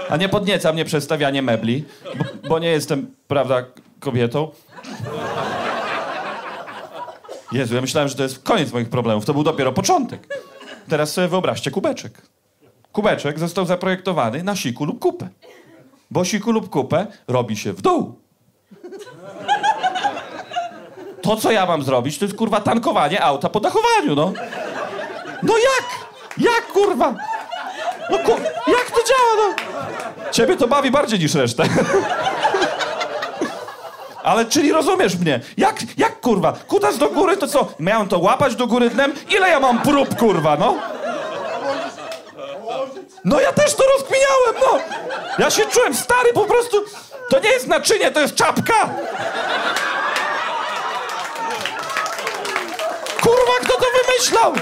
A 0.09 0.17
nie 0.17 0.29
podnieca 0.29 0.73
mnie 0.73 0.85
przestawianie 0.85 1.41
mebli, 1.41 1.85
bo, 2.17 2.49
bo 2.49 2.59
nie 2.59 2.67
jestem, 2.67 3.15
prawda, 3.27 3.63
kobietą. 3.99 4.51
Jezu, 7.51 7.75
ja 7.75 7.81
myślałem, 7.81 8.09
że 8.09 8.15
to 8.15 8.23
jest 8.23 8.43
koniec 8.43 8.73
moich 8.73 8.89
problemów. 8.89 9.25
To 9.25 9.33
był 9.33 9.43
dopiero 9.43 9.71
początek. 9.71 10.27
Teraz 10.89 11.13
sobie 11.13 11.27
wyobraźcie 11.27 11.71
kubeczek. 11.71 12.21
Kubeczek 12.91 13.39
został 13.39 13.65
zaprojektowany 13.65 14.43
na 14.43 14.55
siku 14.55 14.85
lub 14.85 14.99
kupę. 14.99 15.29
Bo 16.11 16.25
siku 16.25 16.51
lub 16.51 16.69
kupę 16.69 17.07
robi 17.27 17.57
się 17.57 17.73
w 17.73 17.81
dół. 17.81 18.15
To, 21.23 21.37
co 21.37 21.51
ja 21.51 21.65
mam 21.65 21.83
zrobić, 21.83 22.19
to 22.19 22.25
jest 22.25 22.37
kurwa 22.37 22.59
tankowanie 22.61 23.23
auta 23.23 23.49
po 23.49 23.59
dachowaniu, 23.59 24.15
no. 24.15 24.33
No 25.43 25.53
jak? 25.57 25.85
Jak 26.37 26.67
kurwa? 26.67 27.13
No 28.11 28.17
kur... 28.17 28.35
jak 28.67 28.91
to 28.91 29.01
działa, 29.03 29.35
no? 29.37 29.55
Ciebie 30.31 30.55
to 30.57 30.67
bawi 30.67 30.91
bardziej 30.91 31.19
niż 31.19 31.35
resztę. 31.35 31.63
Ale 34.23 34.45
czyli 34.45 34.71
rozumiesz 34.71 35.15
mnie? 35.15 35.39
Jak, 35.57 35.75
jak 35.97 36.21
kurwa? 36.21 36.53
Kutas 36.67 36.97
do 36.97 37.09
góry 37.09 37.37
to 37.37 37.47
co? 37.47 37.67
Miałem 37.79 38.07
to 38.07 38.19
łapać 38.19 38.55
do 38.55 38.67
góry 38.67 38.89
dnem? 38.89 39.13
Ile 39.29 39.49
ja 39.49 39.59
mam 39.59 39.79
prób, 39.81 40.15
kurwa, 40.15 40.57
no? 40.57 40.75
No 43.25 43.39
ja 43.39 43.53
też 43.53 43.73
to 43.73 43.83
rozkminiałem, 43.97 44.55
no! 44.61 44.79
Ja 45.39 45.49
się 45.49 45.65
czułem 45.65 45.93
stary, 45.95 46.33
po 46.33 46.45
prostu... 46.45 46.77
To 47.29 47.39
nie 47.39 47.49
jest 47.49 47.67
naczynie, 47.67 48.11
to 48.11 48.19
jest 48.19 48.35
czapka! 48.35 48.89
Kurwa, 53.23 53.53
kto 53.61 53.73
to 53.73 53.85
wymyślał? 54.03 54.53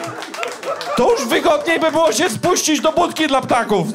To 0.97 1.11
już 1.11 1.25
wygodniej 1.25 1.79
by 1.79 1.91
było 1.91 2.11
się 2.11 2.29
spuścić 2.29 2.81
do 2.81 2.91
budki 2.91 3.27
dla 3.27 3.41
ptaków. 3.41 3.87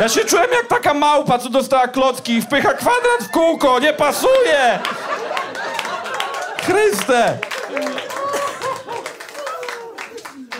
Ja 0.00 0.08
się 0.08 0.24
czułem 0.24 0.46
jak 0.52 0.66
taka 0.66 0.94
małpa, 0.94 1.38
co 1.38 1.48
dostała 1.48 1.88
klocki 1.88 2.32
i 2.32 2.42
wpycha 2.42 2.72
kwadrat 2.74 3.22
w 3.22 3.30
kółko. 3.30 3.78
Nie 3.80 3.92
pasuje! 3.92 4.78
Chryste! 6.62 7.38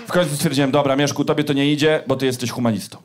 W 0.08 0.12
końcu 0.12 0.34
stwierdziłem, 0.34 0.70
dobra, 0.70 0.96
Mieszku, 0.96 1.24
tobie 1.24 1.44
to 1.44 1.52
nie 1.52 1.72
idzie, 1.72 2.02
bo 2.06 2.16
ty 2.16 2.26
jesteś 2.26 2.50
humanistą. 2.50 2.98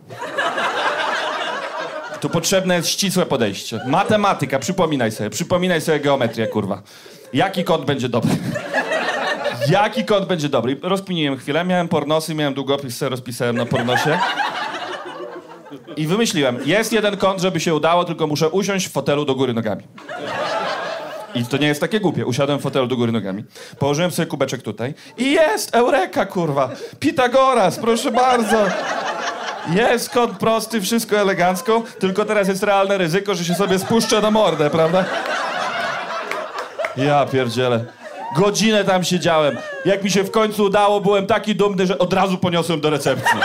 Tu 2.21 2.29
potrzebne 2.29 2.75
jest 2.75 2.89
ścisłe 2.89 3.25
podejście. 3.25 3.79
Matematyka, 3.85 4.59
przypominaj 4.59 5.11
sobie, 5.11 5.29
przypominaj 5.29 5.81
sobie 5.81 5.99
geometrię, 5.99 6.47
kurwa. 6.47 6.81
Jaki 7.33 7.63
kąt 7.63 7.85
będzie 7.85 8.09
dobry? 8.09 8.31
Jaki 9.69 10.05
kąt 10.05 10.27
będzie 10.27 10.49
dobry? 10.49 10.77
Rozkminiłem 10.81 11.37
chwilę, 11.37 11.65
miałem 11.65 11.87
pornosy, 11.87 12.35
miałem 12.35 12.53
długopis, 12.53 12.97
sobie 12.97 13.09
rozpisałem 13.09 13.57
na 13.57 13.65
pornosie. 13.65 14.19
I 15.97 16.07
wymyśliłem, 16.07 16.57
jest 16.65 16.93
jeden 16.93 17.17
kąt, 17.17 17.41
żeby 17.41 17.59
się 17.59 17.75
udało, 17.75 18.05
tylko 18.05 18.27
muszę 18.27 18.49
usiąść 18.49 18.87
w 18.87 18.91
fotelu 18.91 19.25
do 19.25 19.35
góry 19.35 19.53
nogami. 19.53 19.83
I 21.35 21.45
to 21.45 21.57
nie 21.57 21.67
jest 21.67 21.81
takie 21.81 21.99
głupie. 21.99 22.25
Usiadłem 22.25 22.59
w 22.59 22.61
fotelu 22.61 22.87
do 22.87 22.95
góry 22.95 23.11
nogami. 23.11 23.43
Położyłem 23.79 24.11
sobie 24.11 24.25
kubeczek 24.25 24.61
tutaj. 24.61 24.93
I 25.17 25.31
jest! 25.31 25.75
Eureka, 25.75 26.25
kurwa! 26.25 26.69
Pitagoras, 26.99 27.79
proszę 27.79 28.11
bardzo! 28.11 28.57
Jest 29.75 30.09
kąt 30.09 30.37
prosty, 30.37 30.81
wszystko 30.81 31.17
elegancko, 31.17 31.83
tylko 31.99 32.25
teraz 32.25 32.47
jest 32.47 32.63
realne 32.63 32.97
ryzyko, 32.97 33.35
że 33.35 33.45
się 33.45 33.55
sobie 33.55 33.79
spuszczę 33.79 34.21
na 34.21 34.31
mordę, 34.31 34.69
prawda? 34.69 35.05
Ja 36.97 37.25
pierdzielę. 37.25 37.85
Godzinę 38.35 38.85
tam 38.85 39.03
siedziałem. 39.03 39.57
Jak 39.85 40.03
mi 40.03 40.11
się 40.11 40.23
w 40.23 40.31
końcu 40.31 40.63
udało, 40.63 41.01
byłem 41.01 41.27
taki 41.27 41.55
dumny, 41.55 41.87
że 41.87 41.97
od 41.97 42.13
razu 42.13 42.37
poniosłem 42.37 42.81
do 42.81 42.89
recepcji. 42.89 43.39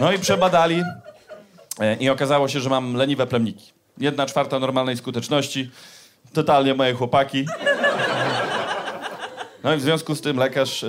No 0.00 0.12
i 0.12 0.18
przebadali 0.18 0.82
e, 1.80 1.94
i 1.94 2.10
okazało 2.10 2.48
się, 2.48 2.60
że 2.60 2.70
mam 2.70 2.94
leniwe 2.94 3.26
plemniki. 3.26 3.72
Jedna 3.98 4.26
czwarta 4.26 4.58
normalnej 4.58 4.96
skuteczności, 4.96 5.70
totalnie 6.32 6.74
moje 6.74 6.94
chłopaki. 6.94 7.46
No 9.64 9.74
i 9.74 9.76
w 9.76 9.82
związku 9.82 10.14
z 10.14 10.20
tym 10.20 10.36
lekarz 10.36 10.84
e, 10.84 10.88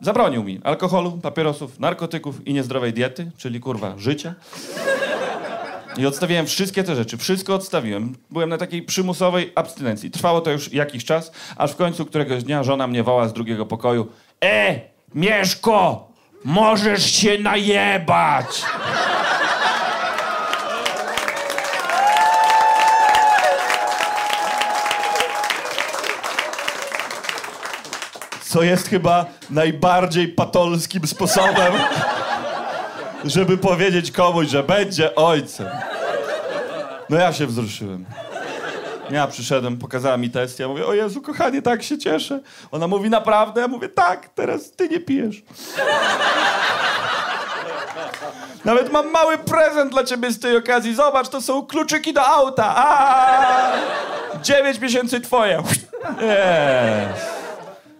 zabronił 0.00 0.44
mi 0.44 0.60
alkoholu, 0.64 1.12
papierosów, 1.12 1.80
narkotyków 1.80 2.46
i 2.46 2.54
niezdrowej 2.54 2.92
diety, 2.92 3.30
czyli 3.36 3.60
kurwa 3.60 3.94
życia. 3.98 4.34
I 5.96 6.06
odstawiłem 6.06 6.46
wszystkie 6.46 6.84
te 6.84 6.96
rzeczy, 6.96 7.16
wszystko 7.16 7.54
odstawiłem. 7.54 8.14
Byłem 8.30 8.48
na 8.48 8.58
takiej 8.58 8.82
przymusowej 8.82 9.52
abstynencji. 9.54 10.10
Trwało 10.10 10.40
to 10.40 10.50
już 10.50 10.72
jakiś 10.72 11.04
czas, 11.04 11.32
aż 11.56 11.72
w 11.72 11.76
końcu 11.76 12.06
któregoś 12.06 12.44
dnia 12.44 12.62
żona 12.62 12.86
mnie 12.86 13.02
woła 13.02 13.28
z 13.28 13.32
drugiego 13.32 13.66
pokoju. 13.66 14.06
E, 14.44 14.80
Mieszko, 15.14 16.08
możesz 16.44 17.12
się 17.12 17.38
najebać! 17.38 18.62
Co 28.48 28.62
jest 28.62 28.88
chyba 28.88 29.26
najbardziej 29.50 30.28
patolskim 30.28 31.06
sposobem, 31.06 31.72
żeby 33.24 33.58
powiedzieć 33.58 34.10
komuś, 34.12 34.48
że 34.48 34.62
będzie 34.62 35.14
ojcem. 35.14 35.68
No 37.10 37.16
ja 37.16 37.32
się 37.32 37.46
wzruszyłem. 37.46 38.04
Ja 39.10 39.26
przyszedłem, 39.26 39.78
pokazała 39.78 40.16
mi 40.16 40.30
test, 40.30 40.58
ja 40.58 40.68
mówię, 40.68 40.86
o 40.86 40.94
Jezu, 40.94 41.22
kochanie, 41.22 41.62
tak 41.62 41.82
się 41.82 41.98
cieszę. 41.98 42.40
Ona 42.70 42.88
mówi, 42.88 43.10
naprawdę? 43.10 43.60
Ja 43.60 43.68
mówię, 43.68 43.88
tak, 43.88 44.28
teraz 44.28 44.70
ty 44.70 44.88
nie 44.88 45.00
pijesz. 45.00 45.42
Nawet 48.64 48.92
mam 48.92 49.10
mały 49.10 49.38
prezent 49.38 49.92
dla 49.92 50.04
ciebie 50.04 50.30
z 50.30 50.40
tej 50.40 50.56
okazji. 50.56 50.94
Zobacz, 50.94 51.28
to 51.28 51.40
są 51.40 51.66
kluczyki 51.66 52.12
do 52.12 52.26
auta. 52.26 52.74
A! 52.76 53.72
Dziewięć 54.42 54.80
miesięcy 54.80 55.20
twoje. 55.20 55.62
Jest. 56.20 57.35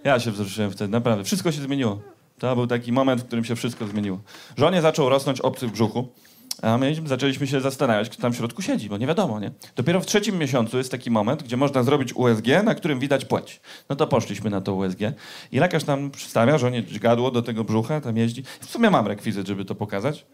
Ja 0.06 0.20
się 0.20 0.30
wzruszyłem 0.30 0.70
wtedy, 0.70 0.92
naprawdę. 0.92 1.24
Wszystko 1.24 1.52
się 1.52 1.60
zmieniło. 1.60 2.00
To 2.38 2.56
był 2.56 2.66
taki 2.66 2.92
moment, 2.92 3.20
w 3.22 3.24
którym 3.24 3.44
się 3.44 3.56
wszystko 3.56 3.86
zmieniło. 3.86 4.18
Żonie 4.56 4.82
zaczął 4.82 5.08
rosnąć 5.08 5.40
obcy 5.40 5.66
w 5.66 5.72
brzuchu, 5.72 6.08
a 6.62 6.78
my 6.78 6.94
zaczęliśmy 7.06 7.46
się 7.46 7.60
zastanawiać, 7.60 8.08
kto 8.08 8.22
tam 8.22 8.32
w 8.32 8.36
środku 8.36 8.62
siedzi, 8.62 8.88
bo 8.88 8.96
nie 8.96 9.06
wiadomo, 9.06 9.40
nie? 9.40 9.50
Dopiero 9.76 10.00
w 10.00 10.06
trzecim 10.06 10.38
miesiącu 10.38 10.78
jest 10.78 10.90
taki 10.90 11.10
moment, 11.10 11.42
gdzie 11.42 11.56
można 11.56 11.82
zrobić 11.82 12.12
USG, 12.12 12.46
na 12.64 12.74
którym 12.74 12.98
widać 12.98 13.24
płeć. 13.24 13.60
No 13.88 13.96
to 13.96 14.06
poszliśmy 14.06 14.50
na 14.50 14.60
to 14.60 14.74
USG 14.74 15.00
i 15.52 15.58
lekarz 15.58 15.86
nam 15.86 16.10
przedstawia, 16.10 16.58
żonie 16.58 16.84
dźgadło 16.84 17.30
do 17.30 17.42
tego 17.42 17.64
brzucha, 17.64 18.00
tam 18.00 18.16
jeździ. 18.16 18.42
W 18.60 18.66
sumie 18.66 18.90
mam 18.90 19.06
rekwizyt, 19.06 19.46
żeby 19.46 19.64
to 19.64 19.74
pokazać. 19.74 20.26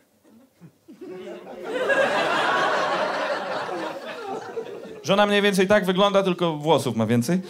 Żona 5.03 5.27
mniej 5.27 5.43
więcej 5.43 5.67
tak 5.67 5.85
wygląda, 5.85 6.23
tylko 6.23 6.57
włosów 6.57 6.97
ma 6.97 7.07
więcej. 7.07 7.41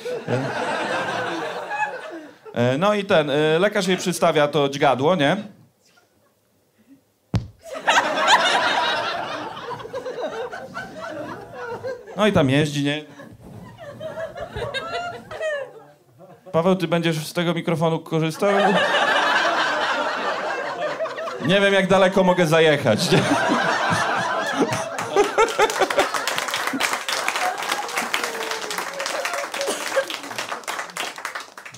E, 2.54 2.78
No 2.78 2.94
i 2.94 3.04
ten, 3.04 3.30
e, 3.30 3.58
lekarz 3.58 3.86
jej 3.86 3.96
przedstawia 3.96 4.48
to 4.48 4.68
dźgadło, 4.68 5.14
nie? 5.16 5.36
No 12.16 12.26
i 12.26 12.32
tam 12.32 12.50
jeździ, 12.50 12.84
nie? 12.84 13.04
Paweł, 16.52 16.76
ty 16.76 16.88
będziesz 16.88 17.26
z 17.26 17.32
tego 17.32 17.54
mikrofonu 17.54 17.98
korzystał? 17.98 18.50
Nie 21.46 21.60
wiem, 21.60 21.74
jak 21.74 21.86
daleko 21.86 22.24
mogę 22.24 22.46
zajechać. 22.46 23.10
Nie? 23.10 23.18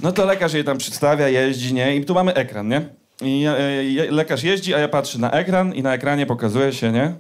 No 0.05 0.13
to 0.13 0.25
lekarz 0.25 0.53
jej 0.53 0.65
tam 0.65 0.79
przedstawia, 0.79 1.29
jeździ, 1.29 1.75
nie? 1.75 1.97
I 1.97 2.05
tu 2.05 2.15
mamy 2.15 2.35
ekran, 2.35 2.69
nie? 2.69 2.89
I 3.23 3.45
e, 3.47 3.85
je, 3.85 4.11
lekarz 4.11 4.43
jeździ, 4.43 4.75
a 4.75 4.79
ja 4.79 4.89
patrzę 4.89 5.19
na 5.19 5.31
ekran 5.31 5.75
i 5.75 5.83
na 5.83 5.95
ekranie 5.95 6.27
pokazuje 6.27 6.73
się, 6.73 6.93
nie? 6.93 7.15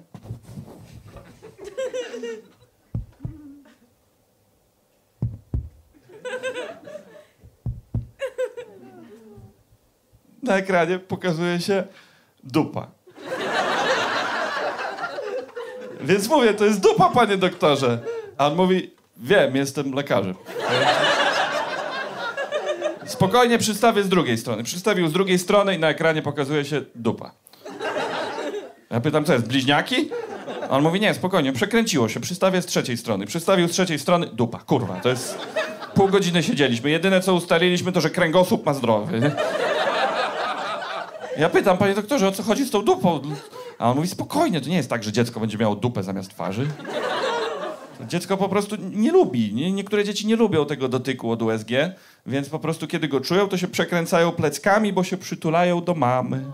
Na 10.43 10.57
ekranie 10.57 10.99
pokazuje 10.99 11.61
się 11.61 11.85
dupa. 12.43 12.91
Więc 16.01 16.28
mówię, 16.28 16.55
to 16.55 16.64
jest 16.64 16.80
dupa, 16.80 17.11
panie 17.11 17.37
doktorze. 17.37 17.99
A 18.39 18.47
on 18.47 18.57
mówi, 18.57 18.91
wiem, 19.16 19.57
jestem 19.57 19.93
lekarzem. 19.93 20.35
Spokojnie 23.15 23.59
przedstawię 23.59 24.03
z 24.03 24.09
drugiej 24.09 24.39
strony. 24.39 24.62
Przedstawił 24.62 25.09
z 25.09 25.12
drugiej 25.12 25.39
strony 25.39 25.75
i 25.75 25.79
na 25.79 25.89
ekranie 25.89 26.23
pokazuje 26.23 26.65
się 26.65 26.83
dupa. 26.95 27.33
Ja 28.91 29.01
pytam, 29.01 29.25
co 29.25 29.33
jest, 29.33 29.49
bliźniaki? 29.49 30.11
On 30.71 30.83
mówi, 30.83 31.01
nie, 31.01 31.15
spokojnie, 31.15 31.53
przekręciło 31.53 32.09
się. 32.09 32.21
Przystawię 32.21 32.62
z 32.62 32.67
trzeciej 32.67 32.97
strony. 32.97 33.27
Przystawił 33.27 33.69
z 33.69 33.71
trzeciej 33.71 33.99
strony, 33.99 34.27
dupa, 34.27 34.59
kurwa, 34.59 35.01
to 35.01 35.09
jest... 35.09 35.39
Pół 35.95 36.09
godziny 36.09 36.43
siedzieliśmy. 36.43 36.91
Jedyne, 36.91 37.21
co 37.21 37.35
ustaliliśmy, 37.35 37.93
to, 37.93 38.01
że 38.01 38.11
kręgosłup 38.11 38.67
ma 38.67 38.75
zdrowy. 38.75 39.33
Ja 41.39 41.49
pytam, 41.49 41.79
panie 41.79 41.95
doktorze, 41.95 42.29
o 42.29 42.33
co 42.33 42.43
chodzi 42.43 42.65
z 42.65 42.71
tą 42.71 42.83
dupą? 42.83 43.21
A 43.79 43.91
on 43.91 43.97
mówi, 43.97 44.09
spokojnie, 44.09 44.61
to 44.61 44.69
nie 44.69 44.77
jest 44.77 44.91
tak, 44.91 45.05
że 45.05 45.12
dziecko 45.12 45.41
będzie 45.41 45.59
miało 45.59 45.77
dupę 45.77 46.03
zamiast 46.03 46.31
twarzy. 46.31 46.67
Dziecko 48.09 48.37
po 48.37 48.49
prostu 48.49 48.77
nie 48.93 49.12
lubi. 49.12 49.55
Nie, 49.55 49.73
niektóre 49.73 50.05
dzieci 50.05 50.27
nie 50.27 50.37
lubią 50.37 50.67
tego 50.67 50.89
dotyku 50.89 51.31
od 51.31 51.43
USG, 51.43 51.71
więc 52.27 52.49
po 52.49 52.59
prostu 52.59 52.87
kiedy 52.87 53.09
go 53.09 53.20
czują, 53.20 53.49
to 53.49 53.57
się 53.57 53.68
przekręcają 53.68 54.33
pleckami, 54.33 54.93
bo 54.93 55.05
się 55.05 55.16
przytulają 55.16 55.85
do 55.85 55.95
mamy. 55.95 56.45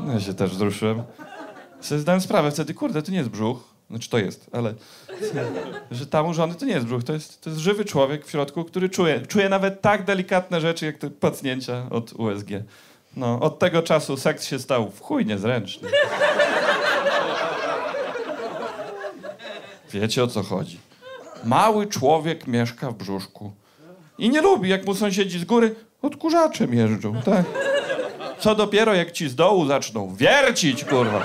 No 0.00 0.12
ja 0.12 0.20
się 0.20 0.34
też 0.34 0.50
wzruszyłem. 0.50 1.02
Sobie 1.80 2.00
zdałem 2.00 2.20
sprawę 2.20 2.50
wtedy, 2.50 2.74
kurde, 2.74 3.02
to 3.02 3.12
nie 3.12 3.18
jest 3.18 3.30
brzuch. 3.30 3.70
Znaczy 3.90 4.10
to 4.10 4.18
jest, 4.18 4.46
ale 4.52 4.74
że 5.90 6.06
tam 6.06 6.26
u 6.26 6.34
żony 6.34 6.54
to 6.54 6.64
nie 6.64 6.72
jest 6.72 6.86
brzuch, 6.86 7.04
to 7.04 7.12
jest, 7.12 7.40
to 7.40 7.50
jest 7.50 7.62
żywy 7.62 7.84
człowiek 7.84 8.26
w 8.26 8.30
środku, 8.30 8.64
który 8.64 8.88
czuje, 8.88 9.26
czuje 9.26 9.48
nawet 9.48 9.82
tak 9.82 10.04
delikatne 10.04 10.60
rzeczy, 10.60 10.86
jak 10.86 10.98
te 10.98 11.10
pacnięcia 11.10 11.86
od 11.90 12.12
USG. 12.12 12.48
No, 13.16 13.40
od 13.40 13.58
tego 13.58 13.82
czasu 13.82 14.16
seks 14.16 14.46
się 14.46 14.58
stał 14.58 14.90
w 14.90 15.00
chuj 15.00 15.26
niezręczny. 15.26 15.88
Wiecie 19.90 20.24
o 20.24 20.26
co 20.26 20.42
chodzi? 20.42 20.80
Mały 21.44 21.86
człowiek 21.86 22.46
mieszka 22.46 22.90
w 22.90 22.94
brzuszku 22.94 23.52
i 24.20 24.30
nie 24.30 24.40
lubi, 24.40 24.68
jak 24.68 24.86
mu 24.86 24.94
sąsiedzi 24.94 25.38
z 25.38 25.44
góry 25.44 25.74
odkurzaczem 26.02 26.74
jeżdżą, 26.74 27.22
tak? 27.22 27.44
Co 28.38 28.54
dopiero, 28.54 28.94
jak 28.94 29.12
ci 29.12 29.28
z 29.28 29.34
dołu 29.34 29.66
zaczną 29.66 30.14
wiercić, 30.14 30.84
kurwa. 30.84 31.22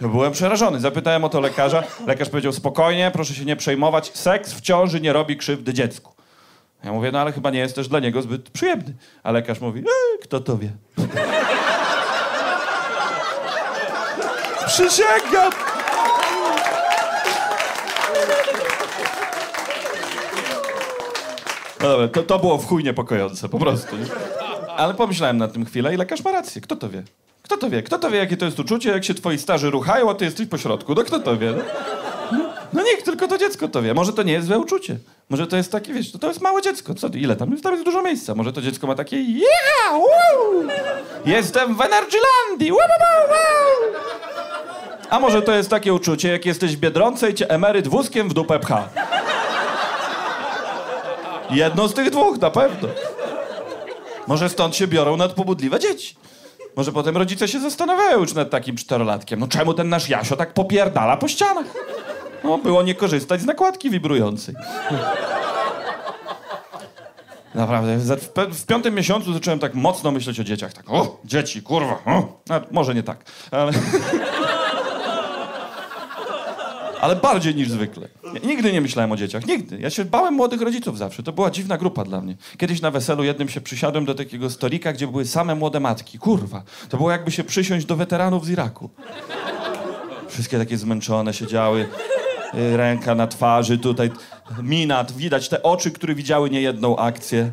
Ja 0.00 0.08
byłem 0.08 0.32
przerażony. 0.32 0.80
Zapytałem 0.80 1.24
o 1.24 1.28
to 1.28 1.40
lekarza. 1.40 1.82
Lekarz 2.06 2.28
powiedział, 2.28 2.52
spokojnie, 2.52 3.10
proszę 3.14 3.34
się 3.34 3.44
nie 3.44 3.56
przejmować. 3.56 4.10
Seks 4.14 4.52
w 4.52 4.60
ciąży 4.60 5.00
nie 5.00 5.12
robi 5.12 5.36
krzywdy 5.36 5.74
dziecku. 5.74 6.12
Ja 6.84 6.92
mówię, 6.92 7.12
no 7.12 7.20
ale 7.20 7.32
chyba 7.32 7.50
nie 7.50 7.58
jest 7.58 7.74
też 7.74 7.88
dla 7.88 8.00
niego 8.00 8.22
zbyt 8.22 8.50
przyjemny. 8.50 8.94
A 9.22 9.30
lekarz 9.32 9.60
mówi, 9.60 9.80
e, 9.80 10.18
kto 10.22 10.40
to 10.40 10.58
wie? 10.58 10.68
Przysięgam! 14.66 15.67
No 21.82 21.88
dobra, 21.88 22.08
to, 22.08 22.22
to 22.22 22.38
było 22.38 22.58
w 22.58 22.66
chuj 22.66 22.84
niepokojące, 22.84 23.48
po 23.48 23.58
prostu. 23.58 23.96
Ale 24.76 24.94
pomyślałem 24.94 25.36
nad 25.36 25.52
tym 25.52 25.64
chwilę 25.64 25.94
i 25.94 25.96
lekarz 25.96 26.24
ma 26.24 26.32
rację. 26.32 26.60
Kto 26.60 26.76
to 26.76 26.88
wie? 26.88 27.02
Kto 27.42 27.56
to 27.56 27.70
wie? 27.70 27.82
Kto 27.82 27.98
to 27.98 28.10
wie, 28.10 28.18
jakie 28.18 28.36
to 28.36 28.44
jest 28.44 28.60
uczucie, 28.60 28.90
jak 28.90 29.04
się 29.04 29.14
twoi 29.14 29.38
starzy 29.38 29.70
ruchają, 29.70 30.10
a 30.10 30.14
ty 30.14 30.24
jesteś 30.24 30.46
po 30.46 30.58
środku? 30.58 30.94
No 30.94 31.04
kto 31.04 31.18
to 31.20 31.36
wie? 31.36 31.54
No, 32.32 32.38
no 32.72 32.82
nikt, 32.82 33.04
tylko 33.04 33.28
to 33.28 33.38
dziecko 33.38 33.68
to 33.68 33.82
wie. 33.82 33.94
Może 33.94 34.12
to 34.12 34.22
nie 34.22 34.32
jest 34.32 34.46
złe 34.46 34.58
uczucie. 34.58 34.96
Może 35.30 35.46
to 35.46 35.56
jest 35.56 35.72
takie, 35.72 35.92
wiesz, 35.92 36.12
to, 36.12 36.18
to 36.18 36.28
jest 36.28 36.40
małe 36.40 36.62
dziecko. 36.62 36.94
Co 36.94 37.08
ile 37.08 37.36
tam? 37.36 37.56
Tam 37.56 37.72
jest 37.72 37.84
dużo 37.84 38.02
miejsca. 38.02 38.34
Może 38.34 38.52
to 38.52 38.62
dziecko 38.62 38.86
ma 38.86 38.94
takie 38.94 39.16
yeah! 39.16 39.48
Jestem 41.24 41.76
w 41.76 41.80
Energylandii! 41.80 42.72
Woo! 42.72 42.78
A 45.10 45.20
może 45.20 45.42
to 45.42 45.52
jest 45.54 45.70
takie 45.70 45.94
uczucie, 45.94 46.28
jak 46.28 46.46
jesteś 46.46 46.76
w 46.76 46.80
Biedronce 46.80 47.30
i 47.30 47.34
cię 47.34 47.50
emeryt 47.50 47.88
wózkiem 47.88 48.28
w 48.28 48.34
dupę 48.34 48.58
pcha. 48.58 48.88
Jedno 51.50 51.88
z 51.88 51.94
tych 51.94 52.10
dwóch, 52.10 52.40
na 52.40 52.50
pewno. 52.50 52.88
Może 54.26 54.48
stąd 54.48 54.76
się 54.76 54.86
biorą 54.86 55.16
nadpobudliwe 55.16 55.80
dzieci. 55.80 56.16
Może 56.76 56.92
potem 56.92 57.16
rodzice 57.16 57.48
się 57.48 57.60
zastanawiają 57.60 58.20
już 58.20 58.34
nad 58.34 58.50
takim 58.50 58.76
czterolatkiem. 58.76 59.40
No 59.40 59.48
czemu 59.48 59.74
ten 59.74 59.88
nasz 59.88 60.08
Jasio 60.08 60.36
tak 60.36 60.54
popierdala 60.54 61.16
po 61.16 61.28
ścianach? 61.28 61.66
No, 62.44 62.58
było 62.58 62.82
nie 62.82 62.94
korzystać 62.94 63.40
z 63.40 63.44
nakładki 63.44 63.90
wibrującej. 63.90 64.54
Naprawdę, 67.54 68.16
w, 68.52 68.66
piątym 68.66 68.94
miesiącu 68.94 69.32
zacząłem 69.32 69.58
tak 69.58 69.74
mocno 69.74 70.10
myśleć 70.10 70.40
o 70.40 70.44
dzieciach. 70.44 70.72
Tak, 70.72 70.90
o, 70.90 71.20
dzieci, 71.24 71.62
kurwa, 71.62 71.98
o. 72.06 72.42
Może 72.70 72.94
nie 72.94 73.02
tak, 73.02 73.24
ale... 73.50 73.72
ale 77.00 77.16
bardziej 77.16 77.54
niż 77.54 77.70
zwykle. 77.70 78.08
Nigdy 78.44 78.72
nie 78.72 78.80
myślałem 78.80 79.12
o 79.12 79.16
dzieciach, 79.16 79.46
nigdy. 79.46 79.78
Ja 79.80 79.90
się 79.90 80.04
bałem 80.04 80.34
młodych 80.34 80.60
rodziców 80.62 80.98
zawsze. 80.98 81.22
To 81.22 81.32
była 81.32 81.50
dziwna 81.50 81.78
grupa 81.78 82.04
dla 82.04 82.20
mnie. 82.20 82.36
Kiedyś 82.58 82.80
na 82.80 82.90
weselu 82.90 83.24
jednym 83.24 83.48
się 83.48 83.60
przysiadłem 83.60 84.04
do 84.04 84.14
takiego 84.14 84.50
stolika, 84.50 84.92
gdzie 84.92 85.06
były 85.06 85.24
same 85.26 85.54
młode 85.54 85.80
matki. 85.80 86.18
Kurwa, 86.18 86.62
to 86.88 86.96
było 86.96 87.10
jakby 87.10 87.30
się 87.30 87.44
przysiąść 87.44 87.86
do 87.86 87.96
weteranów 87.96 88.46
z 88.46 88.50
Iraku. 88.50 88.90
Wszystkie 90.28 90.58
takie 90.58 90.76
zmęczone 90.78 91.34
siedziały. 91.34 91.86
y, 92.54 92.76
Ręka 92.76 93.14
na 93.14 93.26
twarzy, 93.26 93.78
tutaj 93.78 94.10
mina, 94.62 95.04
widać 95.16 95.48
te 95.48 95.62
oczy, 95.62 95.90
które 95.90 96.14
widziały 96.14 96.50
niejedną 96.50 96.96
akcję. 96.96 97.50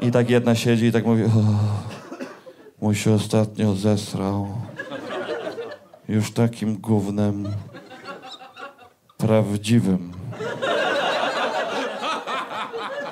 I 0.00 0.10
tak 0.10 0.30
jedna 0.30 0.54
siedzi 0.54 0.84
i 0.86 0.92
tak 0.92 1.06
mówi: 1.06 1.22
"O, 1.24 1.28
Mój 2.80 2.94
się 2.94 3.12
ostatnio 3.14 3.74
zesrał. 3.74 4.48
Już 6.08 6.30
takim 6.32 6.76
gównem 6.76 7.48
prawdziwym. 9.26 10.12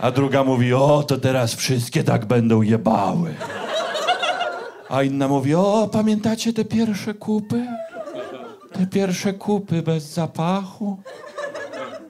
A 0.01 0.11
druga 0.11 0.45
mówi: 0.45 0.75
O, 0.75 1.03
to 1.03 1.19
teraz 1.19 1.55
wszystkie 1.55 2.05
tak 2.05 2.27
będą 2.27 2.63
jebały. 2.63 3.35
A 4.89 5.03
inna 5.03 5.29
mówi: 5.29 5.55
O, 5.55 5.89
pamiętacie 5.93 6.53
te 6.53 6.65
pierwsze 6.65 7.15
kupy? 7.15 7.67
Te 8.73 8.87
pierwsze 8.87 9.33
kupy 9.33 9.83
bez 9.83 10.05
zapachu, 10.05 11.03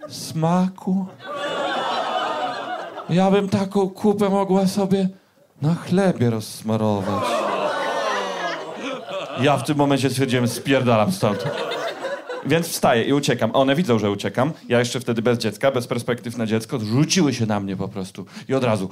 smaku. 0.09 1.07
Ja 3.11 3.31
bym 3.31 3.49
taką 3.49 3.89
kupę 3.89 4.29
mogła 4.29 4.67
sobie 4.67 5.09
na 5.63 5.75
chlebie 5.75 6.31
rozsmarować. 6.31 7.25
Ja 9.41 9.57
w 9.57 9.65
tym 9.65 9.77
momencie 9.77 10.11
stwierdziłem, 10.11 10.49
spierdalam 10.49 11.13
stąd. 11.13 11.45
Więc 12.47 12.69
wstaję 12.69 13.05
i 13.05 13.13
uciekam. 13.13 13.51
One 13.55 13.75
widzą, 13.77 13.99
że 13.99 14.11
uciekam. 14.11 14.53
Ja 14.69 14.79
jeszcze 14.79 15.01
wtedy 15.01 15.23
bez 15.23 15.39
dziecka, 15.39 15.71
bez 15.71 15.87
perspektyw 15.87 16.37
na 16.37 16.47
dziecko. 16.47 16.79
Rzuciły 16.79 17.35
się 17.35 17.47
na 17.47 17.61
mnie 17.61 17.77
po 17.77 17.89
prostu. 17.89 18.27
I 18.49 18.55
od 18.55 18.65
razu, 18.65 18.89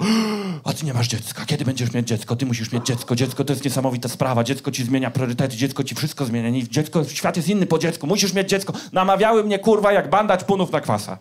a 0.63 0.73
ty 0.73 0.85
nie 0.85 0.93
masz 0.93 1.07
dziecka. 1.07 1.45
Kiedy 1.45 1.65
będziesz 1.65 1.93
mieć 1.93 2.07
dziecko? 2.07 2.35
Ty 2.35 2.45
musisz 2.45 2.71
mieć 2.71 2.85
dziecko. 2.85 3.15
Dziecko 3.15 3.43
to 3.43 3.53
jest 3.53 3.65
niesamowita 3.65 4.09
sprawa. 4.09 4.43
Dziecko 4.43 4.71
ci 4.71 4.83
zmienia 4.83 5.11
priorytety. 5.11 5.57
Dziecko 5.57 5.83
ci 5.83 5.95
wszystko 5.95 6.25
zmienia. 6.25 6.49
Nie- 6.49 6.67
Dziecko, 6.67 7.03
świat 7.03 7.37
jest 7.37 7.49
inny 7.49 7.65
po 7.65 7.79
dziecku. 7.79 8.07
Musisz 8.07 8.33
mieć 8.33 8.49
dziecko. 8.49 8.73
Namawiały 8.93 9.43
mnie, 9.43 9.59
kurwa, 9.59 9.91
jak 9.91 10.09
banda 10.09 10.37
punów 10.37 10.71
na 10.71 10.81
kwasa. 10.81 11.17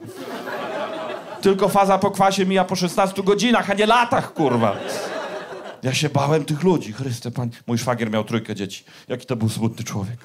Tylko 1.40 1.68
faza 1.68 1.98
po 1.98 2.10
kwasie 2.10 2.46
mija 2.46 2.64
po 2.64 2.76
16 2.76 3.22
godzinach, 3.22 3.70
a 3.70 3.74
nie 3.74 3.86
latach, 3.86 4.32
kurwa. 4.34 4.76
Ja 5.82 5.94
się 5.94 6.08
bałem 6.08 6.44
tych 6.44 6.62
ludzi, 6.62 6.92
Chryste 6.92 7.30
Pan. 7.30 7.50
Mój 7.66 7.78
szwagier 7.78 8.10
miał 8.10 8.24
trójkę 8.24 8.54
dzieci. 8.54 8.84
Jaki 9.08 9.26
to 9.26 9.36
był 9.36 9.48
smutny 9.48 9.84
człowiek. 9.84 10.18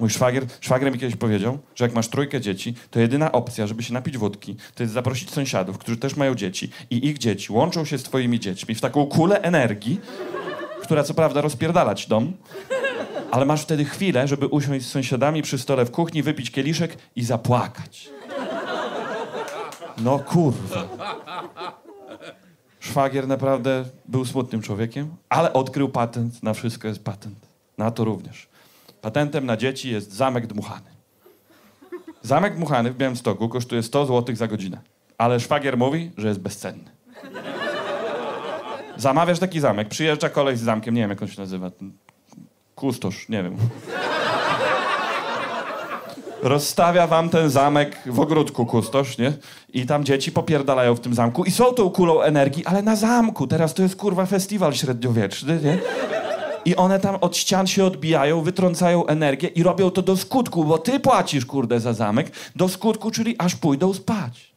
Mój 0.00 0.10
szwagier, 0.10 0.46
szwagier 0.60 0.92
mi 0.92 0.98
kiedyś 0.98 1.16
powiedział, 1.16 1.58
że 1.74 1.84
jak 1.84 1.94
masz 1.94 2.08
trójkę 2.08 2.40
dzieci, 2.40 2.74
to 2.90 3.00
jedyna 3.00 3.32
opcja, 3.32 3.66
żeby 3.66 3.82
się 3.82 3.94
napić 3.94 4.18
wódki, 4.18 4.56
to 4.74 4.82
jest 4.82 4.92
zaprosić 4.92 5.30
sąsiadów, 5.30 5.78
którzy 5.78 5.96
też 5.96 6.16
mają 6.16 6.34
dzieci 6.34 6.70
i 6.90 7.06
ich 7.06 7.18
dzieci 7.18 7.52
łączą 7.52 7.84
się 7.84 7.98
z 7.98 8.02
twoimi 8.02 8.40
dziećmi 8.40 8.74
w 8.74 8.80
taką 8.80 9.06
kulę 9.06 9.40
energii, 9.42 10.00
która 10.82 11.02
co 11.02 11.14
prawda 11.14 11.40
rozpierdalać 11.40 12.06
dom, 12.06 12.32
ale 13.30 13.44
masz 13.44 13.62
wtedy 13.62 13.84
chwilę, 13.84 14.28
żeby 14.28 14.46
usiąść 14.46 14.86
z 14.86 14.90
sąsiadami 14.90 15.42
przy 15.42 15.58
stole 15.58 15.84
w 15.84 15.90
kuchni, 15.90 16.22
wypić 16.22 16.50
kieliszek 16.50 16.98
i 17.16 17.24
zapłakać. 17.24 18.08
No 19.98 20.18
kurwa. 20.18 20.88
Szwagier 22.80 23.28
naprawdę 23.28 23.84
był 24.08 24.24
smutnym 24.24 24.62
człowiekiem, 24.62 25.16
ale 25.28 25.52
odkrył 25.52 25.88
patent, 25.88 26.42
na 26.42 26.54
wszystko 26.54 26.88
jest 26.88 27.04
patent. 27.04 27.38
Na 27.78 27.90
to 27.90 28.04
również. 28.04 28.47
Patentem 29.00 29.46
na 29.46 29.56
dzieci 29.56 29.90
jest 29.90 30.12
zamek 30.12 30.46
dmuchany. 30.46 30.90
Zamek 32.22 32.56
dmuchany 32.56 32.90
w 32.90 32.96
Białymstoku 32.96 33.48
kosztuje 33.48 33.82
100 33.82 34.06
zł 34.06 34.36
za 34.36 34.46
godzinę, 34.46 34.80
ale 35.18 35.40
szwagier 35.40 35.78
mówi, 35.78 36.10
że 36.16 36.28
jest 36.28 36.40
bezcenny. 36.40 36.90
Zamawiasz 38.96 39.38
taki 39.38 39.60
zamek, 39.60 39.88
przyjeżdża 39.88 40.28
koleś 40.28 40.58
z 40.58 40.62
zamkiem, 40.62 40.94
nie 40.94 41.00
wiem 41.00 41.10
jak 41.10 41.22
on 41.22 41.28
się 41.28 41.40
nazywa, 41.40 41.70
kustosz, 42.74 43.28
nie 43.28 43.42
wiem. 43.42 43.56
Rozstawia 46.42 47.06
wam 47.06 47.28
ten 47.28 47.50
zamek 47.50 47.98
w 48.06 48.20
ogródku 48.20 48.66
kustosz, 48.66 49.18
nie? 49.18 49.32
I 49.72 49.86
tam 49.86 50.04
dzieci 50.04 50.32
popierdalają 50.32 50.94
w 50.94 51.00
tym 51.00 51.14
zamku 51.14 51.44
i 51.44 51.50
są 51.50 51.72
tą 51.72 51.90
kulą 51.90 52.20
energii, 52.20 52.66
ale 52.66 52.82
na 52.82 52.96
zamku. 52.96 53.46
Teraz 53.46 53.74
to 53.74 53.82
jest 53.82 53.96
kurwa 53.96 54.26
festiwal 54.26 54.74
średniowieczny, 54.74 55.60
nie? 55.64 55.78
I 56.64 56.76
one 56.76 57.00
tam 57.00 57.16
od 57.20 57.36
ścian 57.36 57.66
się 57.66 57.84
odbijają, 57.84 58.42
wytrącają 58.42 59.06
energię 59.06 59.48
i 59.48 59.62
robią 59.62 59.90
to 59.90 60.02
do 60.02 60.16
skutku, 60.16 60.64
bo 60.64 60.78
ty 60.78 61.00
płacisz, 61.00 61.46
kurde, 61.46 61.80
za 61.80 61.92
zamek. 61.92 62.30
Do 62.56 62.68
skutku, 62.68 63.10
czyli 63.10 63.36
aż 63.38 63.56
pójdą 63.56 63.94
spać. 63.94 64.52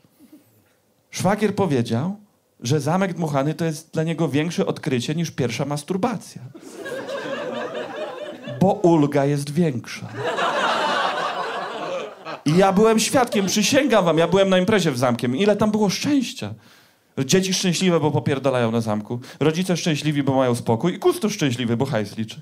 Szwagier 1.12 1.56
powiedział, 1.56 2.16
że 2.60 2.80
zamek 2.80 3.14
dmuchany 3.14 3.54
to 3.54 3.66
jest 3.66 3.94
dla 3.94 4.04
niego 4.04 4.30
większe 4.30 4.66
odkrycie 4.66 5.16
niż 5.16 5.32
pierwsza 5.32 5.66
masturbacja. 5.66 6.42
Bo 8.60 8.72
ulga 8.74 9.26
jest 9.26 9.50
większa. 9.50 10.08
I 12.46 12.58
ja 12.58 12.74
byłem 12.74 13.00
świadkiem, 13.00 13.46
przysięgam 13.46 14.06
wam, 14.06 14.18
ja 14.18 14.28
byłem 14.28 14.50
na 14.50 14.58
imprezie 14.58 14.92
w 14.92 14.98
zamkiem. 14.98 15.36
Ile 15.36 15.56
tam 15.56 15.72
było 15.72 15.90
szczęścia. 15.90 16.54
Dzieci 17.26 17.54
szczęśliwe, 17.54 18.00
bo 18.00 18.12
popierdalają 18.12 18.72
na 18.72 18.82
zamku. 18.82 19.20
Rodzice 19.40 19.78
szczęśliwi, 19.78 20.24
bo 20.24 20.36
mają 20.36 20.56
spokój. 20.56 20.94
I 20.94 21.00
kustosz 21.00 21.34
szczęśliwy, 21.34 21.78
bo 21.78 21.86
hajs 21.86 22.18
liczy. 22.18 22.42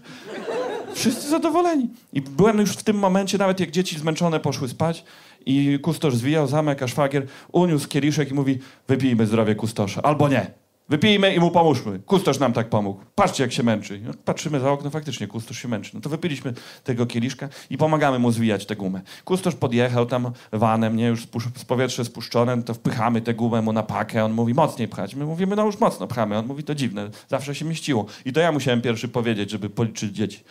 Wszyscy 0.93 1.29
zadowoleni. 1.29 1.89
I 2.13 2.21
byłem 2.21 2.59
już 2.59 2.71
w 2.71 2.83
tym 2.83 2.99
momencie, 2.99 3.37
nawet 3.37 3.59
jak 3.59 3.71
dzieci 3.71 3.99
zmęczone 3.99 4.39
poszły 4.39 4.69
spać 4.69 5.03
i 5.45 5.79
kustosz 5.81 6.15
zwijał 6.15 6.47
zamek, 6.47 6.83
a 6.83 6.87
szwagier 6.87 7.27
uniósł 7.51 7.87
kieliszek 7.87 8.31
i 8.31 8.33
mówi 8.33 8.59
wypijmy 8.87 9.25
zdrowie 9.25 9.55
kustosza. 9.55 10.01
Albo 10.01 10.29
nie. 10.29 10.51
Wypijmy 10.89 11.35
i 11.35 11.39
mu 11.39 11.51
pomóżmy. 11.51 11.99
Kustosz 11.99 12.39
nam 12.39 12.53
tak 12.53 12.69
pomógł. 12.69 13.01
Patrzcie, 13.15 13.43
jak 13.43 13.51
się 13.51 13.63
męczy. 13.63 14.01
No, 14.05 14.13
patrzymy 14.25 14.59
za 14.59 14.71
okno, 14.71 14.89
faktycznie 14.89 15.27
kustosz 15.27 15.61
się 15.61 15.67
męczy. 15.67 15.91
No 15.93 16.01
to 16.01 16.09
wypiliśmy 16.09 16.53
tego 16.83 17.05
kieliszka 17.05 17.49
i 17.69 17.77
pomagamy 17.77 18.19
mu 18.19 18.31
zwijać 18.31 18.65
tę 18.65 18.75
gumę. 18.75 19.01
Kustosz 19.25 19.55
podjechał 19.55 20.05
tam 20.05 20.31
vanem, 20.51 20.95
nie, 20.95 21.07
już 21.07 21.27
z 21.55 21.65
powietrze 21.65 22.05
spuszczone, 22.05 22.63
to 22.63 22.73
wpychamy 22.73 23.21
tę 23.21 23.33
gumę 23.33 23.61
mu 23.61 23.73
na 23.73 23.83
pakę. 23.83 24.25
On 24.25 24.31
mówi, 24.31 24.53
mocniej 24.53 24.87
pchać. 24.87 25.15
My 25.15 25.25
mówimy, 25.25 25.55
no 25.55 25.65
już 25.65 25.79
mocno 25.79 26.07
pchamy. 26.07 26.37
On 26.37 26.45
mówi, 26.45 26.63
to 26.63 26.75
dziwne, 26.75 27.09
zawsze 27.27 27.55
się 27.55 27.65
mieściło. 27.65 28.05
I 28.25 28.33
to 28.33 28.39
ja 28.39 28.51
musiałem 28.51 28.81
pierwszy 28.81 29.07
powiedzieć, 29.07 29.49
żeby 29.49 29.69
policzyć 29.69 30.15
dzieci. 30.15 30.43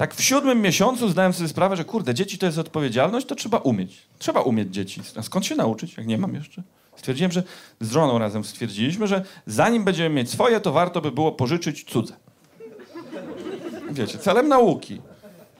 Tak 0.00 0.14
w 0.14 0.22
siódmym 0.22 0.60
miesiącu 0.60 1.08
zdałem 1.08 1.32
sobie 1.32 1.48
sprawę, 1.48 1.76
że 1.76 1.84
kurde, 1.84 2.14
dzieci 2.14 2.38
to 2.38 2.46
jest 2.46 2.58
odpowiedzialność, 2.58 3.26
to 3.26 3.34
trzeba 3.34 3.58
umieć. 3.58 3.98
Trzeba 4.18 4.40
umieć 4.40 4.74
dzieci. 4.74 5.02
A 5.16 5.22
skąd 5.22 5.46
się 5.46 5.54
nauczyć, 5.54 5.96
jak 5.96 6.06
nie 6.06 6.18
mam 6.18 6.34
jeszcze? 6.34 6.62
Stwierdziłem, 6.96 7.32
że 7.32 7.42
z 7.80 7.92
żoną 7.92 8.18
razem 8.18 8.44
stwierdziliśmy, 8.44 9.06
że 9.06 9.24
zanim 9.46 9.84
będziemy 9.84 10.14
mieć 10.14 10.30
swoje, 10.30 10.60
to 10.60 10.72
warto 10.72 11.00
by 11.00 11.12
było 11.12 11.32
pożyczyć 11.32 11.84
cudze. 11.84 12.16
Wiecie, 13.90 14.18
celem 14.18 14.48
nauki. 14.48 15.00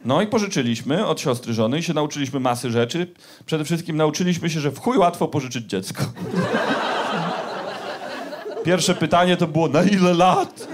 No 0.05 0.23
i 0.23 0.27
pożyczyliśmy 0.27 1.07
od 1.07 1.21
siostry 1.21 1.55
żony 1.55 1.79
i 1.79 1.83
się 1.83 1.95
nauczyliśmy 1.95 2.41
masy 2.41 2.71
rzeczy. 2.71 3.13
Przede 3.47 3.65
wszystkim 3.65 3.97
nauczyliśmy 3.97 4.51
się, 4.51 4.61
że 4.61 4.71
w 4.71 4.79
chuj 4.79 4.99
łatwo 4.99 5.29
pożyczyć 5.29 5.65
dziecko. 5.65 6.05
Pierwsze 8.65 8.95
pytanie 8.95 9.37
to 9.37 9.47
było, 9.47 9.69
na 9.69 9.83
ile 9.83 10.15
lat? 10.15 10.69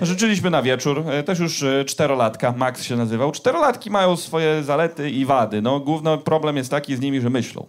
Życzyliśmy 0.00 0.50
na 0.50 0.62
wieczór, 0.62 1.04
e, 1.06 1.22
też 1.22 1.38
już 1.38 1.62
e, 1.62 1.84
czterolatka, 1.84 2.52
Max 2.56 2.82
się 2.82 2.96
nazywał. 2.96 3.32
Czterolatki 3.32 3.90
mają 3.90 4.16
swoje 4.16 4.62
zalety 4.62 5.10
i 5.10 5.24
wady. 5.24 5.62
No, 5.62 5.80
główny 5.80 6.18
problem 6.18 6.56
jest 6.56 6.70
taki 6.70 6.96
z 6.96 7.00
nimi, 7.00 7.20
że 7.20 7.30
myślą. 7.30 7.66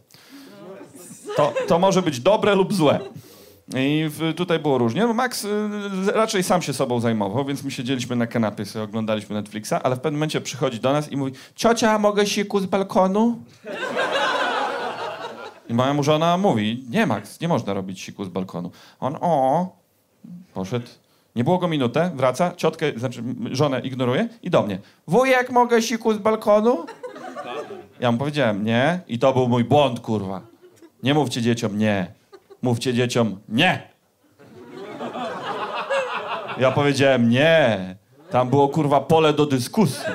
To, 1.35 1.53
to 1.67 1.79
może 1.79 2.01
być 2.01 2.19
dobre 2.19 2.55
lub 2.55 2.73
złe. 2.73 2.99
I 3.75 4.09
tutaj 4.35 4.59
było 4.59 4.77
różnie. 4.77 5.01
No 5.01 5.13
Max 5.13 5.43
y, 5.43 5.49
raczej 6.13 6.43
sam 6.43 6.61
się 6.61 6.73
sobą 6.73 6.99
zajmował, 6.99 7.45
więc 7.45 7.63
my 7.63 7.71
siedzieliśmy 7.71 8.15
na 8.15 8.27
kanapie, 8.27 8.65
sobie 8.65 8.85
oglądaliśmy 8.85 9.35
Netflixa, 9.35 9.73
ale 9.83 9.95
w 9.95 9.99
pewnym 9.99 10.19
momencie 10.19 10.41
przychodzi 10.41 10.79
do 10.79 10.93
nas 10.93 11.11
i 11.11 11.17
mówi 11.17 11.31
ciocia, 11.55 11.99
mogę 11.99 12.27
siku 12.27 12.59
z 12.59 12.65
balkonu? 12.65 13.39
I 15.69 15.73
moja 15.73 16.03
żona 16.03 16.37
mówi, 16.37 16.85
nie 16.89 17.05
Max, 17.05 17.41
nie 17.41 17.47
można 17.47 17.73
robić 17.73 18.01
siku 18.01 18.25
z 18.25 18.29
balkonu. 18.29 18.71
On, 18.99 19.17
o, 19.21 19.67
poszedł. 20.53 20.87
Nie 21.37 21.43
było 21.43 21.57
go 21.57 21.67
minutę, 21.67 22.11
wraca, 22.15 22.51
ciotkę, 22.55 22.85
znaczy 22.95 23.23
żonę 23.51 23.79
ignoruje 23.79 24.29
i 24.41 24.49
do 24.49 24.63
mnie. 24.63 24.79
Wujek, 25.07 25.51
mogę 25.51 25.81
siku 25.81 26.13
z 26.13 26.17
balkonu? 26.17 26.85
Ja 27.99 28.11
mu 28.11 28.17
powiedziałem, 28.17 28.63
nie. 28.63 28.99
I 29.07 29.19
to 29.19 29.33
był 29.33 29.47
mój 29.47 29.63
błąd, 29.63 29.99
kurwa. 29.99 30.41
Nie 31.03 31.13
mówcie 31.13 31.41
dzieciom 31.41 31.77
nie. 31.77 32.07
Mówcie 32.61 32.93
dzieciom 32.93 33.39
nie. 33.49 33.81
Ja 36.57 36.71
powiedziałem 36.71 37.29
nie. 37.29 37.95
Tam 38.31 38.49
było, 38.49 38.69
kurwa, 38.69 39.01
pole 39.01 39.33
do 39.33 39.45
dyskusji. 39.45 40.05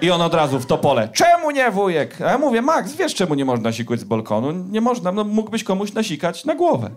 I 0.00 0.10
on 0.10 0.22
od 0.22 0.34
razu 0.34 0.60
w 0.60 0.66
to 0.66 0.78
pole. 0.78 1.08
Czemu 1.08 1.50
nie, 1.50 1.70
wujek? 1.70 2.20
A 2.20 2.30
ja 2.30 2.38
mówię, 2.38 2.62
Max, 2.62 2.92
wiesz, 2.92 3.14
czemu 3.14 3.34
nie 3.34 3.44
można 3.44 3.72
sikać 3.72 4.00
z 4.00 4.04
balkonu? 4.04 4.52
Nie 4.52 4.80
można, 4.80 5.12
no 5.12 5.24
mógłbyś 5.24 5.64
komuś 5.64 5.92
nasikać 5.92 6.44
na 6.44 6.54
głowę. 6.54 6.90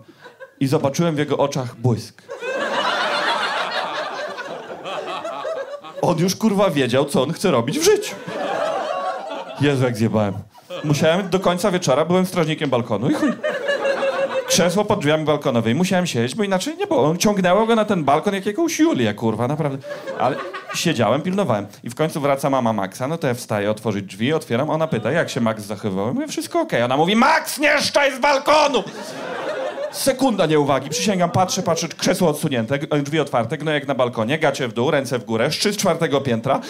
I 0.60 0.66
zobaczyłem 0.66 1.14
w 1.14 1.18
jego 1.18 1.38
oczach 1.38 1.76
błysk. 1.76 2.22
On 6.02 6.18
już, 6.18 6.36
kurwa, 6.36 6.70
wiedział, 6.70 7.04
co 7.04 7.22
on 7.22 7.32
chce 7.32 7.50
robić 7.50 7.78
w 7.78 7.84
życiu. 7.84 8.14
Jezu, 9.60 9.84
jak 9.84 9.96
zjebałem. 9.96 10.34
Musiałem 10.84 11.28
do 11.28 11.40
końca 11.40 11.70
wieczora, 11.70 12.04
byłem 12.04 12.26
strażnikiem 12.26 12.70
balkonu 12.70 13.10
i 13.10 13.14
chuj. 13.14 13.32
Krzesło 14.46 14.84
pod 14.84 14.98
drzwiami 15.00 15.24
balkonowymi. 15.24 15.74
Musiałem 15.74 16.06
siedzieć, 16.06 16.34
bo 16.34 16.44
inaczej 16.44 16.76
nie 16.76 16.86
było. 16.86 17.16
Ciągnęło 17.16 17.66
go 17.66 17.74
na 17.74 17.84
ten 17.84 18.04
balkon 18.04 18.34
jak 18.34 18.46
jakąś 18.46 18.78
Julię, 18.78 19.14
kurwa, 19.14 19.48
naprawdę. 19.48 19.86
Ale 20.18 20.36
siedziałem, 20.74 21.22
pilnowałem. 21.22 21.66
I 21.84 21.90
w 21.90 21.94
końcu 21.94 22.20
wraca 22.20 22.50
mama 22.50 22.72
Maxa, 22.72 23.08
no 23.08 23.18
to 23.18 23.26
ja 23.26 23.34
wstaję 23.34 23.70
otworzyć 23.70 24.04
drzwi, 24.04 24.32
otwieram, 24.32 24.70
ona 24.70 24.86
pyta, 24.86 25.12
jak 25.12 25.30
się 25.30 25.40
Max 25.40 25.62
zachowywał? 25.62 26.14
Mówię, 26.14 26.28
wszystko 26.28 26.60
okej. 26.60 26.82
Ona 26.82 26.96
mówi, 26.96 27.16
Max, 27.16 27.58
nie 27.58 27.80
z 28.16 28.18
balkonu! 28.20 28.84
Sekunda 29.96 30.46
nieuwagi, 30.46 30.90
przysięgam, 30.90 31.30
patrzę, 31.30 31.62
patrzę, 31.62 31.88
krzesło 31.88 32.28
odsunięte, 32.28 32.78
g- 32.78 33.02
drzwi 33.02 33.20
otwarte, 33.20 33.58
gnojek 33.58 33.86
na 33.88 33.94
balkonie, 33.94 34.38
gacie 34.38 34.68
w 34.68 34.72
dół, 34.72 34.90
ręce 34.90 35.18
w 35.18 35.24
górę, 35.24 35.52
szczyt 35.52 35.76
czwartego 35.76 36.20
piętra, 36.20 36.60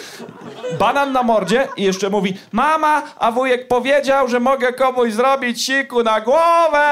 banan 0.79 1.11
na 1.11 1.23
mordzie 1.23 1.67
i 1.77 1.83
jeszcze 1.83 2.09
mówi 2.09 2.37
Mama, 2.51 3.01
a 3.19 3.31
wujek 3.31 3.67
powiedział, 3.67 4.27
że 4.27 4.39
mogę 4.39 4.73
komuś 4.73 5.13
zrobić 5.13 5.61
siku 5.65 6.03
na 6.03 6.21
głowę! 6.21 6.85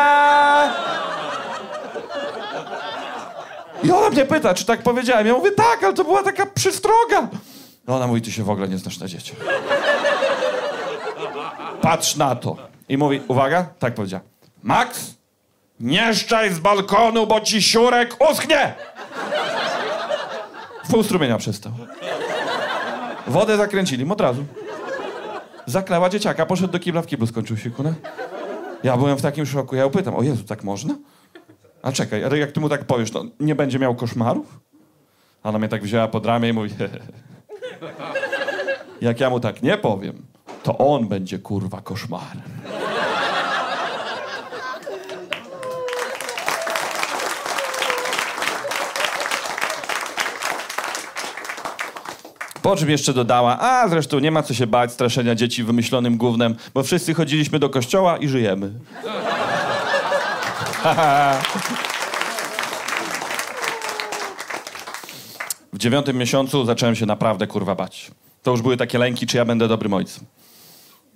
I 3.83 3.91
ona 3.91 4.09
mnie 4.09 4.25
pyta, 4.25 4.53
czy 4.53 4.65
tak 4.65 4.83
powiedziałem. 4.83 5.27
Ja 5.27 5.33
mówię, 5.33 5.51
tak, 5.51 5.83
ale 5.83 5.93
to 5.93 6.03
była 6.03 6.23
taka 6.23 6.45
przystroga. 6.45 7.27
No 7.87 7.95
ona 7.95 8.07
mówi, 8.07 8.21
ty 8.21 8.31
się 8.31 8.43
w 8.43 8.49
ogóle 8.49 8.67
nie 8.67 8.77
znasz 8.77 8.99
na 8.99 9.07
dzieciach. 9.07 9.37
Patrz 11.81 12.15
na 12.15 12.35
to. 12.35 12.55
I 12.89 12.97
mówi, 12.97 13.21
uwaga, 13.27 13.65
tak 13.79 13.93
powiedziała. 13.95 14.23
Max, 14.63 15.15
nie 15.79 16.13
szczaj 16.13 16.53
z 16.53 16.59
balkonu, 16.59 17.27
bo 17.27 17.41
ci 17.41 17.61
siurek 17.61 18.17
uschnie! 18.31 18.73
W 20.85 20.91
pół 20.91 21.03
strumienia 21.03 21.37
przestał. 21.37 21.71
Wodę 23.27 23.57
zakręcili 23.57 24.11
od 24.11 24.21
razu. 24.21 24.45
Zakleła 25.65 26.09
dzieciaka, 26.09 26.45
poszedł 26.45 26.73
do 26.73 26.79
kibla, 26.79 27.01
w 27.01 27.05
kiblu 27.05 27.27
skończył 27.27 27.57
się, 27.57 27.71
kuna. 27.71 27.93
Ja 28.83 28.97
byłem 28.97 29.17
w 29.17 29.21
takim 29.21 29.45
szoku, 29.45 29.75
ja 29.75 29.81
ją 29.81 29.89
pytam, 29.89 30.15
o 30.15 30.23
Jezu, 30.23 30.43
tak 30.43 30.63
można? 30.63 30.95
A 31.81 31.91
czekaj, 31.91 32.23
ale 32.23 32.37
jak 32.37 32.51
ty 32.51 32.59
mu 32.59 32.69
tak 32.69 32.85
powiesz, 32.85 33.11
to 33.11 33.23
nie 33.39 33.55
będzie 33.55 33.79
miał 33.79 33.95
koszmarów? 33.95 34.59
A 35.43 35.49
Ona 35.49 35.59
mnie 35.59 35.67
tak 35.69 35.83
wzięła 35.83 36.07
pod 36.07 36.25
ramię 36.25 36.49
i 36.49 36.53
mówi, 36.53 36.69
jak 39.01 39.19
ja 39.19 39.29
mu 39.29 39.39
tak 39.39 39.63
nie 39.63 39.77
powiem, 39.77 40.25
to 40.63 40.77
on 40.77 41.07
będzie 41.07 41.39
kurwa 41.39 41.81
koszmarem. 41.81 42.41
Po 52.65 52.75
czym 52.75 52.89
jeszcze 52.89 53.13
dodała, 53.13 53.59
a 53.59 53.87
zresztą 53.89 54.19
nie 54.19 54.31
ma 54.31 54.43
co 54.43 54.53
się 54.53 54.67
bać 54.67 54.91
straszenia 54.91 55.35
dzieci 55.35 55.63
wymyślonym 55.63 56.17
gównem, 56.17 56.55
bo 56.73 56.83
wszyscy 56.83 57.13
chodziliśmy 57.13 57.59
do 57.59 57.69
kościoła 57.69 58.17
i 58.17 58.27
żyjemy. 58.27 58.71
W 65.73 65.77
dziewiątym 65.77 66.17
miesiącu 66.17 66.65
zacząłem 66.65 66.95
się 66.95 67.05
naprawdę 67.05 67.47
kurwa 67.47 67.75
bać. 67.75 68.11
To 68.43 68.51
już 68.51 68.61
były 68.61 68.77
takie 68.77 68.97
lęki, 68.97 69.27
czy 69.27 69.37
ja 69.37 69.45
będę 69.45 69.67
dobrym 69.67 69.93
ojcem. 69.93 70.25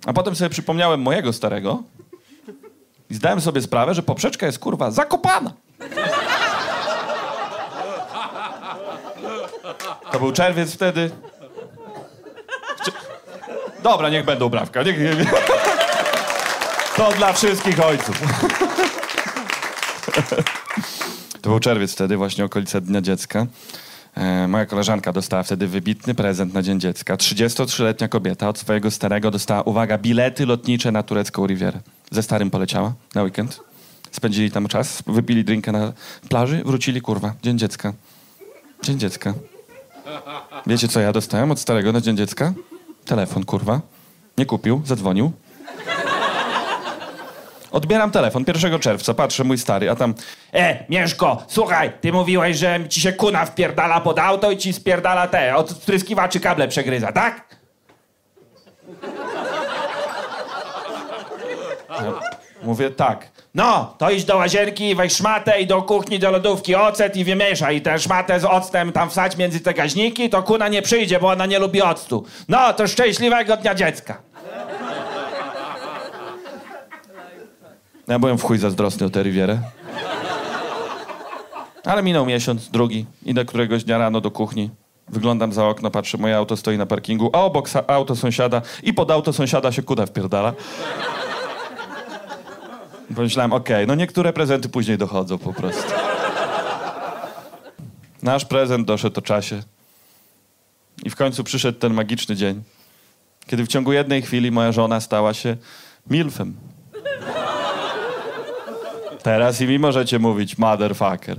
A 0.06 0.12
potem 0.12 0.36
sobie 0.36 0.50
przypomniałem 0.50 1.00
mojego 1.00 1.32
starego 1.32 1.82
i 3.10 3.14
zdałem 3.14 3.40
sobie 3.40 3.62
sprawę, 3.62 3.94
że 3.94 4.02
poprzeczka 4.02 4.46
jest 4.46 4.58
kurwa 4.58 4.90
zakopana. 4.90 5.52
To 10.12 10.18
był 10.18 10.32
czerwiec 10.32 10.74
wtedy. 10.74 11.10
Dobra, 13.82 14.08
niech 14.08 14.24
będą 14.24 14.48
brawka. 14.48 14.82
Niech, 14.82 14.98
niech... 14.98 15.30
To 16.96 17.12
dla 17.12 17.32
wszystkich 17.32 17.80
ojców. 17.80 18.22
To 21.42 21.50
był 21.50 21.60
czerwiec 21.60 21.92
wtedy, 21.92 22.16
właśnie 22.16 22.44
okolice 22.44 22.80
Dnia 22.80 23.00
Dziecka. 23.00 23.46
E, 24.14 24.48
moja 24.48 24.66
koleżanka 24.66 25.12
dostała 25.12 25.42
wtedy 25.42 25.66
wybitny 25.66 26.14
prezent 26.14 26.54
na 26.54 26.62
Dzień 26.62 26.80
Dziecka. 26.80 27.16
33-letnia 27.16 28.08
kobieta 28.08 28.48
od 28.48 28.58
swojego 28.58 28.90
starego 28.90 29.30
dostała, 29.30 29.62
uwaga, 29.62 29.98
bilety 29.98 30.46
lotnicze 30.46 30.92
na 30.92 31.02
turecką 31.02 31.46
Rivierę. 31.46 31.80
Ze 32.10 32.22
starym 32.22 32.50
poleciała 32.50 32.92
na 33.14 33.22
weekend. 33.22 33.60
Spędzili 34.10 34.50
tam 34.50 34.68
czas, 34.68 35.02
wypili 35.06 35.44
drinka 35.44 35.72
na 35.72 35.92
plaży, 36.28 36.62
wrócili, 36.64 37.00
kurwa, 37.00 37.34
Dzień 37.42 37.58
Dziecka. 37.58 37.92
Dzień 38.82 38.98
Dziecka. 38.98 39.34
Wiecie, 40.66 40.88
co 40.88 41.00
ja 41.00 41.12
dostałem 41.12 41.50
od 41.50 41.60
starego 41.60 41.92
na 41.92 42.00
Dzień 42.00 42.16
Dziecka? 42.16 42.52
Telefon, 43.04 43.44
kurwa. 43.44 43.80
Nie 44.38 44.46
kupił, 44.46 44.82
zadzwonił. 44.84 45.32
Odbieram 47.72 48.10
telefon 48.10 48.44
1 48.48 48.78
czerwca, 48.80 49.14
patrzę, 49.14 49.44
mój 49.44 49.58
stary, 49.58 49.90
a 49.90 49.96
tam... 49.96 50.14
E, 50.54 50.84
Mieszko, 50.88 51.42
słuchaj, 51.48 51.92
ty 52.00 52.12
mówiłeś, 52.12 52.56
że 52.56 52.88
ci 52.88 53.00
się 53.00 53.12
kuna 53.12 53.44
wpierdala 53.44 54.00
pod 54.00 54.18
auto 54.18 54.50
i 54.50 54.56
ci 54.56 54.72
spierdala 54.72 55.28
te, 55.28 55.56
od 55.56 55.70
spryskiwaczy 55.70 56.40
kable 56.40 56.68
przegryza, 56.68 57.12
tak? 57.12 57.44
Mówię, 62.62 62.90
tak. 62.90 63.28
No, 63.54 63.94
to 63.98 64.10
idź 64.10 64.24
do 64.24 64.36
łazienki, 64.36 64.94
weź 64.94 65.12
szmatę 65.12 65.60
i 65.60 65.66
do 65.66 65.82
kuchni, 65.82 66.18
do 66.18 66.30
lodówki 66.30 66.74
ocet 66.74 67.16
i 67.16 67.24
wymieszaj. 67.24 67.76
I 67.76 67.80
tę 67.80 67.98
szmatę 67.98 68.40
z 68.40 68.44
octem 68.44 68.92
tam 68.92 69.10
wsadź 69.10 69.36
między 69.36 69.60
te 69.60 69.74
gaźniki, 69.74 70.30
to 70.30 70.42
kuna 70.42 70.68
nie 70.68 70.82
przyjdzie, 70.82 71.20
bo 71.20 71.28
ona 71.28 71.46
nie 71.46 71.58
lubi 71.58 71.82
octu. 71.82 72.24
No, 72.48 72.72
to 72.72 72.86
szczęśliwego 72.88 73.56
dnia 73.56 73.74
dziecka. 73.74 74.18
Ja 78.08 78.18
byłem 78.18 78.38
w 78.38 78.42
chuj 78.42 78.58
zazdrosny 78.58 79.06
o 79.06 79.10
tę 79.10 79.22
Rivierę. 79.22 79.58
Ale 81.84 82.02
minął 82.02 82.26
miesiąc, 82.26 82.70
drugi. 82.70 83.06
Idę 83.24 83.44
któregoś 83.44 83.84
dnia 83.84 83.98
rano 83.98 84.20
do 84.20 84.30
kuchni. 84.30 84.70
Wyglądam 85.08 85.52
za 85.52 85.68
okno, 85.68 85.90
patrzę, 85.90 86.18
moje 86.18 86.36
auto 86.36 86.56
stoi 86.56 86.78
na 86.78 86.86
parkingu, 86.86 87.30
a 87.32 87.38
obok 87.38 87.68
auto 87.86 88.16
sąsiada 88.16 88.62
i 88.82 88.94
pod 88.94 89.10
auto 89.10 89.32
sąsiada 89.32 89.72
się 89.72 89.82
kuda 89.82 90.06
wpierdala. 90.06 90.52
Pomyślałem, 93.16 93.52
okej, 93.52 93.86
no 93.86 93.94
niektóre 93.94 94.32
prezenty 94.32 94.68
później 94.68 94.98
dochodzą 94.98 95.38
po 95.38 95.52
prostu. 95.52 95.92
Nasz 98.22 98.44
prezent 98.44 98.86
doszedł 98.86 99.18
o 99.18 99.22
czasie. 99.22 99.62
I 101.04 101.10
w 101.10 101.16
końcu 101.16 101.44
przyszedł 101.44 101.78
ten 101.78 101.94
magiczny 101.94 102.36
dzień, 102.36 102.62
kiedy 103.46 103.64
w 103.64 103.68
ciągu 103.68 103.92
jednej 103.92 104.22
chwili 104.22 104.50
moja 104.50 104.72
żona 104.72 105.00
stała 105.00 105.34
się 105.34 105.56
milfem. 106.10 106.56
Teraz 109.22 109.60
i 109.60 109.66
mi 109.66 109.78
możecie 109.78 110.18
mówić 110.18 110.58
motherfucker. 110.58 111.36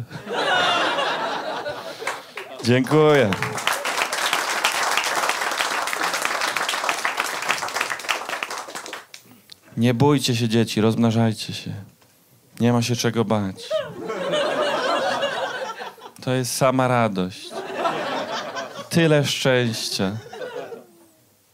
Dziękuję. 2.64 3.30
Nie 9.82 9.94
bójcie 9.94 10.36
się 10.36 10.50
dzieci, 10.50 10.82
rozmnażajcie 10.82 11.54
się. 11.54 11.72
Nie 12.60 12.74
ma 12.74 12.82
się 12.82 12.96
czego 12.96 13.26
bać. 13.26 13.56
To 16.24 16.34
jest 16.34 16.56
sama 16.56 16.88
radość. 16.88 17.50
Tyle 18.90 19.26
szczęścia. 19.26 20.18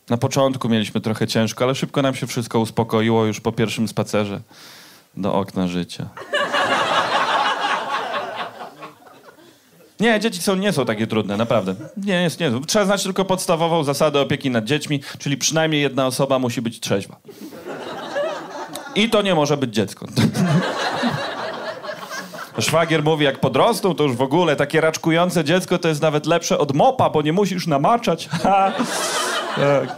Na 0.09 0.17
początku 0.17 0.69
mieliśmy 0.69 1.01
trochę 1.01 1.27
ciężko, 1.27 1.63
ale 1.63 1.75
szybko 1.75 2.01
nam 2.01 2.15
się 2.15 2.27
wszystko 2.27 2.59
uspokoiło 2.59 3.25
już 3.25 3.39
po 3.39 3.51
pierwszym 3.51 3.87
spacerze. 3.87 4.41
do 5.17 5.33
okna 5.33 5.67
życia. 5.67 6.09
Nie, 9.99 10.19
dzieci 10.19 10.41
są, 10.41 10.55
nie 10.55 10.73
są 10.73 10.85
takie 10.85 11.07
trudne, 11.07 11.37
naprawdę. 11.37 11.75
Nie, 11.97 12.29
nie, 12.39 12.51
nie. 12.51 12.65
Trzeba 12.65 12.85
znać 12.85 13.03
tylko 13.03 13.25
podstawową 13.25 13.83
zasadę 13.83 14.21
opieki 14.21 14.49
nad 14.49 14.65
dziećmi, 14.65 15.01
czyli 15.19 15.37
przynajmniej 15.37 15.81
jedna 15.81 16.07
osoba 16.07 16.39
musi 16.39 16.61
być 16.61 16.79
trzeźwa. 16.79 17.17
I 18.97 19.09
to 19.09 19.21
nie 19.21 19.35
może 19.35 19.57
być 19.57 19.73
dziecko. 19.73 20.05
Szwagier 22.59 23.03
mówi, 23.03 23.25
jak 23.25 23.39
podrosną, 23.39 23.95
to 23.95 24.03
już 24.03 24.15
w 24.15 24.21
ogóle 24.21 24.55
takie 24.55 24.81
raczkujące 24.81 25.43
dziecko 25.43 25.77
to 25.77 25.87
jest 25.87 26.01
nawet 26.01 26.25
lepsze 26.25 26.57
od 26.57 26.75
mopa, 26.75 27.09
bo 27.09 27.21
nie 27.21 27.33
musisz 27.33 27.67
namaczać. 27.67 28.29
Tak. 29.55 29.95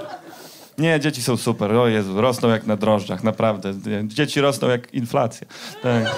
Nie, 0.78 1.00
dzieci 1.00 1.24
są 1.24 1.38
super. 1.38 1.72
O 1.76 1.88
Jezu, 1.88 2.22
rosną 2.22 2.50
jak 2.50 2.68
na 2.68 2.76
drożdżach, 2.76 3.24
naprawdę. 3.24 3.74
Dzieci 4.04 4.42
rosną 4.42 4.70
jak 4.70 4.94
inflacja. 4.94 5.48
Tak. 5.84 6.16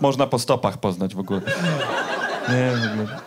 Można 0.00 0.26
po 0.26 0.38
stopach 0.38 0.78
poznać 0.78 1.14
w 1.14 1.18
ogóle. 1.18 1.40
Nie, 2.48 2.72
w 2.76 2.92
ogóle. 2.92 3.18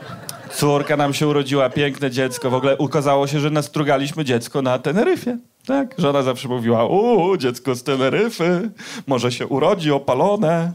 Córka 0.53 0.97
nam 0.97 1.13
się 1.13 1.27
urodziła, 1.27 1.69
piękne 1.69 2.11
dziecko. 2.11 2.49
W 2.49 2.53
ogóle 2.53 2.77
ukazało 2.77 3.27
się, 3.27 3.39
że 3.39 3.49
nastrugaliśmy 3.49 4.25
dziecko 4.25 4.61
na 4.61 4.79
Teneryfie. 4.79 5.37
Tak, 5.67 5.95
żona 5.97 6.21
zawsze 6.23 6.47
mówiła, 6.47 6.85
uuu, 6.85 7.37
dziecko 7.37 7.75
z 7.75 7.83
Teneryfy, 7.83 8.69
może 9.07 9.31
się 9.31 9.47
urodzi 9.47 9.91
opalone. 9.91 10.71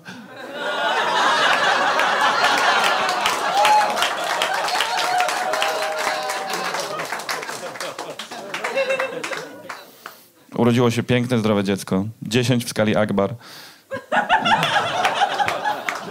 Urodziło 10.57 10.91
się 10.91 11.03
piękne, 11.03 11.39
zdrowe 11.39 11.65
dziecko. 11.65 12.05
10 12.23 12.65
w 12.65 12.69
skali 12.69 12.97
Akbar. 12.97 13.35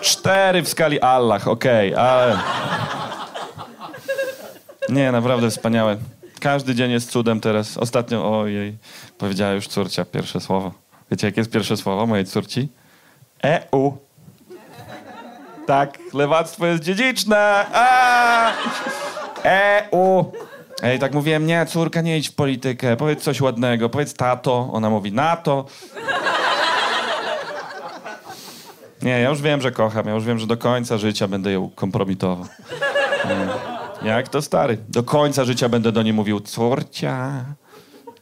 4 0.02 0.64
w 0.64 0.70
skali 0.70 1.02
Allah, 1.02 1.48
okej, 1.48 1.96
ale... 1.96 2.38
Nie, 4.90 5.12
naprawdę 5.12 5.50
wspaniałe. 5.50 5.98
Każdy 6.40 6.76
dzień 6.76 6.92
jest 6.92 7.12
cudem 7.12 7.40
teraz. 7.40 7.78
Ostatnio, 7.78 8.40
ojej, 8.40 8.78
powiedziała 9.18 9.52
już 9.52 9.68
córcia 9.68 10.06
pierwsze 10.06 10.40
słowo. 10.40 10.72
Wiecie, 11.12 11.28
jakie 11.28 11.42
jest 11.42 11.52
pierwsze 11.52 11.78
słowo 11.78 12.06
mojej 12.06 12.26
córci? 12.26 12.70
EU. 13.42 13.98
Tak, 15.68 16.00
lewactwo 16.14 16.66
jest 16.66 16.84
dziedziczne. 16.84 17.66
EU. 19.44 20.32
Ej, 20.84 21.00
tak 21.00 21.14
mówiłem, 21.14 21.46
nie, 21.46 21.66
córka, 21.66 22.02
nie 22.02 22.18
idź 22.18 22.30
w 22.30 22.36
politykę, 22.36 22.98
powiedz 22.98 23.24
coś 23.24 23.42
ładnego, 23.42 23.90
powiedz 23.90 24.14
tato. 24.14 24.70
Ona 24.74 24.90
mówi 24.90 25.12
NATO. 25.12 25.66
Nie, 29.02 29.20
ja 29.20 29.30
już 29.30 29.42
wiem, 29.42 29.62
że 29.62 29.72
kocham, 29.72 30.08
ja 30.08 30.14
już 30.14 30.26
wiem, 30.26 30.40
że 30.40 30.48
do 30.48 30.58
końca 30.58 30.98
życia 30.98 31.28
będę 31.28 31.52
ją 31.52 31.70
kompromitował. 31.76 32.46
Nie. 33.26 33.77
Jak 34.04 34.30
to 34.30 34.42
stary? 34.42 34.78
Do 34.90 35.04
końca 35.04 35.46
życia 35.46 35.70
będę 35.70 35.92
do 35.92 36.04
niej 36.04 36.14
mówił 36.14 36.40
córcia, 36.40 37.46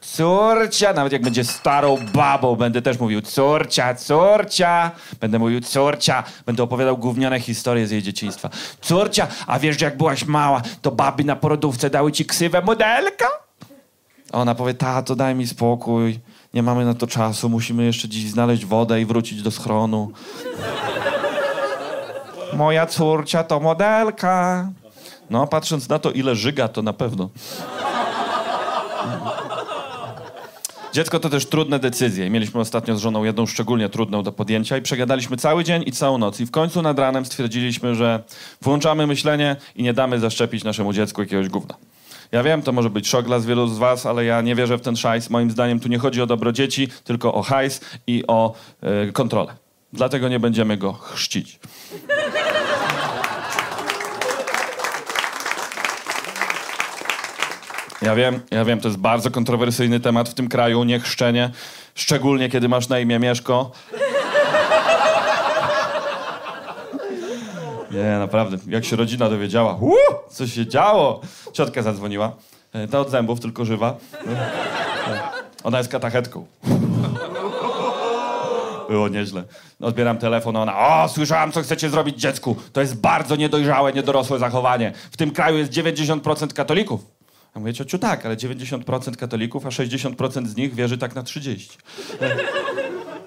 córcia. 0.02 0.94
Nawet 0.94 1.14
jak 1.14 1.22
będzie 1.22 1.44
starą 1.44 1.98
babą, 2.14 2.56
będę 2.56 2.82
też 2.82 3.00
mówił 3.00 3.22
córcia, 3.22 3.96
córcia. 3.96 4.92
Będę 5.22 5.40
mówił 5.40 5.62
córcia. 5.62 6.24
Będę 6.46 6.64
opowiadał 6.64 6.98
gówniane 6.98 7.40
historie 7.40 7.88
z 7.88 7.92
jej 7.92 8.04
dzieciństwa. 8.04 8.50
Córcia, 8.82 9.28
a 9.48 9.60
wiesz, 9.60 9.80
że 9.80 9.86
jak 9.86 9.98
byłaś 9.98 10.26
mała, 10.26 10.62
to 10.82 10.92
baby 10.92 11.24
na 11.24 11.36
porodówce 11.36 11.90
dały 11.90 12.12
ci 12.12 12.26
ksywę 12.26 12.62
modelka? 12.62 13.28
Ona 14.32 14.56
powie, 14.56 14.74
tato, 14.74 15.16
daj 15.16 15.36
mi 15.36 15.48
spokój. 15.48 16.20
Nie 16.54 16.64
mamy 16.64 16.86
na 16.86 16.94
to 16.94 17.08
czasu. 17.08 17.50
Musimy 17.50 17.86
jeszcze 17.86 18.10
dziś 18.10 18.30
znaleźć 18.30 18.66
wodę 18.66 19.02
i 19.02 19.06
wrócić 19.06 19.42
do 19.42 19.52
schronu. 19.52 20.12
Moja 22.54 22.86
córcia 22.86 23.44
to 23.44 23.60
modelka. 23.60 24.68
No, 25.30 25.48
patrząc 25.48 25.90
na 25.90 26.00
to, 26.00 26.12
ile 26.12 26.36
żyga, 26.36 26.68
to 26.68 26.82
na 26.82 26.94
pewno. 26.94 27.30
Dziecko 30.94 31.20
to 31.20 31.30
też 31.30 31.46
trudne 31.46 31.80
decyzje. 31.80 32.30
Mieliśmy 32.30 32.60
ostatnio 32.60 32.96
z 32.96 33.00
żoną 33.00 33.24
jedną 33.24 33.46
szczególnie 33.46 33.90
trudną 33.90 34.24
do 34.24 34.32
podjęcia 34.32 34.78
i 34.78 34.82
przegadaliśmy 34.82 35.38
cały 35.38 35.64
dzień 35.64 35.84
i 35.86 35.92
całą 35.92 36.18
noc. 36.18 36.40
I 36.40 36.46
w 36.46 36.52
końcu 36.52 36.82
nad 36.82 37.00
ranem 37.00 37.26
stwierdziliśmy, 37.26 37.96
że 37.96 38.24
włączamy 38.62 39.08
myślenie 39.08 39.56
i 39.76 39.84
nie 39.84 39.94
damy 39.94 40.20
zaszczepić 40.20 40.64
naszemu 40.64 40.94
dziecku 40.94 41.22
jakiegoś 41.22 41.50
gówna. 41.50 41.76
Ja 42.32 42.44
wiem, 42.44 42.62
to 42.62 42.72
może 42.72 42.90
być 42.90 43.08
szok 43.08 43.26
dla 43.26 43.40
wielu 43.40 43.68
z 43.68 43.78
was, 43.78 44.06
ale 44.06 44.26
ja 44.26 44.42
nie 44.42 44.56
wierzę 44.56 44.78
w 44.78 44.82
ten 44.82 44.96
szajs. 44.96 45.30
Moim 45.30 45.52
zdaniem 45.52 45.80
tu 45.80 45.90
nie 45.90 45.98
chodzi 45.98 46.22
o 46.22 46.26
dobro 46.26 46.52
dzieci, 46.52 46.88
tylko 47.04 47.34
o 47.34 47.42
hajs 47.42 47.82
i 48.08 48.24
o 48.28 48.54
e, 48.82 49.12
kontrolę. 49.12 49.56
Dlatego 49.94 50.30
nie 50.30 50.40
będziemy 50.40 50.78
go 50.78 50.94
chrzcić. 50.94 51.60
Ja 58.06 58.16
wiem, 58.16 58.39
ja 58.51 58.66
wiem, 58.66 58.80
to 58.80 58.88
jest 58.88 58.99
bardzo 58.99 59.32
kontrowersyjny 59.32 59.99
temat 59.99 60.30
w 60.30 60.34
tym 60.34 60.47
kraju, 60.49 60.84
nie 60.84 60.99
chrzczenie. 60.99 61.49
Szczególnie, 61.95 62.49
kiedy 62.49 62.70
masz 62.70 62.89
na 62.89 62.99
imię 62.99 63.20
Mieszko. 63.20 63.72
Nie, 67.91 68.20
naprawdę. 68.20 68.58
Jak 68.68 68.86
się 68.86 68.95
rodzina 68.95 69.30
dowiedziała, 69.30 69.76
Uu, 69.82 69.95
co 70.30 70.47
się 70.47 70.68
działo? 70.68 71.22
Ciotka 71.53 71.82
zadzwoniła. 71.82 72.32
E, 72.74 72.88
Ta 72.88 72.99
od 72.99 73.10
zębów, 73.10 73.39
tylko 73.39 73.66
żywa. 73.66 73.95
Ona 75.64 75.78
jest 75.78 75.89
katachetką. 75.89 76.45
Było 78.89 79.08
nieźle. 79.08 79.43
Odbieram 79.82 80.18
telefon, 80.18 80.56
ona, 80.56 80.78
o, 81.03 81.10
słyszałam, 81.10 81.51
co 81.51 81.62
chcecie 81.62 81.89
zrobić 81.89 82.22
dziecku. 82.22 82.56
To 82.74 82.82
jest 82.82 83.01
bardzo 83.01 83.36
niedojrzałe, 83.36 83.93
niedorosłe 83.93 84.39
zachowanie. 84.39 84.93
W 85.12 85.18
tym 85.18 85.32
kraju 85.32 85.58
jest 85.58 85.72
90% 85.72 86.53
katolików. 86.53 87.14
Ja 87.56 87.60
mówię, 87.60 87.74
ciociu, 87.74 87.99
tak, 87.99 88.26
ale 88.26 88.36
90% 88.36 89.16
katolików, 89.16 89.66
a 89.66 89.70
60% 89.70 90.47
z 90.47 90.56
nich 90.56 90.76
wierzy 90.76 90.97
tak 90.97 91.16
na 91.16 91.24
30. 91.24 91.78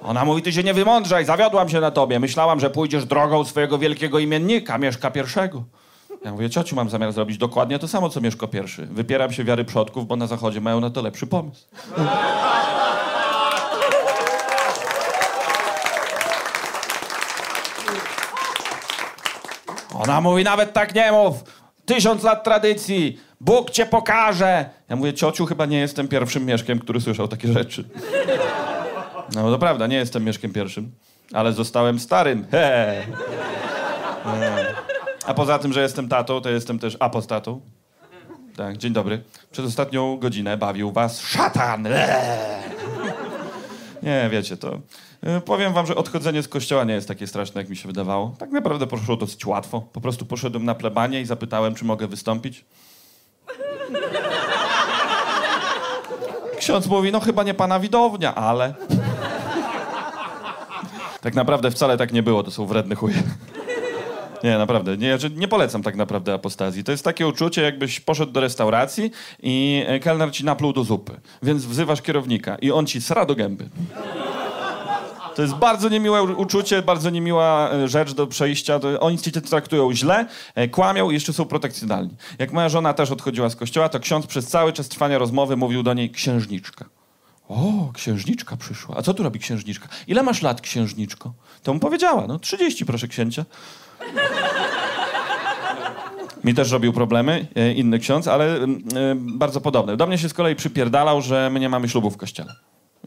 Ona 0.03 0.25
mówi, 0.25 0.43
ty 0.43 0.53
się 0.53 0.63
nie 0.63 0.75
wymądrzaj, 0.75 1.25
zawiodłam 1.25 1.69
się 1.69 1.81
na 1.81 1.91
tobie. 1.91 2.21
Myślałam, 2.21 2.61
że 2.61 2.71
pójdziesz 2.71 3.05
drogą 3.05 3.45
swojego 3.45 3.79
wielkiego 3.79 4.19
imiennika, 4.19 4.79
Mieszka 4.79 5.11
pierwszego. 5.11 5.65
Ja 6.25 6.33
mówię, 6.33 6.51
ciociu, 6.51 6.77
mam 6.77 6.91
zamiar 6.91 7.13
zrobić 7.13 7.39
dokładnie 7.39 7.79
to 7.79 7.89
samo, 7.89 8.09
co 8.09 8.21
Mieszko 8.21 8.49
pierwszy. 8.49 8.87
Wypieram 8.87 9.33
się 9.33 9.45
wiary 9.45 9.65
przodków, 9.65 10.07
bo 10.07 10.17
na 10.17 10.27
zachodzie 10.27 10.61
mają 10.61 10.81
na 10.81 10.91
to 10.91 11.03
lepszy 11.03 11.27
pomysł. 11.27 11.67
Ona 19.95 20.21
mówi, 20.21 20.45
nawet 20.45 20.73
tak 20.73 20.95
nie 20.95 21.13
mów. 21.13 21.35
Tysiąc 21.87 22.23
lat 22.23 22.45
tradycji. 22.45 23.28
Bóg 23.41 23.71
cię 23.71 23.87
pokaże. 23.87 24.71
Ja 24.89 24.97
mówię, 24.97 25.15
ciociu, 25.15 25.47
chyba 25.47 25.67
nie 25.67 25.79
jestem 25.79 26.09
pierwszym 26.09 26.45
Mieszkiem, 26.47 26.79
który 26.79 27.01
słyszał 27.01 27.29
takie 27.29 27.53
rzeczy. 27.53 27.85
No 29.35 29.51
to 29.51 29.59
prawda, 29.59 29.87
nie 29.87 29.97
jestem 29.97 30.25
Mieszkiem 30.25 30.53
pierwszym, 30.53 30.93
ale 31.33 31.53
zostałem 31.53 31.99
starym. 31.99 32.47
He. 32.51 33.07
He. 34.25 34.75
A 35.27 35.35
poza 35.35 35.59
tym, 35.59 35.73
że 35.73 35.83
jestem 35.83 36.09
tatą, 36.09 36.41
to 36.41 36.51
jestem 36.51 36.79
też 36.79 36.97
apostatą. 37.01 37.61
Tak, 38.57 38.77
dzień 38.77 38.93
dobry. 38.93 39.23
Przez 39.51 39.67
ostatnią 39.67 40.17
godzinę 40.17 40.57
bawił 40.57 40.93
was 40.93 41.21
szatan. 41.21 41.87
Eee. 41.87 42.69
Nie, 44.03 44.29
wiecie, 44.33 44.57
to... 44.57 44.79
y, 45.39 45.41
Powiem 45.41 45.73
wam, 45.73 45.87
że 45.87 45.95
odchodzenie 45.97 46.43
z 46.43 46.49
kościoła 46.49 46.85
nie 46.85 46.95
jest 46.95 47.09
takie 47.09 47.27
straszne, 47.27 47.61
jak 47.61 47.71
mi 47.71 47.77
się 47.77 47.87
wydawało. 47.89 48.35
Tak 48.39 48.51
naprawdę 48.51 48.87
poszło 48.87 49.17
dosyć 49.17 49.47
łatwo. 49.47 49.81
Po 49.81 50.01
prostu 50.01 50.27
poszedłem 50.27 50.65
na 50.65 50.75
plebanie 50.75 51.21
i 51.21 51.25
zapytałem, 51.25 51.75
czy 51.75 51.85
mogę 51.85 52.07
wystąpić. 52.07 52.65
Ksiądz 56.59 56.87
mówi, 56.87 57.13
no 57.13 57.21
chyba 57.21 57.43
nie 57.43 57.55
pana 57.55 57.81
widownia, 57.81 58.35
ale... 58.35 58.75
Tak 61.21 61.35
naprawdę 61.35 61.71
wcale 61.71 61.97
tak 61.97 62.13
nie 62.13 62.23
było, 62.23 62.43
to 62.43 62.51
są 62.51 62.67
wredne 62.67 62.95
chuje. 62.95 63.15
Nie, 64.45 64.59
naprawdę. 64.59 64.97
Nie, 64.97 65.19
nie 65.37 65.49
polecam 65.49 65.83
tak 65.83 65.97
naprawdę 65.97 66.35
apostazji. 66.35 66.85
To 66.85 66.93
jest 66.93 67.05
takie 67.05 67.27
uczucie, 67.27 67.63
jakbyś 67.63 68.01
poszedł 68.01 68.33
do 68.33 68.41
restauracji 68.41 69.11
i 69.43 69.85
kelner 70.03 70.33
ci 70.33 70.45
napluł 70.45 70.73
do 70.73 70.85
zupy. 70.85 71.21
Więc 71.43 71.65
wzywasz 71.65 72.03
kierownika 72.03 72.57
i 72.57 72.71
on 72.71 72.87
ci 72.87 73.01
sra 73.01 73.25
do 73.25 73.35
gęby. 73.35 73.69
To 75.39 75.43
jest 75.43 75.55
bardzo 75.55 75.89
niemiłe 75.89 76.23
uczucie, 76.23 76.83
bardzo 76.83 77.11
niemiła 77.11 77.71
e, 77.71 77.89
rzecz 77.89 78.13
do 78.13 78.27
przejścia. 78.27 78.81
Oni 79.01 79.19
cię 79.19 79.33
traktują 79.33 79.95
źle, 79.95 80.27
e, 80.55 80.69
kłamią 80.69 81.11
i 81.11 81.15
jeszcze 81.15 81.33
są 81.33 81.45
protekcjonalni. 81.45 82.17
Jak 82.39 82.53
moja 82.53 82.69
żona 82.69 82.95
też 82.95 83.11
odchodziła 83.11 83.51
z 83.51 83.57
kościoła, 83.57 83.89
to 83.89 84.01
ksiądz 84.01 84.27
przez 84.27 84.47
cały 84.47 84.73
czas 84.73 84.89
trwania 84.89 85.19
rozmowy 85.19 85.57
mówił 85.57 85.83
do 85.83 85.95
niej 85.95 86.11
księżniczka. 86.11 86.85
O, 87.49 87.91
księżniczka 87.95 88.57
przyszła. 88.57 88.97
A 88.97 89.03
co 89.03 89.15
tu 89.15 89.23
robi 89.23 89.39
księżniczka? 89.39 89.89
Ile 90.07 90.23
masz 90.23 90.43
lat, 90.43 90.61
księżniczko? 90.61 91.33
To 91.63 91.75
mu 91.75 91.81
powiedziała. 91.81 92.27
No, 92.27 92.39
30, 92.39 92.87
proszę 92.87 93.09
księcia. 93.09 93.45
Mi 96.45 96.55
też 96.55 96.71
robił 96.71 96.93
problemy, 96.93 97.47
e, 97.55 97.73
inny 97.73 97.99
ksiądz, 97.99 98.29
ale 98.29 98.57
mm, 98.57 99.39
bardzo 99.39 99.61
podobne. 99.61 99.97
Do 99.97 100.07
mnie 100.07 100.19
się 100.19 100.29
z 100.29 100.35
kolei 100.35 100.57
przypierdalał, 100.57 101.23
że 101.23 101.51
my 101.51 101.61
nie 101.61 101.69
mamy 101.69 101.89
ślubu 101.89 102.11
w 102.11 102.17
kościele. 102.17 102.55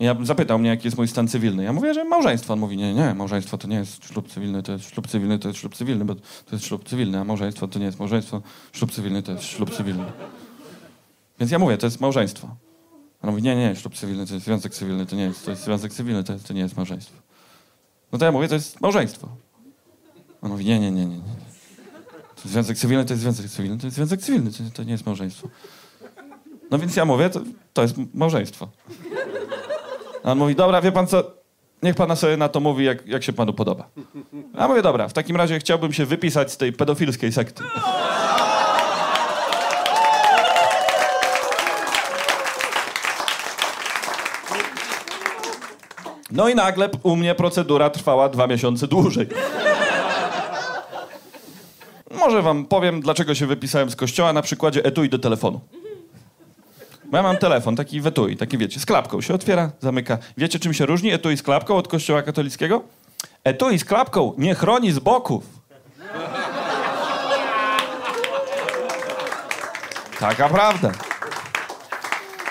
Ja 0.02 0.16
zapytał 0.24 0.60
mnie, 0.60 0.70
jaki 0.70 0.88
jest 0.88 0.98
mój 0.98 1.08
stan 1.08 1.28
cywilny. 1.28 1.64
Ja 1.64 1.74
mówię, 1.74 1.94
że 1.94 2.04
małżeństwo. 2.04 2.54
On 2.54 2.60
mówi, 2.60 2.78
nie, 2.78 2.94
nie, 2.94 3.14
małżeństwo 3.14 3.58
to 3.58 3.68
nie 3.68 3.76
jest 3.76 4.06
ślub 4.06 4.28
cywilny, 4.28 4.64
to 4.64 4.72
jest 4.72 4.86
ślub 4.90 5.08
cywilny, 5.08 5.40
to 5.40 5.48
jest 5.48 5.60
ślub 5.60 5.76
cywilny, 5.76 6.06
bo 6.06 6.16
to 6.16 6.22
jest 6.52 6.66
ślub 6.66 6.90
cywilny, 6.90 7.20
a 7.20 7.24
małżeństwo 7.24 7.68
to 7.68 7.80
nie 7.80 7.86
jest 7.86 8.00
małżeństwo, 8.00 8.42
ślub 8.74 8.92
cywilny 8.92 9.24
to 9.24 9.32
jest 9.32 9.44
ślub 9.44 9.76
cywilny. 9.76 10.06
Więc 11.40 11.52
ja 11.52 11.60
mówię, 11.60 11.78
to 11.78 11.88
jest 11.88 12.02
małżeństwo. 12.02 12.56
On 13.22 13.30
mówi, 13.30 13.44
nie, 13.44 13.56
nie, 13.56 13.76
ślub 13.76 13.96
cywilny 13.96 14.28
to 14.28 14.34
jest 14.34 14.46
związek 14.46 14.74
cywilny, 14.74 15.06
to 15.06 15.16
nie 15.16 15.24
jest, 15.24 15.46
to 15.46 15.52
jest 15.52 15.64
związek 15.64 15.94
cywilny, 15.94 16.24
to, 16.24 16.34
jest, 16.34 16.48
to 16.48 16.54
nie 16.54 16.62
jest 16.62 16.78
małżeństwo. 16.78 17.16
No 18.12 18.20
to 18.20 18.26
ja 18.26 18.32
mówię, 18.32 18.48
to 18.48 18.56
jest 18.56 18.82
małżeństwo. 18.82 19.28
On 20.42 20.52
mówi, 20.52 20.66
nie, 20.66 20.80
nie, 20.80 20.92
nie, 20.92 21.06
nie. 21.06 21.18
nie. 21.18 21.36
To 22.44 22.50
związek 22.50 22.78
cywilny 22.78 23.06
to 23.06 23.14
jest 23.14 23.22
związek 23.22 23.50
cywilny, 23.50 23.78
to 23.78 23.88
jest 23.88 23.96
związek 23.96 24.22
cywilny, 24.22 24.52
to, 24.52 24.58
to 24.74 24.84
nie 24.84 24.92
jest 24.92 25.06
małżeństwo. 25.06 25.48
No 26.72 26.80
więc 26.80 26.96
ja 26.96 27.06
mówię, 27.06 27.30
to, 27.30 27.42
to 27.74 27.82
jest 27.82 27.96
małżeństwo. 28.14 28.70
On 30.24 30.38
mówi, 30.38 30.56
dobra, 30.56 30.82
wie 30.82 30.92
pan 30.92 31.08
co, 31.08 31.24
niech 31.84 31.96
pana 31.96 32.16
sobie 32.16 32.38
na 32.38 32.50
to 32.50 32.60
mówi, 32.60 32.86
jak, 32.86 33.08
jak 33.08 33.24
się 33.24 33.34
panu 33.34 33.54
podoba. 33.54 33.90
A 34.58 34.68
mówię, 34.68 34.82
dobra, 34.82 35.08
w 35.08 35.14
takim 35.14 35.36
razie 35.36 35.60
chciałbym 35.60 35.94
się 35.94 36.06
wypisać 36.06 36.52
z 36.52 36.58
tej 36.58 36.74
pedofilskiej 36.74 37.32
sekty. 37.32 37.64
No 46.32 46.50
i 46.50 46.56
nagle 46.56 46.90
u 47.04 47.16
mnie 47.16 47.36
procedura 47.36 47.90
trwała 47.90 48.30
dwa 48.30 48.48
miesiące 48.48 48.88
dłużej. 48.88 49.28
Może 52.12 52.42
wam 52.42 52.66
powiem, 52.66 53.02
dlaczego 53.02 53.36
się 53.36 53.48
wypisałem 53.48 53.90
z 53.90 53.96
kościoła 53.96 54.34
na 54.34 54.42
przykładzie 54.42 54.86
etui 54.86 55.10
do 55.10 55.20
telefonu. 55.20 55.60
Bo 57.12 57.18
ja 57.18 57.24
mam 57.24 57.38
telefon, 57.38 57.76
taki 57.76 58.02
w 58.02 58.08
etui, 58.08 58.38
taki 58.38 58.58
wiecie, 58.58 58.80
z 58.80 58.86
klapką 58.86 59.22
się 59.22 59.34
otwiera, 59.34 59.72
zamyka. 59.80 60.18
Wiecie, 60.38 60.60
czym 60.60 60.74
się 60.74 60.86
różni 60.86 61.12
etui 61.12 61.38
z 61.38 61.44
klapką 61.44 61.76
od 61.76 61.88
kościoła 61.88 62.22
katolickiego? 62.22 62.84
Etui 63.44 63.80
z 63.80 63.86
klapką 63.86 64.34
nie 64.38 64.56
chroni 64.56 64.92
z 64.92 65.00
boków. 65.00 65.44
Taka 70.20 70.50
prawda. 70.50 70.92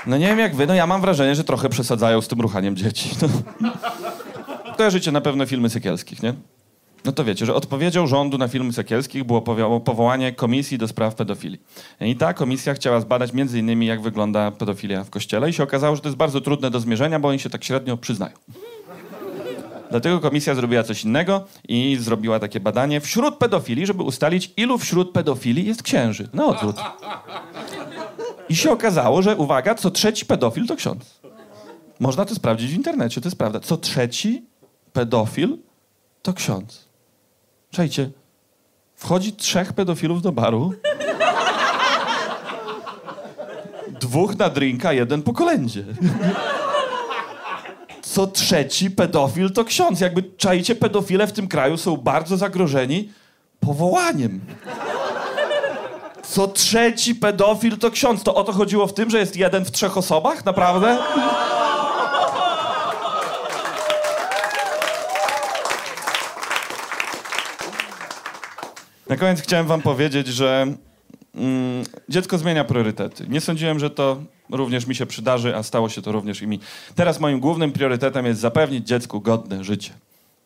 No 0.07 0.19
nie 0.19 0.27
wiem 0.27 0.39
jak 0.39 0.57
wy, 0.57 0.67
no 0.67 0.75
ja 0.75 0.87
mam 0.87 1.01
wrażenie, 1.01 1.35
że 1.35 1.45
trochę 1.45 1.69
przesadzają 1.69 2.21
z 2.21 2.29
tym 2.29 2.41
ruchaniem 2.41 2.77
dzieci. 2.77 3.11
No. 3.61 3.73
Kojarzycie 4.77 5.13
na 5.13 5.21
pewno 5.21 5.47
filmy 5.47 5.71
Sekielskich, 5.71 6.23
nie? 6.23 6.35
No 7.05 7.13
to 7.13 7.25
wiecie, 7.25 7.47
że 7.47 7.55
odpowiedzią 7.55 8.07
rządu 8.07 8.39
na 8.39 8.49
filmy 8.49 8.73
Sekielskich 8.73 9.25
było 9.25 9.41
powo- 9.41 9.81
powołanie 9.81 10.33
komisji 10.33 10.79
do 10.79 10.89
spraw 10.89 11.15
pedofilii. 11.15 11.61
I 12.01 12.17
ta 12.17 12.35
komisja 12.35 12.75
chciała 12.75 13.01
zbadać 13.01 13.33
między 13.33 13.59
innymi, 13.59 13.87
jak 13.87 14.01
wygląda 14.03 14.51
pedofilia 14.51 15.05
w 15.05 15.11
kościele 15.11 15.51
i 15.51 15.53
się 15.53 15.63
okazało, 15.63 15.97
że 15.97 16.03
to 16.03 16.09
jest 16.09 16.17
bardzo 16.19 16.41
trudne 16.41 16.71
do 16.71 16.81
zmierzenia, 16.81 17.19
bo 17.21 17.29
oni 17.29 17.39
się 17.39 17.51
tak 17.51 17.65
średnio 17.65 17.97
przyznają. 17.97 18.33
Dlatego 19.91 20.21
komisja 20.21 20.55
zrobiła 20.55 20.83
coś 20.83 21.05
innego 21.05 21.45
i 21.69 21.97
zrobiła 22.01 22.39
takie 22.39 22.61
badanie 22.61 23.01
wśród 23.01 23.35
pedofili, 23.37 23.87
żeby 23.87 24.03
ustalić, 24.03 24.53
ilu 24.57 24.79
wśród 24.79 25.13
pedofili 25.13 25.67
jest 25.67 25.83
księży. 25.83 26.29
Na 26.33 26.47
odwrót. 26.47 26.77
I 28.49 28.57
się 28.57 28.71
okazało, 28.73 29.23
że 29.23 29.37
uwaga, 29.37 29.75
co 29.75 29.91
trzeci 29.91 30.27
pedofil 30.27 30.67
to 30.67 30.77
ksiądz. 30.77 31.21
Można 32.01 32.25
to 32.25 32.35
sprawdzić 32.35 32.71
w 32.71 32.77
internecie, 32.77 33.21
to 33.21 33.27
jest 33.29 33.39
prawda. 33.39 33.61
Co 33.61 33.77
trzeci 33.77 34.45
pedofil 34.93 35.59
to 36.23 36.33
ksiądz. 36.33 36.90
Słuchajcie, 37.71 38.11
wchodzi 38.95 39.33
trzech 39.33 39.73
pedofilów 39.73 40.23
do 40.23 40.33
baru. 40.33 40.75
Dwóch 44.01 44.39
na 44.39 44.49
drinka, 44.49 44.93
jeden 44.93 45.23
po 45.23 45.33
kolędzie. 45.33 45.85
Co 48.03 48.27
trzeci 48.27 48.91
pedofil 48.91 49.53
to 49.53 49.65
ksiądz. 49.65 50.01
Jakby 50.01 50.23
czajcie, 50.23 50.75
pedofile 50.75 51.27
w 51.27 51.33
tym 51.33 51.49
kraju 51.49 51.77
są 51.77 51.97
bardzo 51.97 52.37
zagrożeni 52.37 53.13
powołaniem. 53.61 54.41
Co 56.23 56.49
trzeci 56.49 57.15
pedofil 57.15 57.79
to 57.79 57.91
ksiądz. 57.91 58.23
To 58.23 58.35
o 58.35 58.45
to 58.45 58.53
chodziło 58.53 58.87
w 58.87 58.95
tym, 58.95 59.11
że 59.11 59.19
jest 59.19 59.37
jeden 59.37 59.65
w 59.65 59.71
trzech 59.71 59.97
osobach? 59.97 60.45
Naprawdę? 60.45 60.99
Na 69.11 69.17
koniec 69.17 69.41
chciałem 69.41 69.67
wam 69.67 69.83
powiedzieć, 69.83 70.27
że 70.27 70.75
mm, 71.35 71.85
dziecko 72.09 72.39
zmienia 72.39 72.65
priorytety. 72.65 73.27
Nie 73.29 73.41
sądziłem, 73.41 73.79
że 73.79 73.91
to 73.91 74.23
również 74.51 74.87
mi 74.87 74.95
się 74.95 75.07
przydarzy, 75.07 75.57
a 75.57 75.63
stało 75.63 75.89
się 75.89 76.03
to 76.03 76.13
również 76.13 76.43
i 76.43 76.47
mi. 76.47 76.61
Teraz 76.95 77.21
moim 77.21 77.41
głównym 77.41 77.73
priorytetem 77.73 78.27
jest 78.27 78.41
zapewnić 78.41 78.89
dziecku 78.89 79.21
godne 79.21 79.65
życie. 79.65 79.93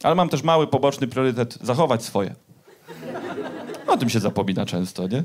Ale 0.02 0.14
mam 0.14 0.28
też 0.28 0.42
mały, 0.42 0.66
poboczny 0.66 1.06
priorytet 1.08 1.58
zachować 1.62 2.04
swoje. 2.04 2.34
O 3.86 3.96
tym 3.96 4.10
się 4.10 4.20
zapomina 4.20 4.66
często, 4.66 5.08
nie? 5.08 5.24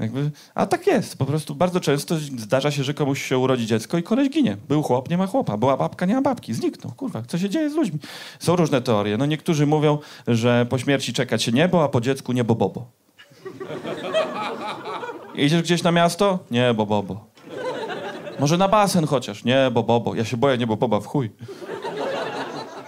Jakby, 0.00 0.30
a 0.54 0.66
tak 0.66 0.86
jest. 0.86 1.18
Po 1.18 1.24
prostu 1.24 1.54
bardzo 1.54 1.80
często 1.80 2.16
zdarza 2.38 2.70
się, 2.70 2.84
że 2.84 2.94
komuś 2.94 3.22
się 3.22 3.38
urodzi 3.38 3.66
dziecko 3.66 3.98
i 3.98 4.02
koleś 4.02 4.30
ginie. 4.30 4.56
Był 4.68 4.82
chłop, 4.82 5.10
nie 5.10 5.18
ma 5.18 5.26
chłopa. 5.26 5.56
Była 5.56 5.76
babka, 5.76 6.06
nie 6.06 6.14
ma 6.14 6.22
babki. 6.22 6.54
Zniknął. 6.54 6.92
Kurwa, 6.92 7.22
co 7.26 7.38
się 7.38 7.48
dzieje 7.48 7.70
z 7.70 7.74
ludźmi? 7.74 7.98
Są 8.38 8.56
różne 8.56 8.82
teorie. 8.82 9.16
No 9.16 9.26
niektórzy 9.26 9.66
mówią, 9.66 9.98
że 10.28 10.66
po 10.70 10.78
śmierci 10.78 11.12
czeka 11.12 11.38
się 11.38 11.52
niebo, 11.52 11.84
a 11.84 11.88
po 11.88 12.00
dziecku 12.00 12.32
niebo 12.32 12.54
bobo. 12.54 12.86
Idziesz 15.34 15.62
gdzieś 15.62 15.82
na 15.82 15.92
miasto? 15.92 16.38
Nie, 16.50 16.74
bo 16.74 16.86
bobo. 16.86 17.24
Może 18.40 18.58
na 18.58 18.68
basen 18.68 19.06
chociaż? 19.06 19.44
Nie, 19.44 19.70
bo 19.72 19.82
bobo. 19.82 20.14
Ja 20.14 20.24
się 20.24 20.36
boję 20.36 20.58
niebo 20.58 20.76
boba 20.76 21.00
w 21.00 21.06
chuj. 21.06 21.30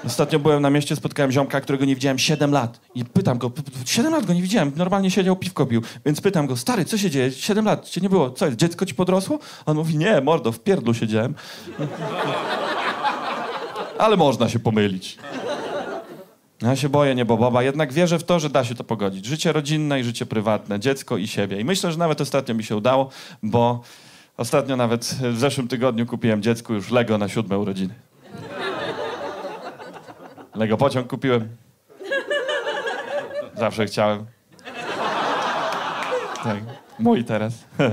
Ostatnio 0.08 0.38
byłem 0.38 0.62
na 0.62 0.70
mieście, 0.70 0.96
spotkałem 0.96 1.32
ziomka, 1.32 1.60
którego 1.60 1.84
nie 1.84 1.94
widziałem 1.94 2.18
7 2.18 2.52
lat. 2.52 2.80
I 2.94 3.04
pytam 3.04 3.38
go, 3.38 3.50
7 3.84 4.12
lat 4.12 4.26
go 4.26 4.32
nie 4.32 4.42
widziałem, 4.42 4.72
normalnie 4.76 5.10
siedział, 5.10 5.36
piwko 5.36 5.66
pił. 5.66 5.82
Więc 6.06 6.20
pytam 6.20 6.46
go, 6.46 6.56
stary, 6.56 6.84
co 6.84 6.98
się 6.98 7.10
dzieje? 7.10 7.32
7 7.32 7.64
lat 7.64 7.88
cię 7.88 8.00
nie 8.00 8.08
było, 8.08 8.30
co 8.30 8.46
jest, 8.46 8.58
dziecko 8.58 8.86
ci 8.86 8.94
podrosło? 8.94 9.38
On 9.66 9.76
mówi, 9.76 9.96
nie, 9.96 10.20
mordo, 10.20 10.52
w 10.52 10.60
pierdlu 10.60 10.94
siedziałem. 10.94 11.34
Ale 13.98 14.16
można 14.16 14.48
się 14.48 14.58
pomylić. 14.58 15.18
Ja 16.62 16.76
się 16.76 16.88
boję 16.88 17.14
nieboboba, 17.14 17.62
jednak 17.62 17.92
wierzę 17.92 18.18
w 18.18 18.24
to, 18.24 18.40
że 18.40 18.50
da 18.50 18.64
się 18.64 18.74
to 18.74 18.84
pogodzić. 18.84 19.26
Życie 19.26 19.52
rodzinne 19.52 20.00
i 20.00 20.04
życie 20.04 20.26
prywatne, 20.26 20.80
dziecko 20.80 21.16
i 21.16 21.26
siebie. 21.26 21.60
I 21.60 21.64
myślę, 21.64 21.92
że 21.92 21.98
nawet 21.98 22.20
ostatnio 22.20 22.54
mi 22.54 22.64
się 22.64 22.76
udało, 22.76 23.10
bo 23.42 23.80
ostatnio 24.36 24.76
nawet 24.76 25.04
w 25.04 25.38
zeszłym 25.38 25.68
tygodniu 25.68 26.06
kupiłem 26.06 26.42
dziecku 26.42 26.74
już 26.74 26.90
Lego 26.90 27.18
na 27.18 27.28
siódme 27.28 27.58
urodziny. 27.58 28.07
Lego 30.58 30.76
pociąg 30.76 31.06
kupiłem. 31.06 31.48
Zawsze 33.56 33.86
chciałem. 33.86 34.26
Tak, 36.44 36.58
mój 36.98 37.24
teraz. 37.24 37.54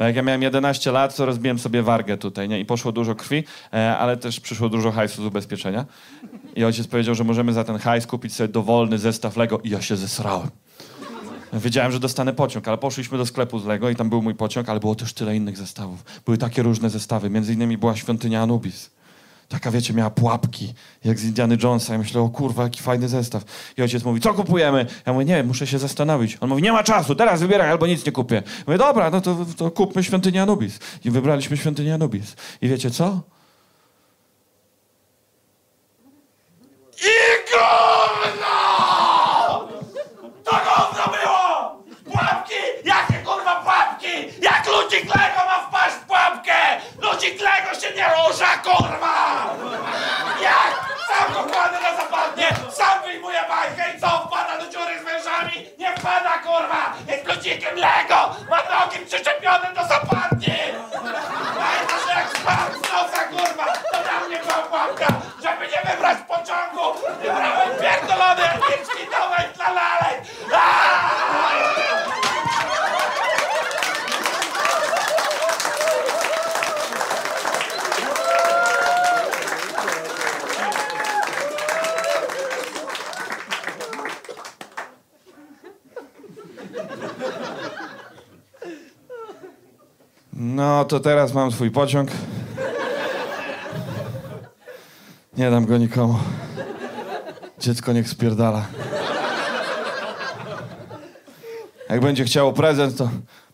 No 0.00 0.06
jak 0.06 0.16
ja 0.16 0.22
miałem 0.22 0.42
11 0.42 0.92
lat, 0.92 1.16
to 1.16 1.26
rozbiłem 1.26 1.58
sobie 1.58 1.82
wargę 1.82 2.18
tutaj, 2.18 2.48
nie? 2.48 2.60
I 2.60 2.64
poszło 2.64 2.92
dużo 2.92 3.14
krwi, 3.14 3.44
e, 3.72 3.98
ale 3.98 4.16
też 4.16 4.40
przyszło 4.40 4.68
dużo 4.68 4.92
hajsu 4.92 5.22
z 5.22 5.26
ubezpieczenia. 5.26 5.84
I 6.56 6.64
ojciec 6.64 6.86
powiedział, 6.86 7.14
że 7.14 7.24
możemy 7.24 7.52
za 7.52 7.64
ten 7.64 7.78
hajs 7.78 8.06
kupić 8.06 8.34
sobie 8.34 8.48
dowolny 8.48 8.98
zestaw 8.98 9.36
Lego 9.36 9.58
i 9.64 9.70
ja 9.70 9.82
się 9.82 9.96
zesrałem. 9.96 10.48
Wiedziałem, 11.52 11.92
że 11.92 12.00
dostanę 12.00 12.32
pociąg, 12.32 12.68
ale 12.68 12.78
poszliśmy 12.78 13.18
do 13.18 13.26
sklepu 13.26 13.58
z 13.58 13.66
Lego 13.66 13.90
i 13.90 13.96
tam 13.96 14.10
był 14.10 14.22
mój 14.22 14.34
pociąg, 14.34 14.68
ale 14.68 14.80
było 14.80 14.94
też 14.94 15.12
tyle 15.12 15.36
innych 15.36 15.56
zestawów. 15.56 16.04
Były 16.24 16.38
takie 16.38 16.62
różne 16.62 16.90
zestawy, 16.90 17.30
między 17.30 17.52
innymi 17.52 17.78
była 17.78 17.96
świątynia 17.96 18.42
Anubis. 18.42 18.90
Taka, 19.48 19.70
wiecie, 19.70 19.94
miała 19.94 20.10
pułapki, 20.10 20.74
jak 21.04 21.18
z 21.18 21.24
Indiany 21.24 21.56
Jonesa. 21.62 21.92
Ja 21.92 21.98
myślę, 21.98 22.20
o 22.20 22.28
kurwa, 22.28 22.62
jaki 22.62 22.82
fajny 22.82 23.08
zestaw. 23.08 23.44
I 23.76 23.82
ojciec 23.82 24.04
mówi, 24.04 24.20
co 24.20 24.34
kupujemy? 24.34 24.86
Ja 25.06 25.12
mówię, 25.12 25.24
nie 25.24 25.42
muszę 25.42 25.66
się 25.66 25.78
zastanowić. 25.78 26.38
On 26.40 26.48
mówi, 26.48 26.62
nie 26.62 26.72
ma 26.72 26.82
czasu, 26.82 27.14
teraz 27.14 27.40
wybieraj, 27.40 27.70
albo 27.70 27.86
nic 27.86 28.06
nie 28.06 28.12
kupię. 28.12 28.42
Mówię, 28.66 28.78
dobra, 28.78 29.10
no 29.10 29.20
to, 29.20 29.36
to 29.56 29.70
kupmy 29.70 30.04
świątynię 30.04 30.42
Anubis. 30.42 30.78
I 31.04 31.10
wybraliśmy 31.10 31.56
świątynię 31.56 31.94
Anubis. 31.94 32.36
I 32.62 32.68
wiecie 32.68 32.90
co? 32.90 33.20
To 40.44 40.50
gówno 40.50 41.04
było! 41.18 41.76
Pułapki! 42.04 42.54
Jakie 42.84 43.24
kurwa 43.24 43.56
pułapki? 43.60 44.08
Jak 44.42 44.66
ludzik 44.66 45.04
Lego 45.04 45.40
ma 45.46 45.66
wpaść 45.68 45.96
w 45.96 46.06
pułapkę? 46.06 46.52
Ludzik 47.02 47.40
Lego 47.40 47.80
się 47.80 47.94
nie 47.96 48.04
rusza, 48.04 48.56
kurwa! 48.56 49.16
Jak? 50.42 50.72
Sam 51.08 51.32
go 51.34 51.52
kładę 51.52 51.78
na 51.80 51.96
zapadnie, 51.96 52.48
sam 52.72 53.02
i 53.78 54.00
co? 54.00 54.08
Wpada 54.28 54.58
do 54.58 54.70
dziury 54.72 54.98
z 55.00 55.04
wężami? 55.04 55.66
Nie 55.78 55.94
wpada, 55.96 56.38
kurwa! 56.38 56.92
Jest 57.08 57.26
ludzikiem 57.28 57.76
Lego! 57.76 58.36
Ma 58.50 58.58
nogi 58.70 58.98
przyczepione 59.06 59.72
do 59.74 59.82
zapadni! 59.86 60.54
Pamiętasz 61.58 62.06
jak 62.16 62.28
spadł 62.36 62.78
z 62.78 62.82
nosa, 62.92 63.24
kurwa? 63.24 63.66
To 63.92 63.98
na 64.12 64.26
mnie 64.28 64.38
była 64.38 64.54
pułapka, 64.54 65.06
żeby 65.42 65.66
nie 65.72 65.90
wybrać 65.90 66.18
pociągu! 66.28 66.98
Wybrałem 67.22 67.70
pierdolony 67.80 68.42
epicki 68.50 69.02
domek 69.10 69.52
dla 69.56 69.70
lalek! 69.70 70.22
Aaaa! 70.54 70.91
No, 90.44 90.84
to 90.84 91.00
teraz 91.00 91.34
mam 91.34 91.52
swój 91.52 91.70
pociąg. 91.70 92.10
Nie 95.36 95.50
dam 95.50 95.66
go 95.66 95.78
nikomu. 95.78 96.18
Dziecko 97.58 97.92
niech 97.92 98.08
spierdala. 98.08 98.64
Jak 101.88 102.00
będzie 102.00 102.24
chciało 102.24 102.52
prezent, 102.52 102.96
to 102.96 103.08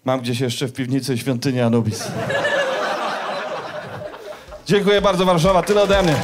mam 0.04 0.20
gdzieś 0.20 0.40
jeszcze 0.40 0.68
w 0.68 0.72
piwnicy 0.72 1.18
świątynię 1.18 1.66
Anubis. 1.66 2.08
Dziękuję 4.66 5.00
bardzo, 5.00 5.24
Warszawa. 5.24 5.62
Tyle 5.62 5.82
ode 5.82 6.02
mnie. 6.02 6.16